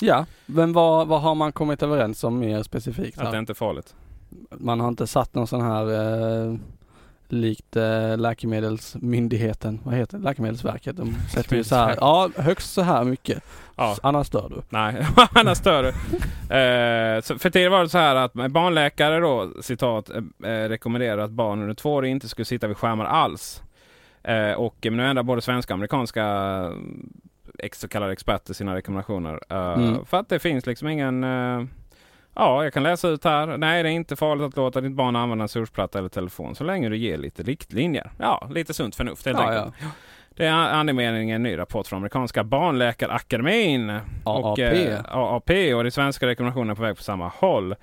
[0.00, 3.18] Ja, men vad, vad har man kommit överens om mer specifikt?
[3.18, 3.32] att Här?
[3.32, 3.94] det inte är farligt.
[4.50, 6.54] Man har inte satt någon sån här eh,
[7.32, 10.24] likt eh, läkemedelsmyndigheten, vad heter det?
[10.24, 10.96] Läkemedelsverket.
[10.96, 13.42] De sätter ju så här, ja högst så här mycket.
[13.76, 13.96] Ja.
[14.02, 14.62] Annars dör du.
[14.68, 15.88] Nej, annars stör du.
[16.54, 21.18] Eh, så för tidigare var det så här att barnläkare då, citat, eh, eh, rekommenderar
[21.18, 23.62] att barn under två år inte skulle sitta vid skärmar alls.
[24.22, 26.24] Eh, och nu ändrar både svenska och amerikanska
[27.58, 29.40] eh, så kallade experter sina rekommendationer.
[29.50, 30.04] Eh, Mm.
[30.04, 31.24] För att det finns liksom ingen...
[32.36, 33.46] Eh, ja, jag kan läsa ut här.
[33.46, 36.64] Nej, det är inte farligt att låta ditt barn använda en surfplatta eller telefon så
[36.64, 38.10] länge du ger lite riktlinjer.
[38.18, 39.74] Ja, lite sunt förnuft helt Ja, enkelt.
[40.36, 43.90] Det är andemeningen i en ny rapport från amerikanska barnläkarakademin.
[44.24, 44.58] Och, AAP.
[44.58, 47.72] eh, AAP och de svenska rekommendationerna är på väg på samma håll.
[47.72, 47.76] Eh,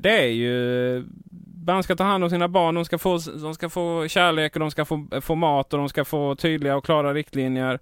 [0.00, 1.04] det är ju
[1.66, 2.74] man ska ta hand om sina barn.
[2.74, 5.88] De ska få, de ska få kärlek och de ska få, få mat och de
[5.88, 7.78] ska få tydliga och klara riktlinjer.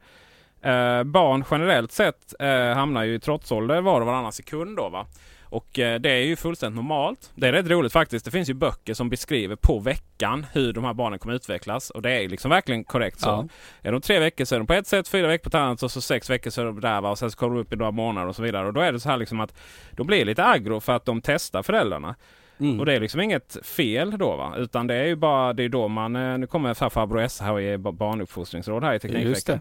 [0.62, 5.06] Eh, barn generellt sett eh, hamnar ju i trotsålder var och varannan sekund då va.
[5.50, 7.30] Och eh, det är ju fullständigt normalt.
[7.34, 8.24] Det är rätt roligt faktiskt.
[8.24, 11.90] Det finns ju böcker som beskriver på veckan hur de här barnen kommer utvecklas.
[11.90, 13.28] Och det är liksom verkligen korrekt så.
[13.28, 13.48] Ja.
[13.82, 15.82] Är de tre veckor så är de på ett sätt, fyra veckor på ett annat
[15.82, 17.10] och så sex veckor så är de där va?
[17.10, 18.66] och sen så kommer de upp i några månader och så vidare.
[18.66, 19.54] Och då är det så här liksom att
[19.90, 22.14] de blir lite aggro för att de testar föräldrarna.
[22.60, 22.80] Mm.
[22.80, 24.54] Och det är liksom inget fel då va.
[24.56, 27.52] Utan det är ju bara, det är då man, eh, nu kommer farbror S här
[27.52, 29.60] och ger ba- barnuppfostringsråd här i Teknikveckan.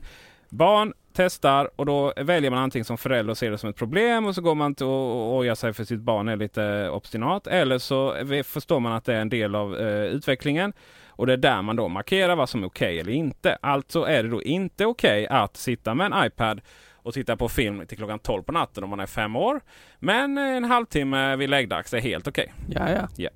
[0.49, 4.25] Barn testar och då väljer man antingen som förälder och ser det som ett problem
[4.25, 7.47] och så går man och ojar sig för sitt barn är lite obstinat.
[7.47, 10.73] Eller så förstår man att det är en del av eh, utvecklingen.
[11.07, 13.57] Och det är där man då markerar vad som är okej eller inte.
[13.61, 16.61] Alltså är det då inte okej att sitta med en iPad
[16.93, 19.61] och titta på film till klockan 12 på natten om man är fem år.
[19.99, 22.53] Men en halvtimme vid läggdags är helt okej.
[22.69, 23.29] Ja, ja.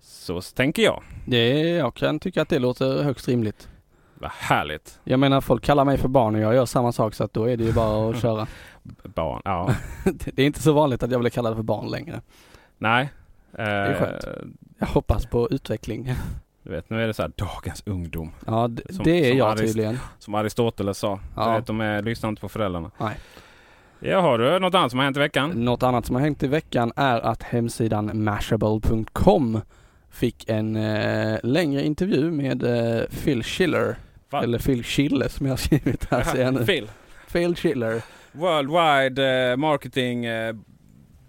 [0.00, 1.02] Så tänker jag.
[1.26, 3.68] Det, jag kan tycka att det låter högst rimligt.
[4.22, 5.00] Vad härligt.
[5.04, 7.44] Jag menar folk kallar mig för barn och jag gör samma sak så att då
[7.50, 8.46] är det ju bara att köra.
[9.14, 9.74] Barn, ja.
[10.04, 12.20] det är inte så vanligt att jag blir kallad för barn längre.
[12.78, 13.08] Nej.
[13.52, 14.24] är Eh, skönt.
[14.78, 16.14] Jag hoppas på utveckling.
[16.62, 18.30] Du vet, nu är det så här dagens ungdom.
[18.46, 19.98] Ja, d- Som- det är som jag Aris- tydligen.
[20.18, 21.18] Som Aristoteles sa.
[21.36, 21.48] Ja.
[21.48, 22.90] Du vet, de är, lyssnar inte på föräldrarna.
[22.98, 23.16] Nej.
[24.00, 25.50] Ja, har du något annat som har hänt i veckan?
[25.50, 29.60] Något annat som har hängt i veckan är att hemsidan mashable.com
[30.10, 33.96] fick en eh, längre intervju med eh, Phil Schiller.
[34.32, 34.42] Va?
[34.42, 36.66] Eller Phil Schille som jag har skrivit här nu.
[36.66, 36.90] Phil.
[37.32, 38.02] Phil Schiller,
[38.32, 40.54] Worldwide eh, marketing eh,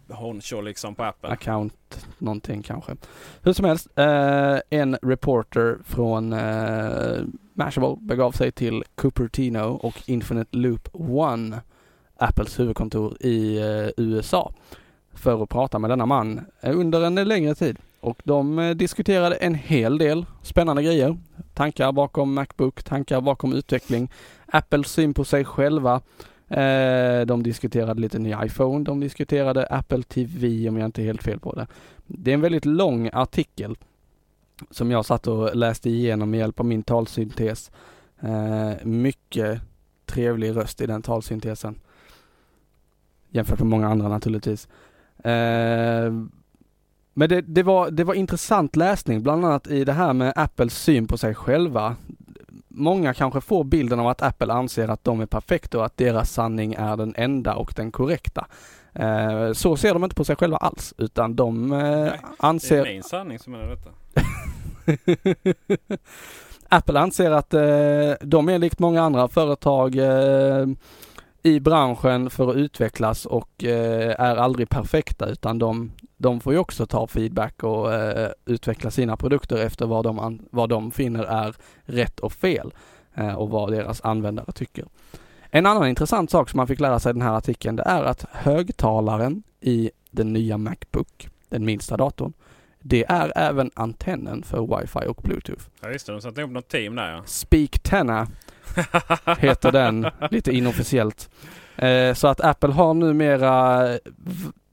[0.09, 1.30] honcho liksom på Apple.
[1.30, 2.95] account någonting kanske.
[3.41, 7.21] Hur som helst, eh, en reporter från eh,
[7.53, 11.61] Mashable begav sig till Cupertino och Infinite Loop One,
[12.17, 14.53] Apples huvudkontor i eh, USA,
[15.13, 17.77] för att prata med denna man under en längre tid.
[18.03, 21.17] Och de eh, diskuterade en hel del spännande grejer.
[21.53, 24.11] Tankar bakom Macbook, tankar bakom utveckling,
[24.45, 26.01] Apples syn på sig själva.
[26.47, 31.23] Eh, de diskuterade lite ny iPhone, de diskuterade Apple TV om jag inte är helt
[31.23, 31.67] fel på det.
[32.07, 33.75] Det är en väldigt lång artikel
[34.69, 37.71] som jag satt och läste igenom med hjälp av min talsyntes.
[38.19, 39.61] Eh, mycket
[40.05, 41.80] trevlig röst i den talsyntesen.
[43.30, 44.67] Jämfört med många andra naturligtvis.
[47.14, 50.77] Men det, det, var, det var intressant läsning, bland annat i det här med Apples
[50.77, 51.95] syn på sig själva.
[52.68, 56.31] Många kanske får bilden av att Apple anser att de är perfekta och att deras
[56.31, 58.48] sanning är den enda och den korrekta.
[58.94, 62.84] Eh, så ser de inte på sig själva alls, utan de eh, Det är anser...
[62.84, 63.90] min sanning som är detta.
[66.69, 67.61] Apple anser att eh,
[68.22, 69.95] de är likt många andra företag
[71.44, 76.60] i branschen för att utvecklas och eh, är aldrig perfekta utan de, de får ju
[76.60, 81.24] också ta feedback och eh, utveckla sina produkter efter vad de, an, vad de finner
[81.24, 82.74] är rätt och fel
[83.14, 84.86] eh, och vad deras användare tycker.
[85.49, 88.03] En annan intressant sak som man fick lära sig i den här artikeln det är
[88.03, 92.34] att högtalaren i den nya Macbook, den minsta datorn,
[92.80, 95.64] det är även antennen för wifi och bluetooth.
[95.82, 97.22] Ja just det, de satte ihop något team där ja.
[97.26, 98.28] Speak Tenna
[99.40, 101.30] heter den lite inofficiellt.
[101.76, 103.88] Eh, så att Apple har numera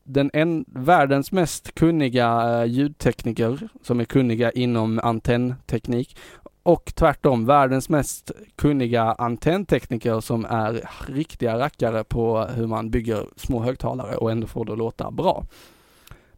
[0.04, 6.16] den en, världens mest kunniga eh, ljudtekniker som är kunniga inom antennteknik
[6.62, 13.62] och tvärtom världens mest kunniga antenntekniker som är riktiga rackare på hur man bygger små
[13.62, 15.44] högtalare och ändå får det att låta bra.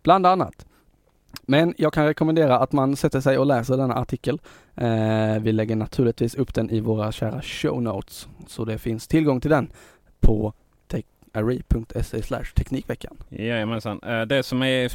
[0.02, 0.66] Bland annat.
[1.46, 4.40] Men jag kan rekommendera att man sätter sig och läser denna artikel.
[4.76, 9.40] Eh, vi lägger naturligtvis upp den i våra kära show notes så det finns tillgång
[9.40, 9.72] till den
[10.20, 10.52] på
[11.34, 12.22] array.se
[12.54, 13.16] teknikveckan.
[13.28, 14.00] Jajamensan.
[14.02, 14.90] Eh, Det som är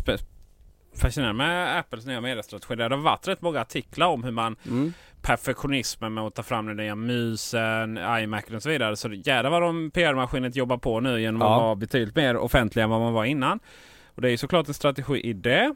[0.96, 2.76] fascinerande med Apples nya mediestrategi.
[2.76, 4.94] Det har varit rätt många artiklar om hur man Mm.
[5.22, 8.96] perfektionismen med att ta fram den nya musen, iMacen och så vidare.
[8.96, 11.56] Så jävlar vad de PR-maskinet jobbar på nu genom Ja.
[11.56, 13.60] att vara betydligt mer offentliga än vad man var innan.
[14.16, 15.76] Och det är ju såklart en strategi i det.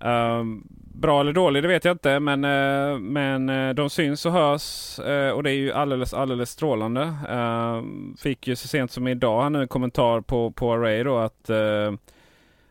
[0.00, 0.62] Ehm,
[0.94, 4.98] bra eller dålig det vet jag inte men, eh, men eh, de syns och hörs
[4.98, 7.14] eh, och det är ju alldeles alldeles strålande.
[7.28, 11.50] Ehm, fick ju så sent som idag nu en kommentar på, på Array då att,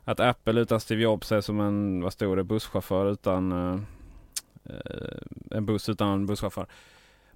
[0.03, 3.51] att Apple utan Steve Jobs är som en, vad stod det, busschaufför utan
[5.51, 6.65] en buss utan en busschaufför.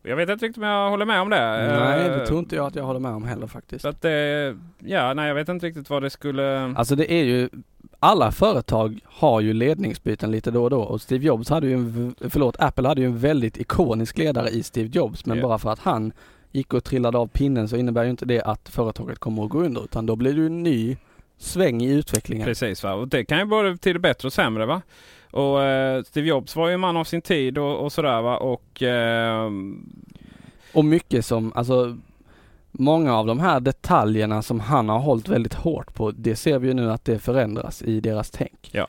[0.04, 1.68] Jag vet inte riktigt om jag håller med om det.
[1.80, 3.82] Nej, det tror inte jag att jag håller med om heller faktiskt.
[3.82, 6.74] Så att det, ja, nej jag vet inte riktigt vad det skulle...
[6.76, 7.50] Alltså det är ju,
[8.04, 12.16] alla företag har ju ledningsbyten lite då och då och Steve Jobs hade ju en,
[12.30, 15.44] förlåt, Apple hade ju en väldigt ikonisk ledare i Steve Jobs men Ja.
[15.48, 16.12] bara för att han
[16.52, 19.60] gick och trillade av pinnen så innebär ju inte det att företaget kommer att gå
[19.60, 20.98] under utan då blir det ju en ny
[21.38, 22.46] sväng i utvecklingen.
[22.46, 22.94] Precis va.
[22.94, 24.82] Och det kan ju både till det bättre och sämre va.
[25.32, 28.38] Och eh, Steve Jobs var ju en man av sin tid och, och sådär va.
[28.38, 29.52] Och eh,
[30.74, 31.98] Och mycket som, alltså
[32.72, 36.68] Många av de här detaljerna som han har hållit väldigt hårt på, det ser vi
[36.68, 38.70] ju nu att det förändras i deras tänk.
[38.72, 38.88] Ja.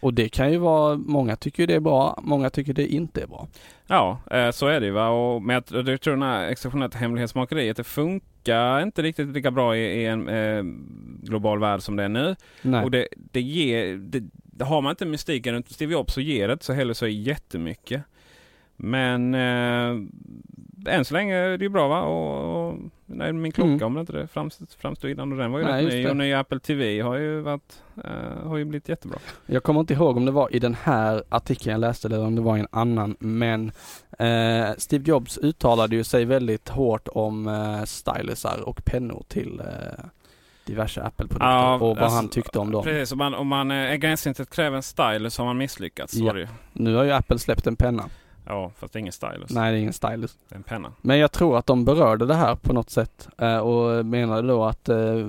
[0.00, 3.26] Och det kan ju vara, många tycker det är bra, många tycker det inte är
[3.26, 3.48] bra.
[3.86, 5.08] ja, eh, så är det ju va.
[5.08, 9.76] Och med att, jag tror den här exceptionellt hemlighetsmakeriet det funkar inte riktigt lika bra
[9.76, 10.62] i, i en eh,
[11.22, 12.36] global värld som det är nu.
[12.62, 12.84] Nej.
[12.84, 16.52] Och det, det ger, det, har man inte mystiken runt Steve Jobs så ger det
[16.52, 18.02] inte så heller så jättemycket.
[18.80, 22.00] Men eh, än så länge är det ju bra va?
[22.02, 23.82] Och, och nej, min klocka Mm.
[23.82, 26.02] om det inte det framstod, framstod innan och den var ju Nej, rätt ny.
[26.02, 26.10] det.
[26.10, 29.18] Och nya Apple TV har ju varit, eh, har ju blivit jättebra.
[29.46, 32.34] Jag kommer inte ihåg om det var i den här artikeln jag läste eller om
[32.34, 33.72] det var i en annan men
[34.18, 40.04] eh, Steve Jobs uttalade ju sig väldigt hårt om eh, stylusar och pennor till eh,
[40.66, 42.82] diverse Apple-produkter Ja, och vad alltså, han tyckte om dem.
[42.84, 46.14] Precis, om man, om man eh, gränssnittet kräver en stylus har man misslyckats.
[46.14, 46.34] Ja.
[46.72, 48.04] Nu har ju Apple släppt en penna.
[48.48, 49.50] Ja, fast det är ingen stylus.
[49.50, 50.36] Nej, det är ingen stylus.
[50.48, 50.92] Det är en penna.
[51.00, 54.64] Men jag tror att de berörde det här på något sätt eh, och menade då
[54.64, 55.28] att eh,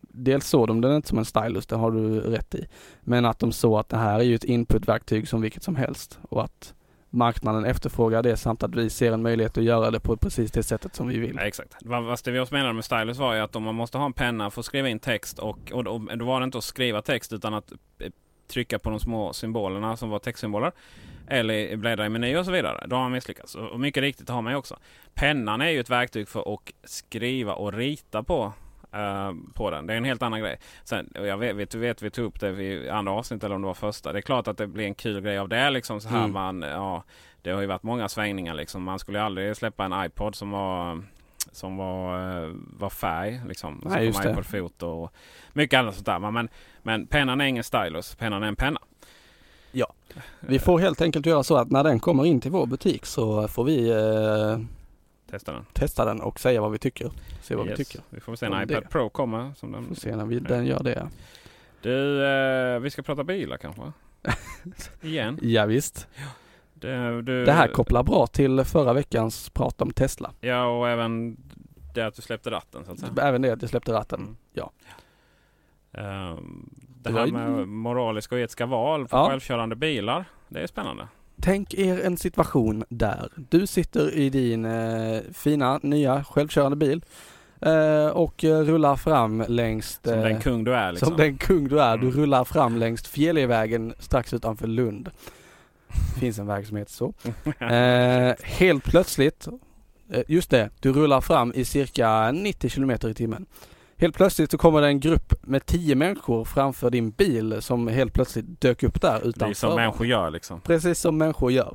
[0.00, 2.66] dels såg de den inte som en stylus, det har du rätt i.
[3.00, 6.18] Men att de såg att det här är ju ett inputverktyg som vilket som helst
[6.28, 6.74] och att
[7.10, 10.62] marknaden efterfrågar det samt att vi ser en möjlighet att göra det på precis det
[10.62, 11.36] sättet som vi vill.
[11.36, 11.76] Ja, exakt.
[11.80, 14.12] Vad, vad Steve Jobs menade med stylus var ju att om man måste ha en
[14.12, 17.02] penna för att skriva in text och, och, då- då var det inte att skriva
[17.02, 18.10] text utan att eh,
[18.52, 20.72] trycka på de små symbolerna som var textsymboler.
[21.30, 22.86] Eller bläddra i meny och så vidare.
[22.86, 23.54] Då har man misslyckats.
[23.54, 24.76] Och mycket riktigt har man ju också.
[25.14, 28.52] Pennan är ju ett verktyg för att skriva och rita på.
[28.92, 29.86] eh, på den.
[29.86, 30.58] Det är en helt annan grej.
[30.84, 33.66] Sen, jag vet, vet, vet vi tog upp det i andra avsnitt eller om det
[33.66, 34.12] var första.
[34.12, 35.70] Det är klart att det blir en kul grej av det.
[35.70, 36.32] Liksom så här Mm.
[36.32, 37.04] man, ja,
[37.42, 38.54] det har ju varit många svängningar.
[38.54, 38.82] Liksom.
[38.82, 41.02] Man skulle aldrig släppa en iPod som var
[41.52, 43.40] som var, eh, var färg.
[43.48, 43.82] Liksom.
[43.84, 44.32] Nej, så kom det.
[44.32, 45.12] iPod Foto och
[45.52, 46.18] mycket annat sånt där.
[46.30, 46.48] Men,
[46.82, 48.14] men pennan är ingen stylus.
[48.14, 48.80] Pennan är en penna.
[50.40, 53.48] Vi får helt enkelt göra så att när den kommer in till vår butik så
[53.48, 54.58] får vi eh,
[55.30, 55.64] Testa den.
[55.72, 57.10] testa den och säga vad vi tycker.
[57.42, 57.78] Se vad Yes.
[57.80, 58.00] vi tycker.
[58.10, 58.74] Vi får se när det.
[58.74, 59.52] iPad Pro kommer.
[59.56, 61.08] Som den, Får se när vi, den gör det.
[61.82, 63.82] Du, eh, vi ska prata bilar kanske?
[65.02, 65.38] Igen.
[65.42, 66.06] Ja, visst.
[66.74, 70.32] Det, du, Det här kopplar bra till förra veckans prat om Tesla.
[70.40, 71.36] Ja, och även
[71.94, 73.12] det att du släppte ratten så att säga.
[73.22, 74.20] Även det att jag släppte ratten.
[74.20, 74.36] Mm.
[74.52, 74.70] Ja.
[75.92, 76.70] Ehm,
[77.12, 79.28] det här med moraliska och etiska val på Ja.
[79.28, 80.24] självkörande bilar.
[80.48, 81.08] Det är spännande.
[81.42, 87.02] Tänk er en situation där du sitter i din eh, fina nya självkörande bil
[87.60, 91.08] eh, och eh, rullar fram längs Som eh, den kung du är liksom.
[91.08, 91.96] Som den kung du är.
[91.96, 92.20] Du Mm.
[92.20, 95.10] rullar fram längs Fjällvägen strax utanför Lund.
[96.20, 97.14] Finns en väg som heter så.
[97.64, 99.48] Eh, helt plötsligt,
[100.12, 103.46] eh, just det, du rullar fram i cirka 90 kilometer i timmen.
[104.00, 108.12] Helt plötsligt så kommer det en grupp med 10 människor framför din bil som helt
[108.12, 109.54] plötsligt dök upp där det är utanför.
[109.54, 110.60] som människor gör liksom.
[110.60, 111.74] Precis som människor gör.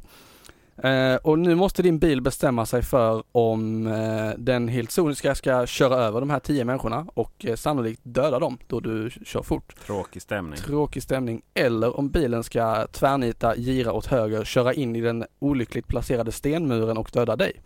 [0.78, 5.66] Eh, och nu måste din bil bestämma sig för om eh, den helt sonika ska
[5.66, 9.76] köra över de här 10 människorna och eh, sannolikt döda dem då du kör fort.
[9.86, 10.60] Tråkig stämning.
[10.60, 11.42] Tråkig stämning.
[11.54, 16.98] Eller om bilen ska tvärnita, gira åt höger, köra in i den olyckligt placerade stenmuren
[16.98, 17.62] och döda dig.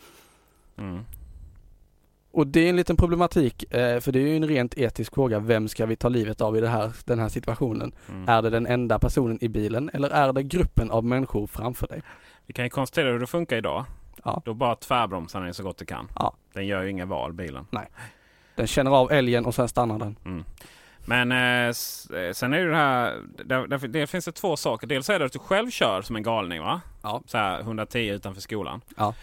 [0.77, 0.99] Mm.
[2.37, 5.39] Och det är en liten problematik, eh, för det är ju en rent etisk fråga.
[5.39, 7.91] Vem ska vi ta livet av i här, den här situationen?
[8.09, 8.29] Mm.
[8.29, 12.01] Är det den enda personen i bilen eller är det gruppen av människor framför dig?
[12.45, 13.85] Vi kan ju konstatera hur det funkar idag.
[14.23, 14.41] Ja.
[14.45, 16.07] Då bara tvärbromsar den så gott det kan.
[16.15, 16.33] Ja.
[16.53, 17.67] Den gör ju inga val bilen.
[18.55, 20.17] Den känner av älgen och sen stannar den.
[20.25, 20.43] Mm.
[21.05, 24.87] Men eh, eh, sen är det här, där, där, det finns det två saker.
[24.87, 26.81] Dels är det att du själv kör som en galning va?
[27.01, 27.21] Ja.
[27.25, 28.81] Så här 110 utanför skolan.
[28.97, 29.13] Ja.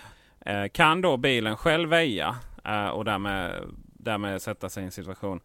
[0.40, 5.40] Eh, kan då bilen själv väja eh, och därmed, därmed sätta sig i en situation.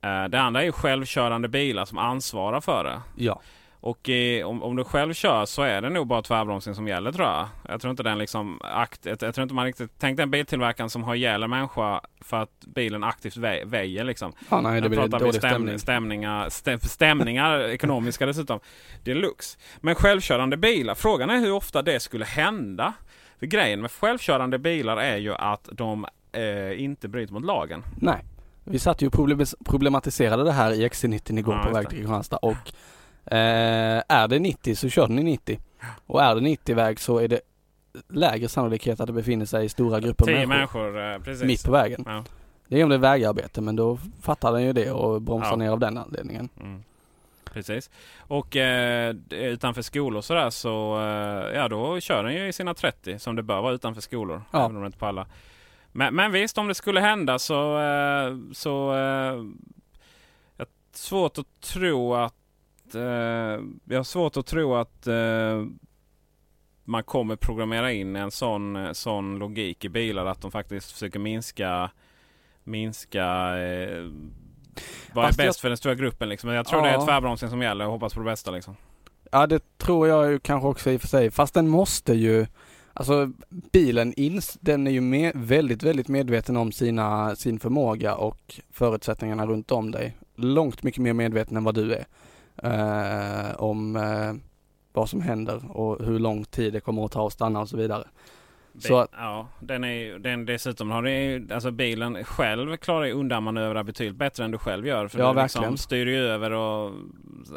[0.00, 3.00] Eh, det andra är ju självkörande bilar som ansvarar för det.
[3.16, 3.40] Ja.
[3.82, 7.12] Och eh, om, om du själv kör så är det nog bara tvärbromsning som gäller
[7.12, 7.48] tror jag.
[7.68, 9.90] Jag tror inte den liksom akt, jag, jag tror inte man riktigt...
[9.98, 14.32] Tänk den biltillverkaren som har ihjäl en människa för att bilen aktivt vä, väjer liksom.
[14.50, 15.78] Ja, nej, det blir dålig stäm, stämning.
[15.78, 18.60] stämningar, stäm, stämningar ekonomiska dessutom.
[19.04, 19.58] Deluxe.
[19.80, 22.92] Men självkörande bilar, frågan är hur ofta det skulle hända.
[23.38, 27.82] För grejen med självkörande bilar är ju att de eh, inte bryter mot lagen.
[27.96, 28.24] Nej.
[28.64, 29.12] Vi satt ju och
[29.64, 32.72] problematiserade det här i XC90 igår Ja, på väg till Kristianstad och
[33.32, 35.58] eh, är det 90 så kör den i 90.
[36.06, 37.40] Och är det 90-väg så är det
[38.08, 41.44] lägre sannolikhet att det befinner sig stora grupper Tio människor, människor, eh, precis.
[41.44, 42.02] mitt på vägen.
[42.06, 42.24] Ja.
[42.68, 45.56] Det är om det är vägarbete men då fattar den ju det och bromsar Ja.
[45.56, 46.48] ner av den anledningen.
[46.60, 46.82] Mm.
[47.52, 47.90] Precis.
[48.18, 53.18] Och eh, utanför skolor sådär så eh, ja då kör den ju i sina 30
[53.18, 54.42] som det bör vara utanför skolor.
[54.50, 54.64] Ja.
[54.64, 55.26] Även om det inte på alla.
[55.92, 59.44] Men, men visst om det skulle hända så, eh, så eh,
[60.56, 62.34] jag svårt att tro att
[62.94, 63.00] eh,
[63.84, 65.64] jag har svårt att tro att eh,
[66.84, 71.90] man kommer programmera in en sån, sån logik i bilar att de faktiskt försöker minska
[72.64, 73.24] minska
[73.58, 74.04] eh,
[75.12, 76.50] vad är bäst jag- för den stora gruppen liksom.
[76.50, 77.04] Jag tror det är Ja.
[77.06, 78.76] tvärbromsning som gäller och hoppas på det bästa liksom.
[79.32, 81.30] Ja det tror jag ju kanske också i och för sig.
[81.30, 82.46] Fast den måste ju
[82.94, 83.30] Alltså
[83.72, 89.46] bilen ins, den är ju med, väldigt, väldigt medveten om sina, sin förmåga och förutsättningarna
[89.46, 90.16] runt om dig.
[90.36, 92.04] Långt mycket mer medveten än vad du är.
[92.62, 94.32] Eh, om eh,
[94.92, 97.76] vad som händer och hur lång tid det kommer att ta att stanna och så
[97.76, 98.04] vidare.
[98.78, 103.84] Så att, Ja, den är den dessutom har det alltså bilen själv klarar ju undanmanövra
[103.84, 105.08] betydligt bättre än du själv gör.
[105.08, 105.62] För Ja, du verkligen.
[105.72, 106.92] liksom styr ju över och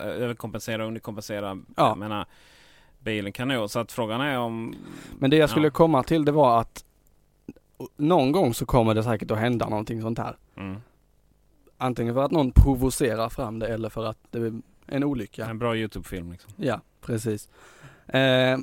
[0.04, 1.60] överkompenserar och underkompenserar.
[1.76, 1.88] Ja.
[1.88, 2.26] Jag menar,
[3.06, 4.76] bilen kan nog, så att frågan är om...
[5.20, 5.72] men det jag skulle Ja.
[5.72, 6.86] komma till det var att
[7.98, 10.38] någon gång så kommer det säkert att hända någonting sånt här.
[10.58, 10.78] Mm,
[11.78, 14.54] Antingen för att någon provocerar fram det eller för att det är
[14.88, 15.46] en olycka.
[15.46, 16.52] en bra Youtube-film liksom.
[16.58, 17.50] Ja, precis.
[18.08, 18.58] Eh,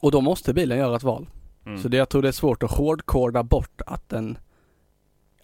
[0.00, 1.26] och då måste bilen göra ett val.
[1.66, 1.78] Mm.
[1.78, 4.38] Så det, jag tror det är svårt att hårdkoda bort att den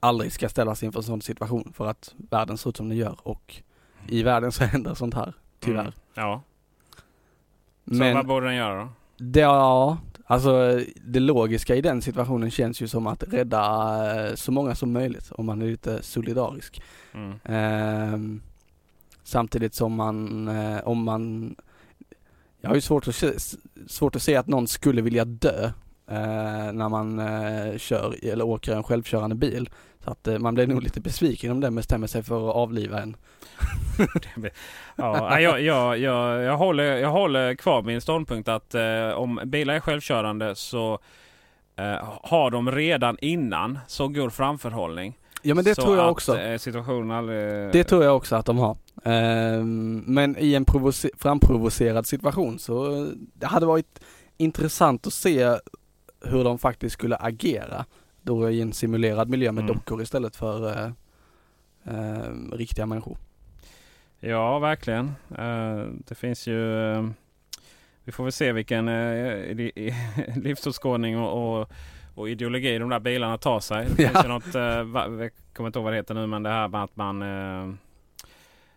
[0.01, 3.17] aldrig ska ställas inför en sån situation för att världen ser ut som den gör
[3.23, 3.63] och
[4.09, 5.81] i världen så händer sånt här, tyvärr.
[5.81, 5.93] Mm.
[6.15, 6.43] Ja,
[7.87, 8.89] så Men vad borde den göra då?
[9.17, 14.53] det, ja, alltså det logiska i den situationen känns ju som att rädda eh, så
[14.53, 16.83] många som möjligt om man är lite solidarisk.
[17.15, 17.33] Mm.
[17.45, 18.43] Ehm,
[19.25, 21.55] samtidigt som man, eh, om man,
[22.61, 23.33] jag har ju svårt att, se,
[23.87, 25.71] svårt att se att någon skulle vilja dö eh,
[26.07, 29.71] när man eh, kör eller åker en självkörande bil.
[30.05, 33.03] Så att eh, man blir nog lite besviken om den bestämmer sig för att avliva
[33.03, 33.17] en.
[34.97, 39.75] Ja, jag, jag, jag, jag, håller, jag håller kvar min ståndpunkt att eh, om bilar
[39.75, 40.99] är självkörande så
[41.77, 45.19] eh, har de redan innan så god framförhållning.
[45.43, 46.39] Ja men det så tror jag att, också.
[46.39, 47.73] eh, situationen aldrig...
[47.73, 48.77] Det tror jag också att de har.
[49.05, 54.01] Ehm, men i en provoce- framprovocerad situation så eh, det hade varit
[54.37, 55.57] intressant att se
[56.27, 57.85] hur de faktiskt skulle agera.
[58.23, 59.75] Då i en simulerad miljö med Mm.
[59.77, 60.91] dockor istället för eh,
[61.95, 63.17] eh, riktiga människor.
[64.21, 65.07] Ja, verkligen.
[65.39, 66.93] Eh, det finns ju...
[66.93, 67.09] eh,
[68.05, 68.87] vi får väl se vilken
[70.43, 71.69] livsåskådning och,
[72.15, 73.87] och, ideologi de där bilarna tar sig.
[73.97, 74.09] Det Ja.
[74.09, 74.55] finns ju något,
[75.21, 77.23] jag kommer inte ihåg vad det heter nu, men det här med att man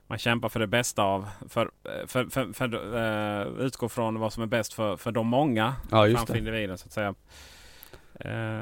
[0.08, 1.72] man kämpar för det bästa av, för,
[2.08, 6.08] för, för, för, eh, utgå från vad som är bäst för, för de många Ja
[6.16, 6.40] framför det.
[6.40, 7.16] individen så att säga.
[8.20, 8.62] Eh,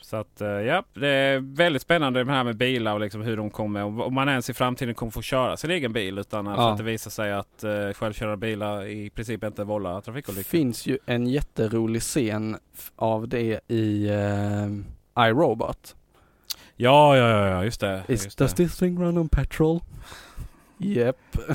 [0.00, 3.36] så att eh, ja, det är väldigt spännande det här med bilar och liksom hur
[3.36, 6.70] de kommer, om man ens i framtiden kommer få köra sin egen bil utan Ja.
[6.70, 10.42] att det visar sig att uh, självkörande bilar i princip inte vållar Det trafikolyckor.
[10.50, 12.56] finns ju en jätterolig scen
[12.96, 15.96] av det i eh, iRobot.
[16.76, 18.02] Ja, ja, ja, ja, just det.
[18.08, 18.56] Is, Just does det.
[18.64, 19.80] this thing run on petrol?
[20.78, 21.16] Yep.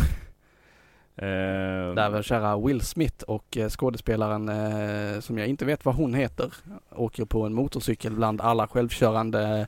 [1.22, 5.96] Eh, Där väl kära Will Smith och eh, skådespelaren eh, som jag inte vet vad
[5.96, 6.54] hon heter
[6.92, 9.68] åker på en motorcykel bland alla självkörande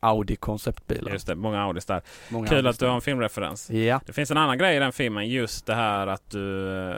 [0.00, 1.12] Audi konceptbilar.
[1.12, 2.02] Just det, många Audis där.
[2.30, 3.70] Många Kul Audis att du har en filmreferens.
[3.70, 6.96] Ja, Det finns en annan grej i den filmen, just det här att du, eh,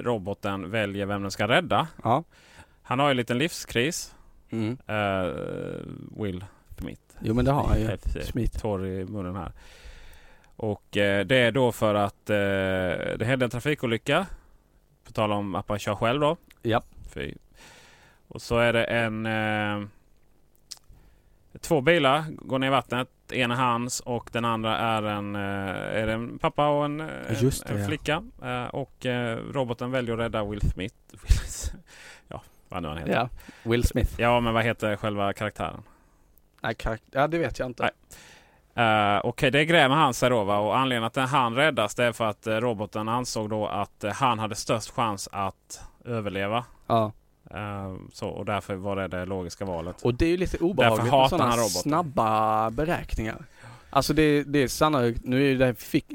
[0.00, 1.86] roboten väljer vem den ska rädda.
[2.04, 2.24] ja.
[2.82, 4.14] Han har ju en liten livskris,
[4.50, 4.78] Mm.
[4.86, 5.32] eh,
[6.22, 6.44] Will
[6.78, 7.02] Smith.
[7.20, 7.84] Jo men det har han ju.
[7.86, 9.52] Eh, torr i munnen här.
[10.56, 12.36] Och eh, det är då för att eh,
[13.18, 14.26] det hände en trafikolycka.
[15.04, 16.36] På tal om att man kör själv då.
[16.62, 16.82] Ja.
[17.14, 17.34] Fy.
[18.28, 19.26] Och så är det en...
[19.26, 19.88] Eh,
[21.60, 23.08] två bilar går ner i vattnet.
[23.32, 25.40] En är hans och den andra är en, eh,
[26.02, 27.86] är det en pappa och en, eh, Just det, en ja.
[27.86, 28.22] flicka.
[28.42, 29.06] Eh, och
[29.50, 30.96] roboten väljer att rädda Will Smith.
[32.28, 33.12] ja, vad nu han heter.
[33.12, 33.28] Ja,
[33.62, 34.14] Will Smith.
[34.20, 35.82] Ja, men vad heter själva karaktären?
[36.60, 37.82] Nej, karak- ja det vet jag inte.
[37.82, 37.92] Nej.
[38.78, 40.44] Uh, Okej, det grämer han sig då.
[40.44, 40.58] Va?
[40.58, 44.10] Och anledningen att han räddas det är för att uh, roboten ansåg då att uh,
[44.10, 46.64] han hade störst chans att överleva.
[46.86, 47.12] Ja.
[48.12, 50.02] så, och därför var det det logiska valet.
[50.02, 53.44] Och det är ju lite obehagligt med sådana snabba beräkningar.
[53.96, 56.06] Alltså det, det är sannolikt, nu är det fik,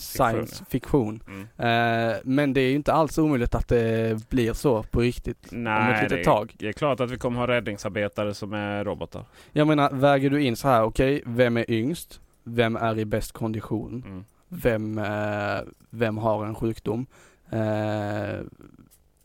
[0.00, 1.22] science fiktion.
[1.26, 1.40] Mm.
[1.40, 5.94] Uh, men det är inte alls omöjligt att det blir så på riktigt Nej, om
[5.94, 6.54] ett litet det, tag.
[6.58, 9.24] Det är klart att vi kommer ha räddningsarbetare som är robotar.
[9.52, 12.20] Jag menar, väger du in så här, okej, okay, vem är yngst?
[12.44, 14.02] Vem är i bäst kondition?
[14.06, 14.24] Mm.
[14.48, 15.60] Vem, uh,
[15.90, 17.06] vem har en sjukdom?
[17.52, 18.40] Uh,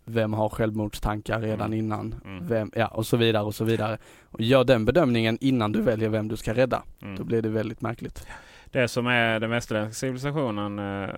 [0.06, 1.80] vem har självmordstankar redan mm.
[1.80, 2.16] innan?
[2.26, 2.48] Mm.
[2.48, 3.98] Vem, ja, och så vidare och så vidare.
[4.24, 6.84] Och gör den bedömningen innan du väljer vem du ska rädda.
[7.02, 7.16] Mm.
[7.16, 8.28] Då blir det väldigt märkligt.
[8.72, 11.16] Det som är den västerländska civilisationen eh,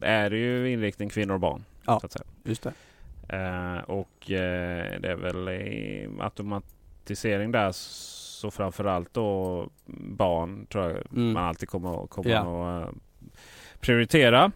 [0.00, 1.64] är ju inriktning kvinnor och barn.
[1.86, 2.00] Ja,
[2.44, 2.72] just det.
[3.28, 9.68] Eh, och eh, det är väl i automatisering där så framförallt då
[10.16, 11.32] barn tror jag mm.
[11.32, 12.78] man alltid kommer, kommer ja.
[12.78, 12.94] att uh,
[13.80, 14.52] prioritera.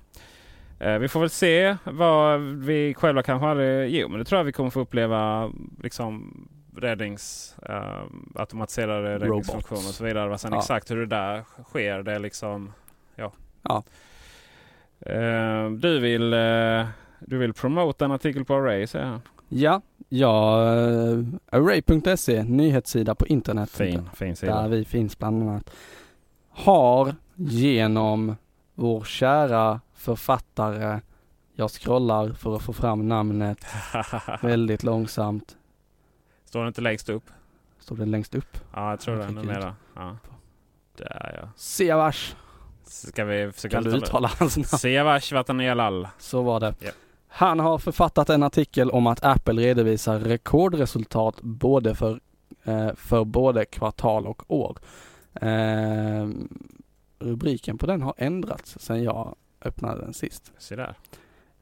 [0.84, 3.94] Eh, vi får väl se vad vi själva kanske aldrig...
[3.94, 5.52] Jo, men det tror jag vi kommer få uppleva.
[5.82, 6.34] Liksom
[6.76, 7.56] räddnings...
[7.68, 8.02] Uh,
[8.34, 10.38] automatiserade räddningsfunktioner och så vidare.
[10.38, 10.58] Sen ja.
[10.58, 12.72] exakt hur det där sker, det är liksom...
[13.16, 13.32] Ja.
[13.62, 13.82] ja.
[15.10, 16.34] Uh, du vill...
[16.34, 16.86] Uh,
[17.20, 19.20] du vill promota en artikel på Array, säger han.
[19.48, 23.70] Ja, ja uh, Array.se, nyhetssida på internet.
[23.70, 24.62] Fin, fin sida.
[24.62, 25.70] Där vi finns bland annat.
[26.50, 28.36] Har genom
[28.74, 31.00] vår kära författare.
[31.54, 33.66] Jag scrollar för att få fram namnet
[34.42, 35.56] väldigt långsamt.
[36.44, 37.30] Står det inte längst upp?
[37.78, 38.58] Står det längst upp?
[38.74, 39.74] Ja, jag tror det numera.
[39.94, 40.16] Ja.
[40.96, 41.48] Där ja.
[41.56, 42.34] Siavash.
[42.84, 44.64] Ska vi försöka Kan du uttala hans namn?
[44.64, 46.08] Siavash Vatanjalal.
[46.18, 46.74] Så var det.
[46.80, 46.94] Yep.
[47.28, 52.20] Han har författat en artikel om att Apple redovisar rekordresultat både för,
[52.64, 54.78] eh, för både kvartal och år.
[55.34, 56.28] Eh,
[57.18, 60.52] rubriken på den har ändrats sedan jag öppnade den sist.
[60.58, 60.94] Se där.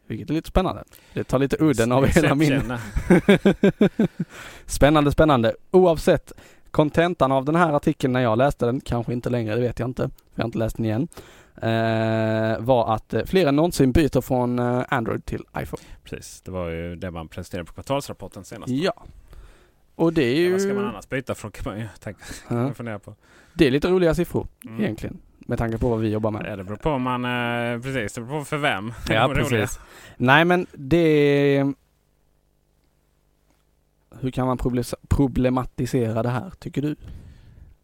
[0.06, 0.84] Vilket är lite spännande.
[1.14, 2.62] Det tar lite udden av hela min...
[4.66, 5.54] spännande, spännande.
[5.70, 6.32] Oavsett,
[6.70, 9.88] kontentan av den här artikeln när jag läste den, kanske inte längre, det vet jag
[9.88, 11.08] inte, jag har inte läst den igen,
[11.56, 15.82] eh, var att eh, fler än någonsin byter från eh, Android till iPhone.
[16.04, 18.72] Precis, det var ju det man presenterade på kvartalsrapporten senast.
[18.72, 19.04] Ja.
[19.94, 20.46] Och det är ju...
[20.46, 22.74] Ja, vad ska man annars byta från kan man ju tänka, ja.
[22.74, 23.14] fundera på.
[23.54, 24.80] Det är lite roliga siffror mm.
[24.80, 25.18] egentligen.
[25.38, 26.46] Med tanke på vad vi jobbar med.
[26.46, 28.92] Ja, det beror på man, eh, precis, det beror på för vem.
[29.08, 29.80] Ja, precis.
[30.16, 31.72] Nej men det...
[34.20, 34.58] Hur kan man
[35.08, 36.96] problematisera det här, tycker du?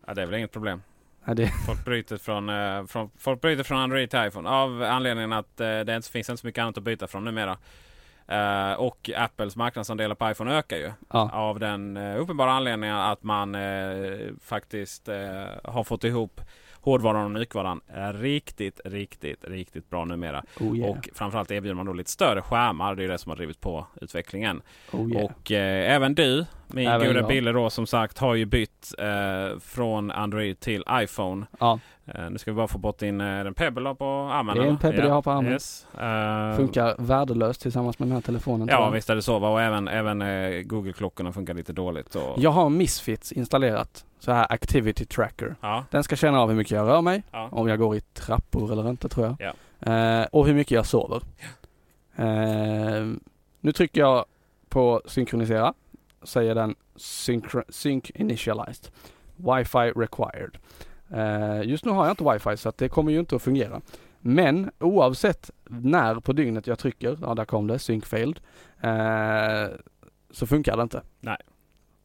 [0.06, 0.82] Ja, det är väl inget problem.
[1.24, 1.50] Ja, det...
[1.66, 5.80] Folk, bryter från, eh, från, folk bryter från Android till iPhone av anledningen att eh,
[5.80, 7.58] det inte finns inte så mycket annat att byta från numera.
[8.32, 10.92] Uh, och Apples marknadsandelar på iPhone ökar ju.
[11.12, 11.30] Ja.
[11.32, 15.08] Av den uh, uppenbara anledningen att man uh, faktiskt
[15.64, 16.40] har fått ihop
[16.80, 20.44] hårdvaran och mjukvaran är riktigt, riktigt, riktigt bra numera.
[20.60, 20.90] Oh yeah.
[20.90, 22.94] Och framförallt erbjuder man då lite större skärmar.
[22.94, 24.62] Det är det som har drivit på utvecklingen.
[24.92, 25.24] Oh yeah.
[25.24, 29.58] Och eh, även du, min även goda Bille då som sagt, har ju bytt eh,
[29.60, 31.46] från Android till iPhone.
[31.60, 31.80] Ja.
[32.18, 34.56] Uh, nu ska vi bara få bort din uh, Pebble på armen.
[34.56, 35.06] Det är en Pebble ja.
[35.06, 35.52] jag har på armen.
[35.52, 35.86] Yes.
[35.94, 38.68] Uh, funkar värdelöst tillsammans med den här telefonen.
[38.70, 39.36] Ja visst är det så.
[39.36, 40.18] Och även, även
[40.68, 42.14] Google-klockorna funkar lite dåligt.
[42.14, 42.34] Och...
[42.38, 44.04] Jag har Misfits installerat.
[44.18, 45.56] Så här Activity Tracker.
[45.60, 45.84] Ja.
[45.90, 47.22] Den ska känna av hur mycket jag rör mig.
[47.30, 47.48] Ja.
[47.52, 49.54] Om jag går i trappor eller inte tror jag.
[49.80, 50.26] Ja.
[50.32, 51.22] och hur mycket jag sover.
[53.60, 54.24] nu trycker jag
[54.68, 55.74] på synkronisera.
[56.22, 56.74] Säger den
[57.68, 58.92] sync, initialized.
[59.36, 60.58] Wi-Fi required.
[61.14, 63.80] Uh, just nu har jag inte wifi så att det kommer ju inte att fungera.
[64.20, 68.40] Men oavsett när på dygnet jag trycker, ja där kom det, sync failed,
[68.84, 69.76] uh,
[70.30, 71.02] så funkar det inte.
[71.20, 71.36] Nej.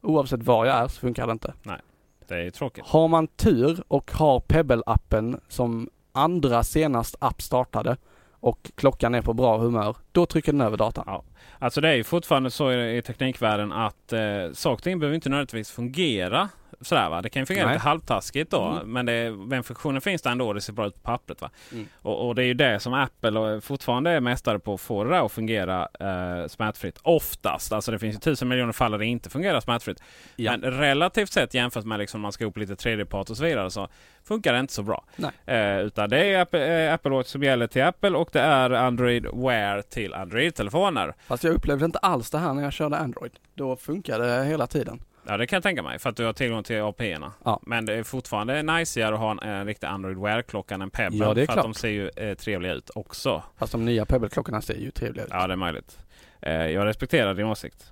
[0.01, 1.53] Oavsett var jag är så funkar det inte.
[1.63, 1.79] Nej,
[2.27, 2.85] det är tråkigt.
[2.87, 7.97] Har man tur och har Pebble-appen som andra senast app startade
[8.31, 11.03] och klockan är på bra humör, då trycker den över datan.
[11.07, 11.23] Ja.
[11.59, 14.19] Alltså det är ju fortfarande så i, i teknikvärlden att eh,
[14.53, 16.49] saker och ting behöver inte nödvändigtvis fungera
[16.81, 17.21] Sådär, va?
[17.21, 17.75] Det kan ju fungera Nej.
[17.75, 18.61] lite halvtaskigt då.
[18.61, 18.93] Mm.
[18.93, 20.53] Men det, den funktionen finns där ändå.
[20.53, 21.41] Det ser bra ut på pappret.
[21.41, 21.49] Va?
[21.71, 21.87] Mm.
[22.01, 24.73] Och, och, det är ju det som Apple fortfarande är mästare på.
[24.73, 26.99] att få det där att fungera eh, smärtfritt.
[27.01, 27.73] Oftast.
[27.73, 30.01] Alltså det finns ju tusen miljoner fall där det inte fungerar smärtfritt.
[30.35, 30.57] Ja.
[30.57, 33.71] Men relativt sett jämfört med liksom man ska upp lite tredjepart och så vidare.
[33.71, 33.87] Så
[34.23, 35.05] funkar det inte så bra.
[35.45, 38.69] Eh, utan det är Apple, eh, Apple Watch som gäller till Apple och det är
[38.69, 41.13] Android Wear till Android-telefoner.
[41.27, 43.31] Fast jag upplevde inte alls det här när jag körde Android.
[43.53, 44.99] Då funkade det hela tiden.
[45.27, 47.31] Ja det kan jag tänka mig för att du har tillgång till API-erna.
[47.43, 47.59] Ja.
[47.63, 51.25] Men det är fortfarande najsigare att ha en, en riktig Android Wear-klocka än en Pebble.
[51.25, 51.65] Ja, det är för klart.
[51.65, 53.43] att de ser ju eh, trevliga ut också.
[53.57, 55.31] Fast de nya Pebble-klockorna ser ju trevliga ut.
[55.33, 55.97] Ja det är möjligt.
[56.41, 57.91] Eh, jag respekterar din åsikt.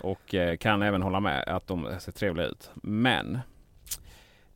[0.00, 2.70] Och eh, kan även hålla med att de ser trevliga ut.
[2.74, 3.38] Men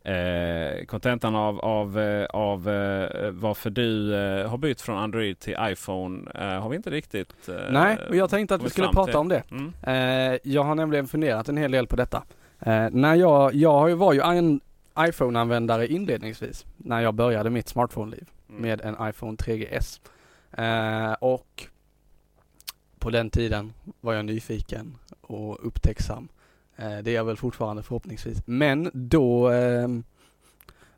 [0.05, 5.57] Eh, kontentan av, av, eh, av eh, varför du eh, har bytt från Android till
[5.61, 9.07] iPhone eh, har vi inte riktigt eh, Nej, och jag tänkte att vi skulle prata
[9.07, 9.17] till.
[9.17, 9.43] om det.
[9.51, 9.73] Mm.
[9.83, 12.23] Eh, jag har nämligen funderat en hel del på detta.
[12.61, 14.61] Eh, när jag, jag var ju en
[14.99, 18.63] iPhone-användare inledningsvis när jag började mitt smartphone-liv Mm.
[18.63, 20.01] med en iPhone 3GS.
[20.53, 21.67] Eh, och
[22.99, 26.29] på den tiden var jag nyfiken och upptäcksam.
[26.77, 28.43] Eh, det är jag väl fortfarande förhoppningsvis.
[28.45, 29.89] Men då, eh,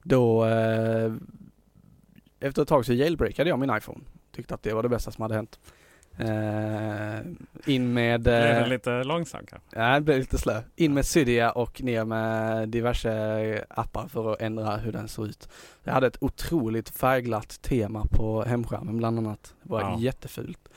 [0.03, 1.13] då eh,
[2.41, 4.01] efter ett tag så jailbreakade jag min iPhone.
[4.33, 5.59] Tyckte att det var det bästa som hade hänt.
[6.19, 7.21] Eh,
[7.75, 8.21] in med...
[8.23, 9.81] Blev den lite långsam kanske?
[9.81, 10.63] Ja, det blev lite slö.
[10.77, 15.49] In med Cydia och ner med diverse appar för att ändra hur den såg ut.
[15.85, 19.55] Jag hade ett otroligt färgglatt tema på hemskärmen bland annat.
[19.63, 19.97] Det var Ja.
[20.01, 20.69] jättefult.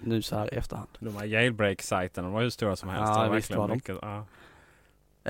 [0.00, 0.88] Nu så här i efterhand.
[0.98, 3.12] De här jailbreak-sajterna var hur stora som helst.
[3.16, 3.74] Ja, Det var visst var de.
[3.74, 4.24] mycket, ja.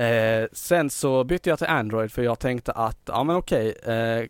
[0.03, 4.25] Eh, sen så bytte jag till Android för jag tänkte att, ja men okej, eh,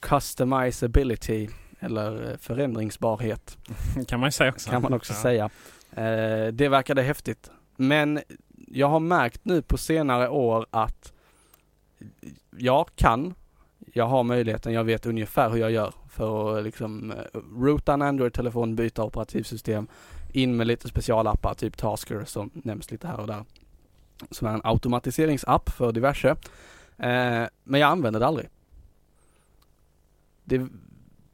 [0.00, 1.48] customizability
[1.80, 3.58] eller eh, förändringsbarhet
[4.08, 4.70] kan man ju säga också.
[4.70, 5.16] kan man också Ja.
[5.22, 5.44] säga.
[5.92, 7.50] Eh, det verkade häftigt.
[7.76, 8.20] Men
[8.68, 11.12] jag har märkt nu på senare år att
[12.56, 13.34] jag kan,
[13.96, 17.94] jag har möjligheten, jag vet ungefär hur jag gör för att liksom eh, rota roota
[17.94, 19.86] en Android-telefon, byta operativsystem,
[20.32, 23.44] in med lite specialappar, typ Tasker som nämns lite här och där.
[24.30, 26.28] Som är en automatiseringsapp för diverse.
[26.98, 28.48] Eh, men jag använder det aldrig.
[30.44, 30.66] Det,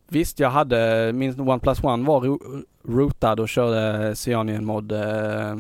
[0.08, 5.56] visst, jag hade, min OnePlus One var ro, rootad och körde Cyanian mod eh,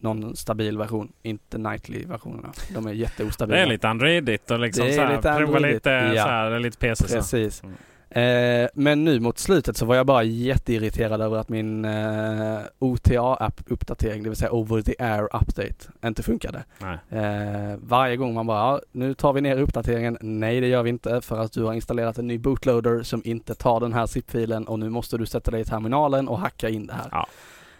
[0.00, 2.52] någon stabil version, inte nightly-versionerna.
[2.74, 3.56] De är jätteostabila.
[3.56, 6.22] Det är lite Androidigt och liksom Det är så här, lite prova lite, ja.
[6.22, 7.08] så här, lite PC.
[7.08, 7.14] Så.
[7.14, 7.62] Precis.
[7.62, 7.74] Mm.
[8.12, 14.22] Eh, men nu mot slutet så var jag bara jätteirriterad över att min eh, OTA-app-uppdatering,
[14.22, 15.74] det vill säga Over the Air Update,
[16.04, 16.64] inte funkade.
[17.10, 20.18] Eh, varje gång man bara, ja, nu tar vi ner uppdateringen.
[20.20, 23.54] Nej, det gör vi inte för att du har installerat en ny bootloader som inte
[23.54, 26.86] tar den här zip-filen och nu måste du sätta dig i terminalen och hacka in
[26.86, 27.08] det här.
[27.10, 27.26] Ja,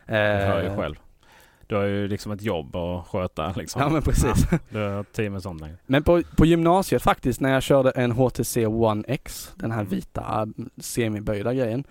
[0.07, 0.95] Jag hör ju Eh, själv.
[1.71, 3.83] Du har ju liksom ett jobb att sköta liksom.
[3.83, 4.47] Ja men precis.
[4.51, 4.79] Ja, du
[5.31, 5.77] har sånt längre.
[5.87, 10.21] Men på, på gymnasiet faktiskt när jag körde en HTC One X, den här vita
[10.21, 11.85] äh, semiböjda grejen.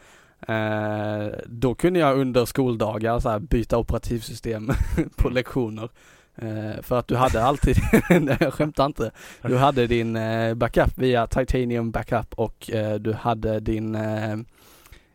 [0.47, 4.71] Eh, då kunde jag under skoldagar så här, byta operativsystem
[5.15, 5.89] på lektioner.
[6.35, 7.77] Eh, för att du hade alltid,
[8.09, 9.11] nej jag skämtar inte,
[9.41, 14.37] du hade din eh, backup via Titanium backup och eh, du hade din eh,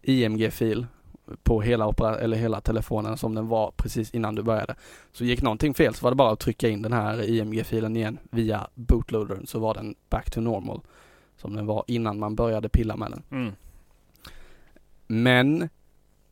[0.03, 0.87] IMG-fil
[1.43, 4.75] på hela, opera- eller hela telefonen som den var precis innan du började.
[5.13, 8.19] Så gick någonting fel så var det bara att trycka in den här IMG-filen igen
[8.31, 10.81] via bootloadern så var den back to normal.
[11.37, 13.23] Som den var innan man började pilla med den.
[13.31, 13.53] Mm.
[15.07, 15.69] Men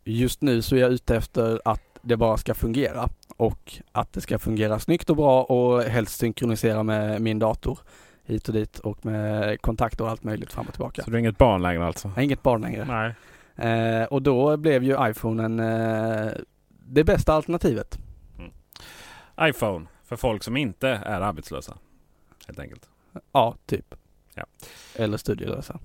[0.04, 4.20] just nu så är jag ute efter att det bara ska fungera och att det
[4.20, 7.78] ska fungera snyggt och bra och helst synkronisera med min dator
[8.24, 11.02] hit och dit och med kontakter och allt möjligt fram och tillbaka.
[11.02, 12.08] Så du är inget barn längre alltså?
[12.08, 12.84] Jag är inget barn längre.
[12.84, 13.14] Nej.
[13.62, 16.32] Eh, och då blev ju iPhonen eh,
[16.86, 17.98] det bästa alternativet.
[19.40, 21.76] iPhone för folk som inte är arbetslösa.
[22.46, 22.88] Helt enkelt.
[23.32, 23.94] Ja, typ.
[24.34, 24.44] Ja.
[24.96, 25.78] Eller studielösa.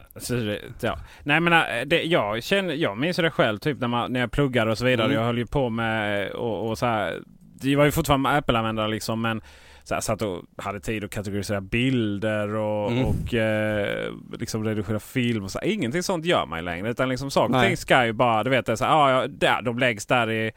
[0.81, 0.99] Ja.
[1.23, 4.31] Nej men äh, det, jag, känner, jag minns det själv typ när, man, när jag
[4.31, 5.05] pluggade och så vidare.
[5.05, 5.17] Mm.
[5.17, 7.21] Jag höll ju på med och, och så här.
[7.61, 9.41] Det var ju fortfarande Apple-användare liksom men
[9.87, 13.05] så här, satt och hade tid att kategorisera bilder och, Mm.
[13.05, 15.59] och eh, liksom redigera film och så.
[15.59, 15.67] här.
[15.67, 16.89] Ingenting sånt gör man längre.
[16.89, 19.11] Utan liksom saker och ting ska ju bara, du vet det är så här, ah,
[19.21, 20.51] ja, där, de läggs där i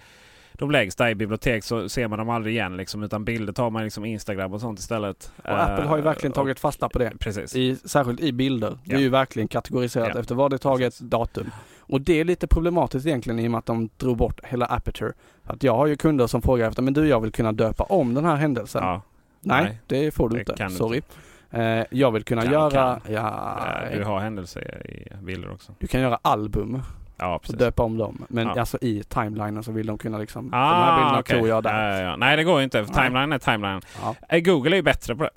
[0.53, 3.71] de läggs där i bibliotek så ser man dem aldrig igen liksom, utan bilder tar
[3.71, 5.33] man liksom Instagram och sånt istället.
[5.37, 7.13] Och Apple har ju verkligen Eh, tagit fasta på det.
[7.19, 7.57] Precis.
[7.57, 8.79] I, särskilt i bilder.
[8.85, 10.21] Det är ju verkligen kategoriserat Ja.
[10.21, 11.01] efter vad det tagit Precis.
[11.09, 11.51] datum.
[11.81, 15.13] Och det är lite problematiskt egentligen i och med att de drog bort hela Aperture.
[15.45, 18.15] Att jag har ju kunder som frågar efter, men du jag vill kunna döpa om
[18.15, 18.83] den här händelsen.
[18.85, 19.03] Ja.
[19.41, 20.71] Nej, Nej, det får du det inte.
[20.77, 21.03] Sorry.
[21.51, 23.01] Eh, jag vill kunna Kan, göra, kan.
[23.15, 23.59] ja,
[23.93, 25.73] Du har händelser i bilder också.
[25.79, 26.83] du kan göra album
[27.17, 28.25] Ja, och döpa om dem.
[28.29, 28.61] Men Ja.
[28.61, 31.37] alltså i timelinen så vill de kunna liksom, Ah, de här bilderna okej.
[31.37, 32.01] tror jag där.
[32.03, 32.17] Ja, ja.
[32.17, 32.85] Nej, det går ju inte.
[32.87, 33.81] Timeline är timeline.
[34.29, 35.31] Eh, Google är ju bättre på det.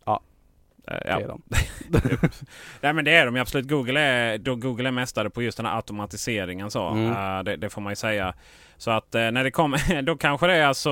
[0.85, 0.93] Ja.
[0.93, 1.19] Eh, det ja.
[1.21, 1.41] är de.
[2.81, 3.67] Nej men det är de absolut.
[3.67, 6.71] Google är, då Google är mästare på just den här automatiseringen.
[6.71, 6.87] Så.
[6.89, 7.37] Mm.
[7.37, 8.33] Eh, det, det får man ju säga.
[8.77, 10.91] Så att eh, när det kommer, då kanske det är alltså,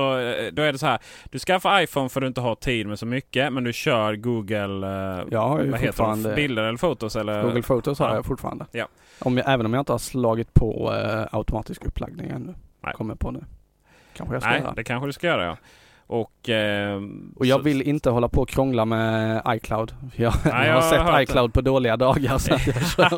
[0.52, 0.98] då är det så här.
[1.24, 3.52] Du skaffar iPhone för att du inte har tid med så mycket.
[3.52, 4.86] Men du kör Google,
[5.30, 6.34] Jag har ju vad heter de?
[6.34, 7.16] Bilder eller fotos?
[7.16, 7.42] Eller?
[7.42, 8.14] Google Photos har Ja.
[8.14, 8.66] jag fortfarande.
[8.72, 8.88] Ja.
[9.18, 10.90] Om jag, även om jag inte har slagit på
[11.32, 12.54] automatisk uppladdning ännu.
[12.80, 12.94] Nej.
[12.94, 13.44] Kommer på nu.
[14.16, 14.74] Kanske jag ska Nej, göra.
[14.74, 15.56] det kanske du ska göra ja.
[16.12, 17.00] Och, eh,
[17.36, 19.92] Och jag så- vill inte hålla på och krångla med iCloud.
[20.16, 21.22] Jag, Nej, jag har har sett det.
[21.22, 23.08] iCloud på dåliga dagar så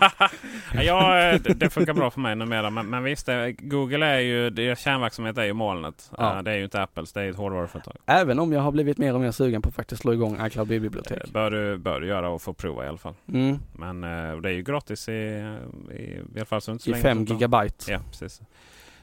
[0.82, 2.70] ja, det, det funkar bra för mig numera.
[2.70, 6.10] Men, men visst, eh, Google är ju, deras kärnverksamhet är ju molnet.
[6.18, 6.36] Ja.
[6.36, 7.94] Eh, Det är ju inte Apples, det är ett hårdvaruföretag.
[8.06, 10.68] Även om jag har blivit mer och mer sugen på att faktiskt slå igång iCloud
[10.68, 11.18] bibliotek.
[11.24, 13.14] Eh, Bör du, bör du göra och få prova i alla fall.
[13.32, 13.58] Mm.
[13.72, 14.00] Men
[14.42, 17.24] det är ju gratis i, i, i alla fall så inte så I länge 5
[17.24, 17.34] det tar.
[17.34, 17.92] gigabyte.
[17.92, 18.40] Ja, precis.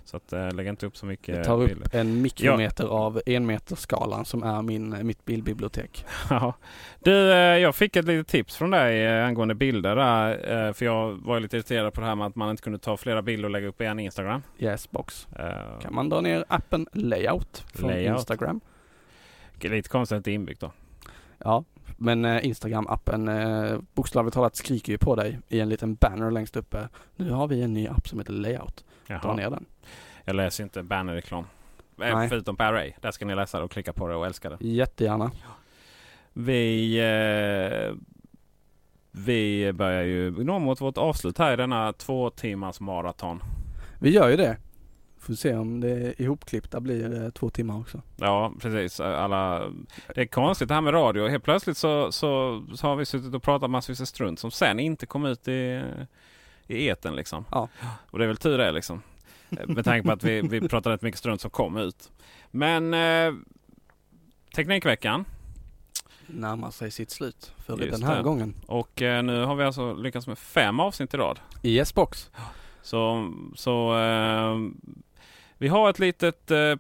[0.06, 1.86] Så att äh, lägg inte upp så mycket Det tar bilder.
[1.86, 6.06] upp en mikrometer av enmetersskalan som är min, mitt bildbibliotek.
[6.30, 6.54] Ja.
[7.00, 10.68] Du, eh, jag fick ett litet tips från dig eh, angående bilder där.
[10.68, 12.98] eh, För jag var lite irriterad på det här med att man inte kunde ta
[12.98, 14.42] flera bilder och lägga upp i en Instagram.
[14.60, 15.28] Yesbox.
[15.40, 18.18] Eh, Kan man dra ner appen Layout från Layout.
[18.18, 18.62] Instagram.
[19.62, 20.72] Lite konstigt att det är inbyggt då.
[21.38, 21.64] Ja,
[21.98, 23.28] men eh, Instagram-appen
[23.72, 26.88] eh, bokstavligt talat skriker ju på dig i en liten banner längst uppe.
[27.16, 28.84] Nu har vi en ny app som heter Layout.
[29.20, 29.36] Dra Jaha.
[29.36, 29.66] ner den.
[30.26, 31.44] Jag läser inte bannerreklam.
[32.02, 32.30] Eh, Nej.
[32.30, 32.94] Förutom på Array.
[33.02, 34.58] Där ska ni läsa det och klicka på det och älska det.
[34.60, 35.32] Jättegärna.
[36.34, 37.96] Vi, eh,
[39.12, 43.44] vi börjar ju nå mot vårt avslut här i denna två timmars maraton.
[44.00, 44.58] Vi gör ju det.
[45.20, 48.02] Får se om det ihopklippta blir eh, två timmar också.
[48.16, 49.00] Ja, precis.
[49.00, 49.60] Alla,
[50.16, 51.28] det är konstigt det här med radio.
[51.28, 54.80] Helt plötsligt så, så, så har vi suttit och pratat massvis med strunt som sen
[54.80, 55.84] inte kom ut i,
[56.72, 57.46] i eten liksom.
[57.52, 57.70] Ja.
[57.84, 59.02] Och det är väl tur det liksom.
[59.50, 62.12] Med tanke på att vi, vi pratade rätt mycket strunt som kom ut.
[62.52, 63.34] Men eh,
[64.56, 65.26] Teknikveckan.
[66.28, 68.24] Närmar sig sitt slut för Just den här det.
[68.24, 68.54] gången.
[68.66, 71.40] Och eh, nu har vi alltså lyckats med fem avsnitt i rad.
[71.62, 72.32] I Yesbox.
[72.82, 74.58] Så, så eh,
[75.58, 76.76] vi har ett litet eh,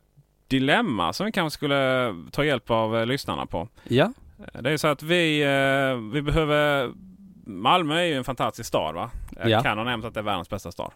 [0.48, 3.68] dilemma som vi kanske skulle ta hjälp av eh, lyssnarna på.
[3.84, 4.14] Ja.
[4.62, 6.92] Det är så att vi, eh, vi behöver...
[7.58, 9.10] Malmö är ju en fantastisk stad va?
[9.42, 9.62] Jag Ja.
[9.62, 10.92] kan ha nämnt att det är världens bästa stad.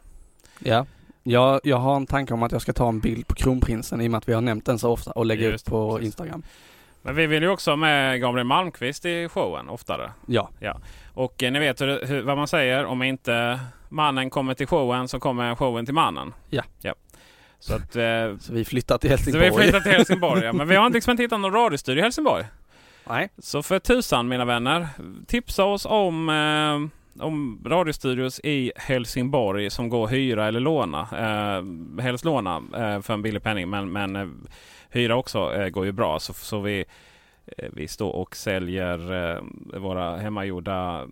[0.60, 0.86] Ja.
[1.23, 4.07] Jag, jag har en tanke om att jag ska ta en bild på kronprinsen i
[4.07, 6.06] och med att vi har nämnt den så ofta och lägga Just ut på precis.
[6.06, 6.44] Instagram.
[7.02, 10.11] Men vi vill ju också ha med Gabriel Malmqvist i showen oftare.
[10.27, 10.49] Ja.
[11.14, 12.86] Och eh, ni vet hur, hur, vad man säger.
[12.86, 13.60] Om inte
[13.90, 16.34] mannen kommer till showen så kommer showen till mannen.
[16.49, 16.64] Ja.
[16.82, 16.94] ja.
[17.60, 17.95] Så att...
[17.95, 19.49] Eh, Så vi flyttar till så Helsingborg.
[19.49, 20.44] vi flyttar till Helsingborg.
[20.44, 20.53] Ja.
[20.53, 22.45] Men vi har inte liksom inte hittat någon radiostudio i Helsingborg.
[23.07, 23.30] Nej.
[23.38, 24.88] Så för tusan mina vänner,
[25.27, 31.02] tipsa oss om, eh, om radiostudios i Helsingborg som går att hyra eller låna.
[31.02, 34.27] Eh, helst låna eh, för en billig penning men, men eh,
[34.90, 36.19] hyra också eh, går ju bra.
[36.19, 36.86] Så, så vi,
[37.57, 39.41] eh, vi står och säljer eh,
[39.80, 41.07] våra hemmagjorda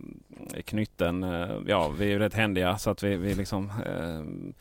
[0.54, 1.24] eh, knytten.
[1.24, 4.54] Eh, ja, vi är ju rätt händiga så att vi, vi liksom eh,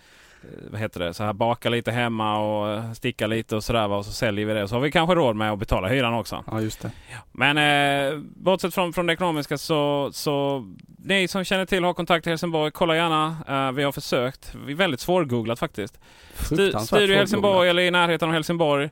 [0.71, 4.05] vad heter det, så här baka lite hemma och eh, sticka lite och sådär och
[4.05, 4.69] så säljer vi det.
[4.69, 6.45] Så har vi kanske råd med att betala hyran också.
[6.51, 6.91] Ja, just det.
[7.33, 10.65] Men eh, bortsett från, från det ekonomiska så, så
[10.99, 13.37] ni som känner till och har kontakt i Helsingborg, kolla gärna.
[13.49, 14.55] Eh, vi har försökt.
[14.67, 16.01] Vi är väldigt svårgooglat faktiskt.
[16.41, 18.91] Studio i Helsingborg eller i närheten av Helsingborg.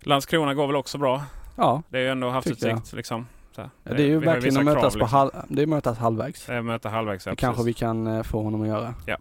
[0.00, 1.22] Landskrona går väl också bra.
[1.56, 1.82] Ja.
[1.88, 3.26] Det är ju ändå havsutsikt liksom.
[3.56, 5.08] Ja, det är ju vi verkligen att mötas liksom.
[5.08, 6.48] halv, det är mötas halvvägs.
[6.48, 8.94] Eh, Möta halvvägs, ja, Det kanske vi kan eh, få honom att göra.
[9.06, 9.16] Eh,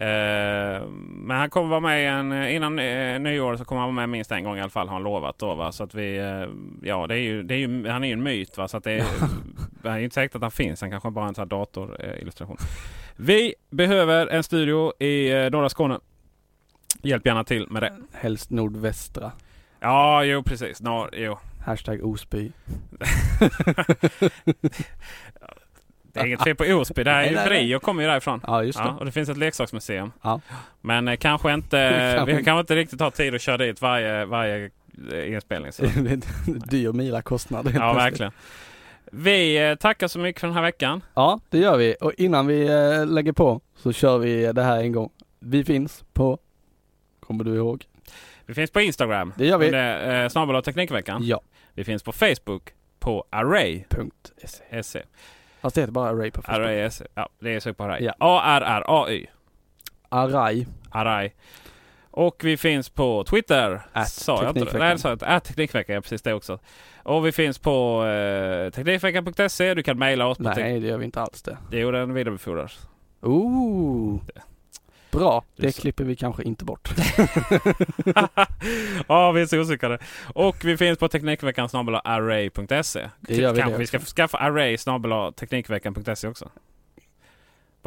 [0.00, 4.32] men han kommer vara med en, innan eh, nyår så kommer han vara med minst
[4.32, 5.72] en gång i alla fall har han lovat då va.
[5.72, 6.48] Så att vi, eh,
[6.82, 8.68] ja det är ju, det är ju, han är ju en myt va.
[8.68, 9.04] Så att det är,
[9.82, 10.80] det är inte säkert att han finns.
[10.80, 12.56] Han kanske bara har en sån här datorillustration.
[13.16, 15.98] Vi behöver en studio i eh, norra Skåne.
[17.02, 17.92] Hjälp gärna till med det.
[18.12, 19.32] Helst nordvästra.
[19.80, 20.82] Ja, jo precis.
[20.82, 21.38] Norr, jo.
[21.66, 22.50] Hashtag Osby.
[26.18, 27.04] Det är inget fel på Osby.
[27.04, 27.48] Det här är ju.
[27.48, 28.40] Brio kommer ju därifrån.
[28.46, 28.84] Ja, just det.
[28.84, 30.12] Ja, och det finns ett leksaksmuseum.
[30.22, 30.40] Ja.
[30.80, 34.70] Men eh, kanske inte, vi kanske inte riktigt har tid att köra dit varje, varje
[35.12, 35.72] eh, inspelning.
[35.72, 35.82] Så.
[35.96, 37.72] Det är en Dyr mila kostnad.
[37.74, 38.32] Ja, verkligen.
[39.12, 41.02] Vi eh, tackar så mycket för den här veckan.
[41.14, 41.96] Ja, det gör vi.
[42.00, 45.10] Och innan vi eh, lägger på så kör vi det här en gång.
[45.38, 46.38] Vi finns på,
[47.20, 47.84] kommer du ihåg?
[48.46, 49.32] Vi finns på Instagram.
[49.36, 49.66] Det gör vi.
[49.66, 51.22] Under eh, snabel Teknikveckan.
[51.24, 51.40] Ja.
[51.74, 52.62] Vi finns på Facebook
[52.98, 55.02] på Array.se.
[55.60, 56.66] Fast det heter bara Array på Facebook.
[56.66, 57.04] Array.se.
[57.14, 58.04] Ja, det är sök på Array.
[58.04, 58.14] Ja.
[58.18, 59.26] A-R-R-A-Y.
[60.08, 60.66] Array.
[60.90, 61.30] Array.
[62.10, 63.82] Och vi finns på Twitter.
[63.92, 64.64] At sa jag inte det?
[64.64, 64.86] Teknikveckan.
[64.86, 65.26] Nej, det sa jag inte.
[65.26, 66.58] At Teknikveckan, ja, precis det också.
[67.02, 69.74] Och vi finns på eh, Teknikveckan.se.
[69.74, 71.56] Du kan mejla oss Nej, det gör vi inte alls det.
[71.70, 72.88] Jo, den vidarebefordras.
[73.22, 74.20] Ooh.
[75.18, 76.88] Bra, det klipper vi kanske inte bort.
[79.08, 79.98] Ja, vi är så osäkra.
[80.34, 81.68] Och vi finns på Teknikveckan
[82.04, 83.08] array.se.
[83.20, 86.50] Det gör vi Kanske det vi ska skaffa array snabel teknikveckan.se också.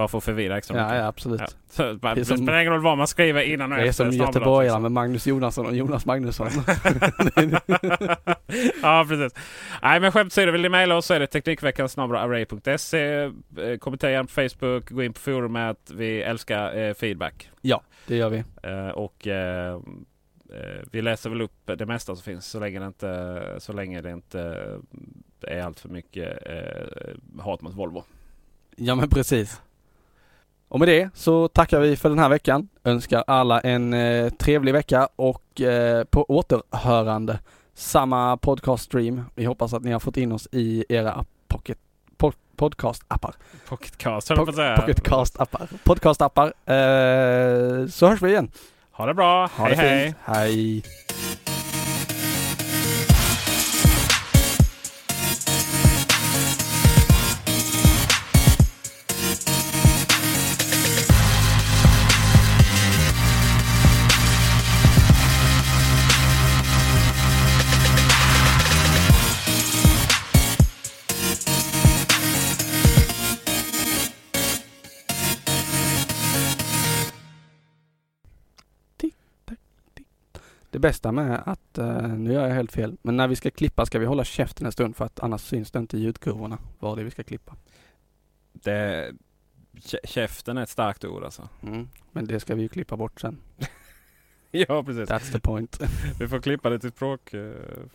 [0.02, 0.98] Bara för att förvirra extra Ja, mycket.
[1.00, 1.42] ja absolut.
[1.42, 1.48] Ja.
[1.70, 4.06] Så, det som- spelar ingen roll vad man skriver innan och Det är efter.
[4.12, 4.82] som göteborgarna liksom.
[4.82, 6.48] med Magnus Jonasson och Jonas Magnusson.
[8.82, 9.34] ja, precis.
[9.82, 13.22] Nej, men skämt åsido, vill ni mejla oss så är det teknikveckan array.se.
[13.58, 15.92] Eh, Kommentera gärna på Facebook, gå in på forumet.
[15.96, 17.50] Vi älskar eh, feedback.
[17.62, 18.44] ja, det gör vi.
[18.64, 19.74] Eh, och eh,
[20.54, 24.02] eh, vi läser väl upp det mesta som finns så länge det inte, så länge
[24.02, 24.68] det inte
[25.48, 28.04] är allt för mycket eh, hat mot Volvo.
[28.76, 29.62] Ja men precis.
[30.72, 32.68] Och med det så tackar vi för den här veckan.
[32.84, 37.40] Önskar alla en eh, trevlig vecka och eh, på återhörande.
[37.74, 39.24] Samma podcaststream.
[39.36, 41.78] Vi hoppas att ni har fått in oss i era pocket,
[42.18, 43.34] po podcast-appar.
[43.68, 44.76] Pocketcast höll jag på att säga.
[44.76, 45.68] Pocketcast-appar.
[45.84, 46.54] Podcast-appar.
[46.66, 48.52] Eh, så hörs vi igen.
[48.92, 49.48] Ha det bra.
[49.48, 50.16] Ha hej det hej.
[50.24, 50.84] Hej.
[80.72, 83.86] Det bästa med att, eh, nu gör jag helt fel, men när vi ska klippa
[83.86, 86.98] ska vi hålla käften en stund för att annars syns det inte i ljudkurvorna vad
[86.98, 87.56] det är vi ska klippa.
[88.54, 89.12] Det,
[89.74, 91.50] kä- käften är ett starkt ord alltså.
[91.64, 91.90] Mm.
[92.12, 93.38] Men det ska vi ju klippa bort sen.
[94.54, 95.10] Ja precis.
[95.10, 95.80] That's the point.
[96.20, 97.34] Vi får klippa det till språk...
[97.34, 97.52] eh,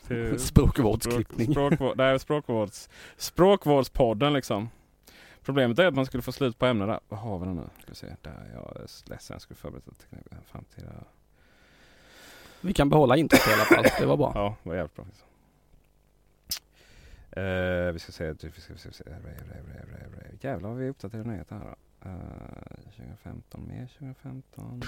[0.06, 1.50] Till Språkvårdsklippning.
[1.52, 4.68] Språkvård, nej, språkvårds, språkvårdspodden liksom.
[5.42, 7.00] Problemet är att man skulle få slut på ämnen där.
[7.08, 7.60] Vad har vi nu?
[7.82, 8.06] Ska vi se.
[8.22, 8.80] Där jag är
[9.10, 9.34] ledsen.
[9.34, 10.26] Jag skulle förbereda teknik.
[10.52, 10.92] Framtida...
[12.60, 13.84] Vi kan behålla introt i alla fall.
[13.98, 14.32] Det var bra.
[14.34, 15.04] Ja, det var jävligt bra.
[17.36, 18.34] Uh, vi ska se.
[18.34, 19.10] Typ, vi ska, se, vi ska se.
[20.40, 22.08] Jävlar vad vi uppdaterar nyheter här då.
[22.08, 24.82] Eh, uh, 2015, mer 2015.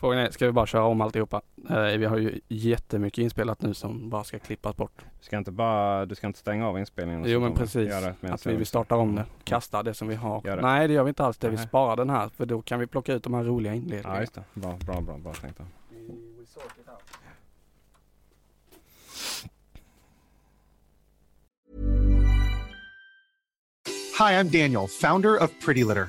[0.00, 1.42] Frågan är, ska vi bara köra om alltihopa?
[1.70, 5.04] Eh, vi har ju jättemycket inspelat nu som bara ska klippas bort.
[5.18, 7.24] Du ska inte bara, du ska inte stänga av inspelningen?
[7.26, 7.92] Jo men precis.
[8.20, 9.24] Att vi, vi startar om det.
[9.44, 10.62] Kastar det som vi har.
[10.62, 11.48] Nej det gör vi inte alls det.
[11.48, 14.14] Vi sparar den här för då kan vi plocka ut de här roliga inledningarna.
[14.14, 14.44] Ja just det.
[14.54, 15.60] Bra, bra, bra, bra tänkt.
[24.18, 26.08] Hi, I'm Daniel, founder of Pretty Litter.